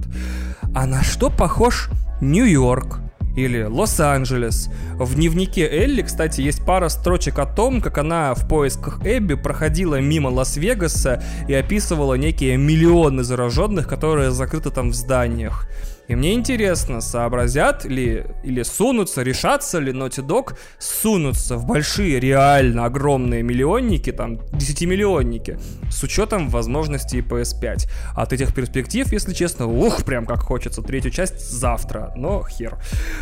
А 0.75 0.85
на 0.85 1.03
что 1.03 1.29
похож 1.29 1.89
Нью-Йорк? 2.21 2.99
Или 3.35 3.63
Лос-Анджелес. 3.63 4.69
В 4.95 5.15
дневнике 5.15 5.67
Элли, 5.67 6.01
кстати, 6.01 6.41
есть 6.41 6.65
пара 6.65 6.89
строчек 6.89 7.39
о 7.39 7.45
том, 7.45 7.81
как 7.81 7.97
она 7.97 8.33
в 8.33 8.47
поисках 8.47 8.99
Эбби 9.05 9.35
проходила 9.35 9.99
мимо 9.99 10.27
Лас-Вегаса 10.29 11.23
и 11.47 11.53
описывала 11.53 12.13
некие 12.15 12.57
миллионы 12.57 13.23
зараженных, 13.23 13.87
которые 13.87 14.31
закрыты 14.31 14.69
там 14.69 14.89
в 14.89 14.95
зданиях. 14.95 15.67
И 16.07 16.15
мне 16.15 16.33
интересно, 16.33 17.01
сообразят 17.01 17.85
ли 17.85 18.25
или 18.43 18.63
сунутся, 18.63 19.23
решатся 19.23 19.79
ли 19.79 19.93
Naughty 19.93 20.25
Dog 20.25 20.55
сунуться 20.77 21.57
в 21.57 21.65
большие, 21.65 22.19
реально 22.19 22.85
огромные 22.85 23.41
миллионники, 23.41 24.11
там, 24.11 24.39
десятимиллионники, 24.51 25.57
с 25.89 26.03
учетом 26.03 26.49
возможностей 26.49 27.21
PS5. 27.21 27.89
От 28.15 28.33
этих 28.33 28.53
перспектив, 28.53 29.11
если 29.11 29.33
честно, 29.33 29.67
ух, 29.67 30.03
прям 30.03 30.25
как 30.25 30.39
хочется 30.39 30.81
третью 30.81 31.11
часть 31.11 31.39
завтра, 31.39 32.11
но 32.15 32.43
хер. 32.47 32.77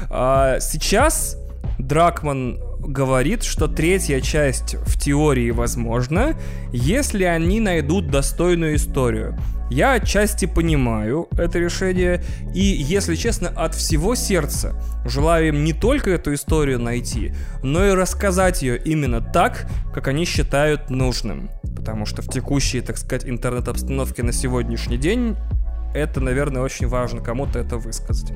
А, 0.10 0.60
сейчас 0.60 1.38
Дракман 1.78 2.60
говорит, 2.88 3.44
что 3.44 3.68
третья 3.68 4.20
часть 4.22 4.76
в 4.76 5.00
теории 5.00 5.52
возможна, 5.52 6.36
если 6.72 7.24
они 7.24 7.60
найдут 7.60 8.10
достойную 8.10 8.76
историю. 8.76 9.38
Я 9.70 9.94
отчасти 9.94 10.46
понимаю 10.46 11.30
это 11.38 11.58
решение, 11.58 12.22
и, 12.54 12.60
если 12.60 13.16
честно, 13.16 13.48
от 13.48 13.74
всего 13.74 14.16
сердца 14.16 14.76
желаю 15.06 15.50
им 15.50 15.64
не 15.64 15.72
только 15.72 16.10
эту 16.10 16.34
историю 16.34 16.80
найти, 16.80 17.34
но 17.64 17.86
и 17.86 17.92
рассказать 17.92 18.62
ее 18.64 18.78
именно 18.78 19.22
так, 19.22 19.70
как 19.94 20.10
они 20.10 20.26
считают 20.26 20.90
нужным. 20.90 21.50
Потому 21.76 22.06
что 22.06 22.22
в 22.22 22.28
текущей, 22.28 22.82
так 22.82 22.98
сказать, 22.98 23.26
интернет-обстановке 23.26 24.24
на 24.24 24.34
сегодняшний 24.34 24.98
день 24.98 25.38
это, 25.94 26.20
наверное, 26.20 26.62
очень 26.62 26.88
важно 26.88 27.22
кому-то 27.22 27.60
это 27.60 27.78
высказать. 27.78 28.34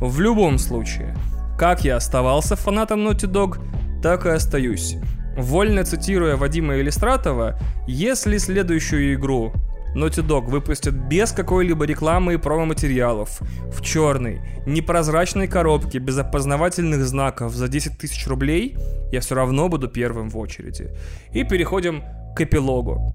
В 0.00 0.20
любом 0.20 0.58
случае, 0.58 1.16
как 1.58 1.84
я 1.84 1.96
оставался 1.96 2.56
фанатом 2.56 3.06
Naughty 3.06 3.30
Dog, 3.30 3.58
так 4.02 4.26
и 4.26 4.30
остаюсь. 4.30 4.96
Вольно 5.36 5.84
цитируя 5.84 6.36
Вадима 6.36 6.76
Иллистратова, 6.78 7.58
если 7.86 8.38
следующую 8.38 9.14
игру 9.14 9.52
Naughty 9.94 10.26
Dog 10.26 10.46
выпустят 10.46 10.94
без 10.94 11.32
какой-либо 11.32 11.84
рекламы 11.84 12.34
и 12.34 12.36
промо-материалов, 12.36 13.40
в 13.72 13.80
черной, 13.82 14.40
непрозрачной 14.66 15.46
коробке, 15.46 15.98
без 15.98 16.18
опознавательных 16.18 17.04
знаков 17.04 17.54
за 17.54 17.68
10 17.68 17.98
тысяч 17.98 18.26
рублей, 18.26 18.76
я 19.12 19.20
все 19.20 19.36
равно 19.36 19.68
буду 19.68 19.88
первым 19.88 20.30
в 20.30 20.38
очереди. 20.38 20.90
И 21.32 21.44
переходим 21.44 22.02
к 22.36 22.40
эпилогу. 22.40 23.14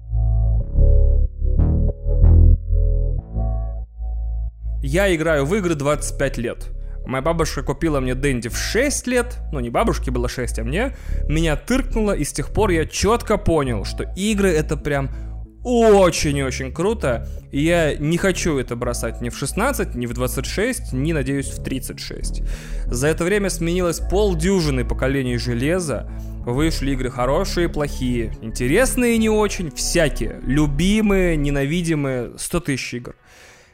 Я 4.82 5.14
играю 5.14 5.44
в 5.44 5.54
игры 5.54 5.74
25 5.74 6.38
лет. 6.38 6.79
Моя 7.10 7.22
бабушка 7.22 7.64
купила 7.64 7.98
мне 7.98 8.14
Дэнди 8.14 8.48
в 8.48 8.56
6 8.56 9.08
лет, 9.08 9.38
ну 9.50 9.58
не 9.58 9.68
бабушке 9.68 10.12
было 10.12 10.28
6, 10.28 10.60
а 10.60 10.62
мне. 10.62 10.96
Меня 11.28 11.56
тыркнуло, 11.56 12.12
и 12.12 12.22
с 12.22 12.32
тех 12.32 12.50
пор 12.50 12.70
я 12.70 12.86
четко 12.86 13.36
понял, 13.36 13.84
что 13.84 14.04
игры 14.14 14.48
это 14.50 14.76
прям 14.76 15.10
очень-очень 15.64 16.72
круто. 16.72 17.26
И 17.50 17.62
я 17.62 17.96
не 17.96 18.16
хочу 18.16 18.58
это 18.58 18.76
бросать 18.76 19.20
ни 19.22 19.28
в 19.28 19.36
16, 19.36 19.96
ни 19.96 20.06
в 20.06 20.14
26, 20.14 20.92
ни, 20.92 21.12
надеюсь, 21.12 21.48
в 21.48 21.60
36. 21.64 22.42
За 22.86 23.08
это 23.08 23.24
время 23.24 23.50
сменилось 23.50 23.98
полдюжины 23.98 24.84
поколений 24.84 25.36
железа. 25.36 26.08
Вышли 26.46 26.92
игры 26.92 27.10
хорошие, 27.10 27.68
плохие, 27.68 28.32
интересные 28.40 29.16
и 29.16 29.18
не 29.18 29.28
очень, 29.28 29.72
всякие. 29.72 30.38
Любимые, 30.44 31.36
ненавидимые, 31.36 32.38
100 32.38 32.60
тысяч 32.60 32.94
игр. 32.94 33.16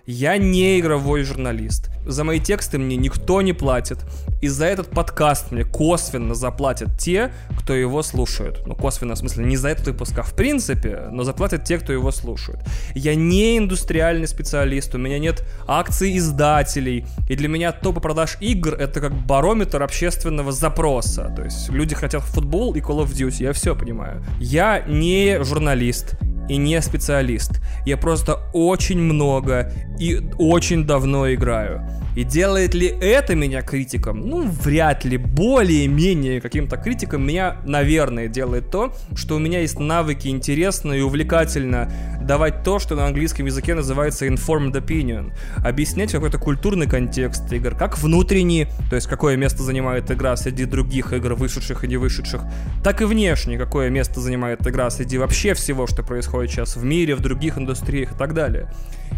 Я 0.09 0.37
не 0.37 0.79
игровой 0.79 1.25
журналист. 1.25 1.91
За 2.07 2.23
мои 2.23 2.39
тексты 2.39 2.79
мне 2.79 2.97
никто 2.97 3.43
не 3.43 3.53
платит. 3.53 3.99
И 4.41 4.47
за 4.47 4.67
этот 4.67 4.91
подкаст 4.91 5.51
мне 5.51 5.65
косвенно 5.65 6.37
заплатят 6.37 6.97
те, 6.97 7.33
кто 7.59 7.75
его 7.75 8.05
слушает. 8.05 8.65
Ну, 8.67 8.77
косвенно, 8.77 9.17
в 9.17 9.19
смысле, 9.19 9.45
не 9.47 9.57
за 9.57 9.71
этот 9.71 9.89
выпуск, 9.89 10.17
а 10.17 10.23
в 10.23 10.35
принципе, 10.35 11.09
но 11.11 11.25
заплатят 11.25 11.65
те, 11.65 11.79
кто 11.79 11.93
его 11.93 12.13
слушает. 12.13 12.61
Я 12.95 13.17
не 13.17 13.59
индустриальный 13.59 14.29
специалист, 14.29 14.95
у 14.95 14.99
меня 14.99 15.19
нет 15.19 15.45
акций 15.67 16.17
издателей. 16.17 17.05
И 17.29 17.35
для 17.35 17.49
меня 17.49 17.73
топы 17.73 18.01
продаж 18.01 18.37
игр— 18.41 18.75
это 18.79 19.01
как 19.01 19.13
барометр 19.13 19.83
общественного 19.83 20.53
запроса. 20.53 21.33
То 21.35 21.43
есть 21.43 21.69
люди 21.69 21.97
хотят 21.97 22.23
футбол 22.23 22.77
и 22.77 22.81
Call 22.81 23.05
of 23.05 23.09
Duty, 23.09 23.43
я 23.43 23.53
все 23.53 23.75
понимаю. 23.75 24.23
Я 24.39 24.85
не 24.87 25.43
журналист, 25.43 26.15
и 26.49 26.57
не 26.57 26.81
специалист. 26.83 27.61
Я 27.85 27.97
просто 27.97 28.41
очень 28.53 29.01
много 29.01 29.73
и 29.99 30.21
очень 30.39 30.87
давно 30.87 31.33
играю. 31.33 31.89
И 32.17 32.25
делает 32.25 32.73
ли 32.73 32.87
это 32.87 33.35
меня 33.35 33.61
критиком? 33.61 34.27
Ну, 34.27 34.49
вряд 34.49 35.05
ли. 35.05 35.19
Более-менее 35.19 36.41
каким-то 36.41 36.79
критиком 36.79 37.27
меня, 37.27 37.59
наверное, 37.67 38.27
делает 38.27 38.71
то, 38.71 38.95
что 39.15 39.37
у 39.37 39.39
меня 39.39 39.61
есть 39.61 39.79
навыки 39.79 40.29
интересно 40.29 40.95
и 40.95 41.03
увлекательно 41.03 41.93
давать 42.23 42.63
то, 42.63 42.79
что 42.79 42.95
на 42.95 43.07
английском 43.07 43.45
языке 43.45 43.75
называется 43.75 44.27
informed 44.27 44.73
opinion. 44.73 45.33
Объяснять 45.59 46.11
какой-то 46.11 46.39
культурный 46.39 46.89
контекст 46.89 47.53
игр, 47.53 47.77
как 47.77 47.99
внутренний, 47.99 48.67
то 48.89 48.97
есть 48.97 49.09
какое 49.09 49.37
место 49.37 49.63
занимает 49.63 50.11
игра 50.11 50.37
среди 50.37 50.65
других 50.65 51.13
игр, 51.13 51.35
вышедших 51.35 51.85
и 51.85 51.89
не 51.89 51.99
вышедших, 51.99 52.43
так 52.83 53.03
и 53.03 53.05
внешний, 53.05 53.59
какое 53.59 53.91
место 53.91 54.21
занимает 54.21 54.67
игра 54.67 54.89
среди 54.89 55.19
вообще 55.19 55.53
всего, 55.53 55.87
что 55.87 56.03
происходит 56.03 56.51
сейчас 56.51 56.77
в 56.77 56.85
мире, 56.85 57.15
в 57.15 57.21
других 57.21 57.59
индустриях 57.59 58.13
и 58.13 58.15
так 58.17 58.33
далее. 58.33 58.73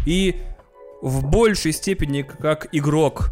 И 0.05 0.35
в 1.01 1.25
большей 1.25 1.71
степени 1.71 2.21
как 2.21 2.67
игрок, 2.71 3.31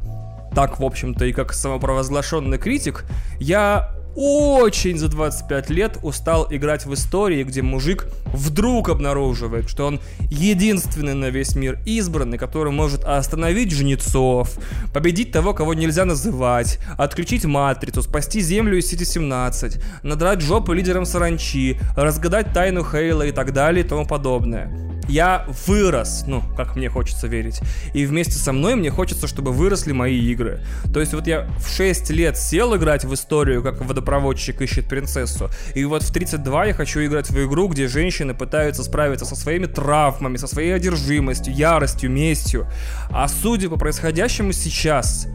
так, 0.55 0.79
в 0.79 0.85
общем-то, 0.85 1.25
и 1.25 1.33
как 1.33 1.53
самопровозглашенный 1.53 2.57
критик, 2.57 3.05
я 3.39 3.91
очень 4.19 4.97
за 4.97 5.09
25 5.09 5.69
лет 5.69 5.99
устал 6.01 6.47
играть 6.49 6.87
в 6.87 6.93
истории, 6.95 7.43
где 7.43 7.61
мужик 7.61 8.07
вдруг 8.33 8.89
обнаруживает, 8.89 9.69
что 9.69 9.85
он 9.85 9.99
единственный 10.31 11.13
на 11.13 11.29
весь 11.29 11.55
мир 11.55 11.77
избранный, 11.85 12.39
который 12.39 12.71
может 12.71 13.03
остановить 13.03 13.71
жнецов, 13.71 14.57
победить 14.91 15.31
того, 15.31 15.53
кого 15.53 15.75
нельзя 15.75 16.03
называть, 16.03 16.79
отключить 16.97 17.45
матрицу, 17.45 18.01
спасти 18.01 18.41
землю 18.41 18.79
из 18.79 18.87
Сити-17, 18.87 19.83
надрать 20.01 20.41
жопу 20.41 20.73
лидерам 20.73 21.05
саранчи, 21.05 21.79
разгадать 21.95 22.53
тайну 22.53 22.83
Хейла 22.83 23.27
и 23.27 23.31
так 23.31 23.53
далее 23.53 23.85
и 23.85 23.87
тому 23.87 24.07
подобное 24.07 24.87
я 25.07 25.45
вырос, 25.65 26.25
ну, 26.27 26.43
как 26.55 26.75
мне 26.75 26.89
хочется 26.89 27.27
верить. 27.27 27.61
И 27.93 28.05
вместе 28.05 28.33
со 28.33 28.51
мной 28.51 28.75
мне 28.75 28.89
хочется, 28.89 29.27
чтобы 29.27 29.51
выросли 29.51 29.91
мои 29.93 30.19
игры. 30.19 30.61
То 30.93 30.99
есть 30.99 31.13
вот 31.13 31.27
я 31.27 31.47
в 31.59 31.69
6 31.69 32.09
лет 32.11 32.37
сел 32.37 32.75
играть 32.75 33.05
в 33.05 33.13
историю, 33.13 33.63
как 33.63 33.81
водопроводчик 34.07 34.61
ищет 34.61 34.87
принцессу. 34.87 35.49
И 35.75 35.85
вот 35.85 36.03
в 36.03 36.11
32 36.11 36.65
я 36.65 36.73
хочу 36.73 37.05
играть 37.05 37.29
в 37.29 37.45
игру, 37.45 37.67
где 37.67 37.87
женщины 37.87 38.33
пытаются 38.33 38.83
справиться 38.83 39.25
со 39.25 39.35
своими 39.35 39.65
травмами, 39.65 40.37
со 40.37 40.47
своей 40.47 40.73
одержимостью, 40.73 41.53
яростью, 41.53 42.09
местью. 42.09 42.67
А 43.09 43.27
судя 43.27 43.69
по 43.69 43.77
происходящему 43.77 44.53
сейчас, 44.53 45.27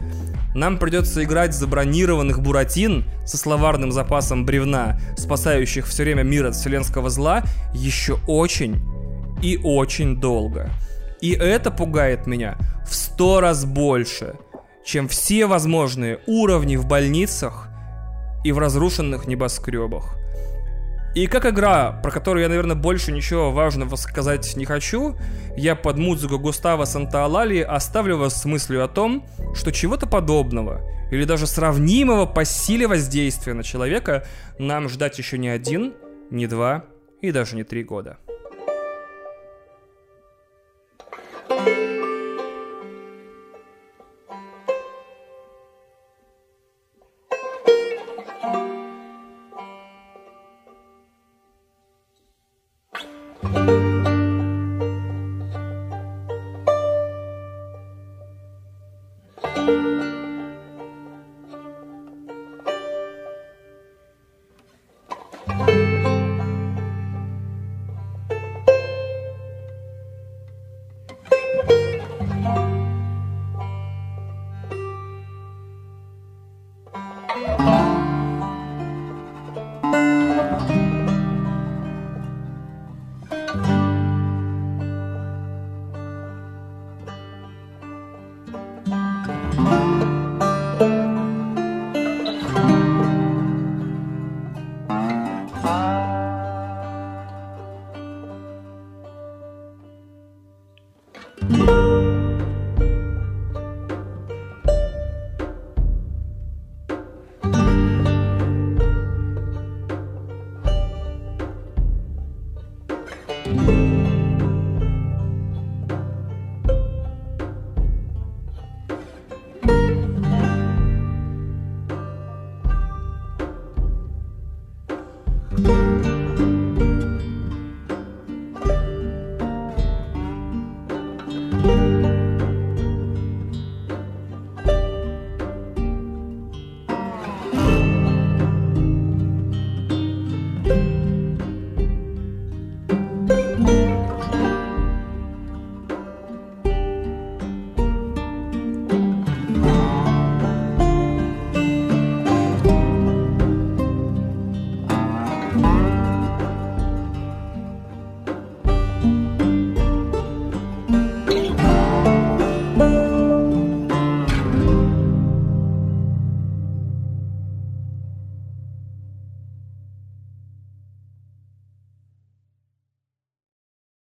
нам 0.55 0.77
придется 0.77 1.23
играть 1.23 1.53
забронированных 1.53 2.41
буратин 2.41 3.05
со 3.25 3.37
словарным 3.37 3.91
запасом 3.91 4.45
бревна, 4.45 4.99
спасающих 5.17 5.87
все 5.87 6.03
время 6.03 6.23
мир 6.23 6.47
от 6.47 6.55
вселенского 6.55 7.09
зла, 7.09 7.43
еще 7.73 8.19
очень 8.27 8.81
и 9.41 9.59
очень 9.63 10.19
долго. 10.19 10.69
И 11.21 11.31
это 11.31 11.71
пугает 11.71 12.27
меня 12.27 12.57
в 12.87 12.95
сто 12.95 13.39
раз 13.39 13.65
больше, 13.65 14.35
чем 14.85 15.07
все 15.07 15.45
возможные 15.45 16.19
уровни 16.27 16.75
в 16.75 16.85
больницах 16.85 17.69
и 18.43 18.51
в 18.51 18.59
разрушенных 18.59 19.27
небоскребах. 19.27 20.17
И 21.15 21.27
как 21.27 21.45
игра, 21.45 21.91
про 21.91 22.09
которую 22.09 22.41
я, 22.41 22.49
наверное, 22.49 22.75
больше 22.75 23.11
ничего 23.11 23.51
важного 23.51 23.95
сказать 23.97 24.55
не 24.55 24.65
хочу, 24.65 25.15
я 25.55 25.75
под 25.75 25.97
музыку 25.97 26.39
Густава 26.39 26.85
Санта-Алали 26.85 27.59
оставлю 27.59 28.17
вас 28.17 28.41
с 28.41 28.45
мыслью 28.45 28.83
о 28.83 28.87
том, 28.87 29.23
что 29.53 29.71
чего-то 29.71 30.07
подобного 30.07 30.81
или 31.11 31.25
даже 31.25 31.45
сравнимого 31.45 32.25
по 32.25 32.45
силе 32.45 32.87
воздействия 32.87 33.53
на 33.53 33.61
человека 33.61 34.25
нам 34.57 34.89
ждать 34.89 35.19
еще 35.19 35.37
не 35.37 35.49
один, 35.49 35.93
не 36.31 36.47
два 36.47 36.85
и 37.21 37.31
даже 37.31 37.55
не 37.55 37.63
три 37.63 37.83
года. 37.83 38.17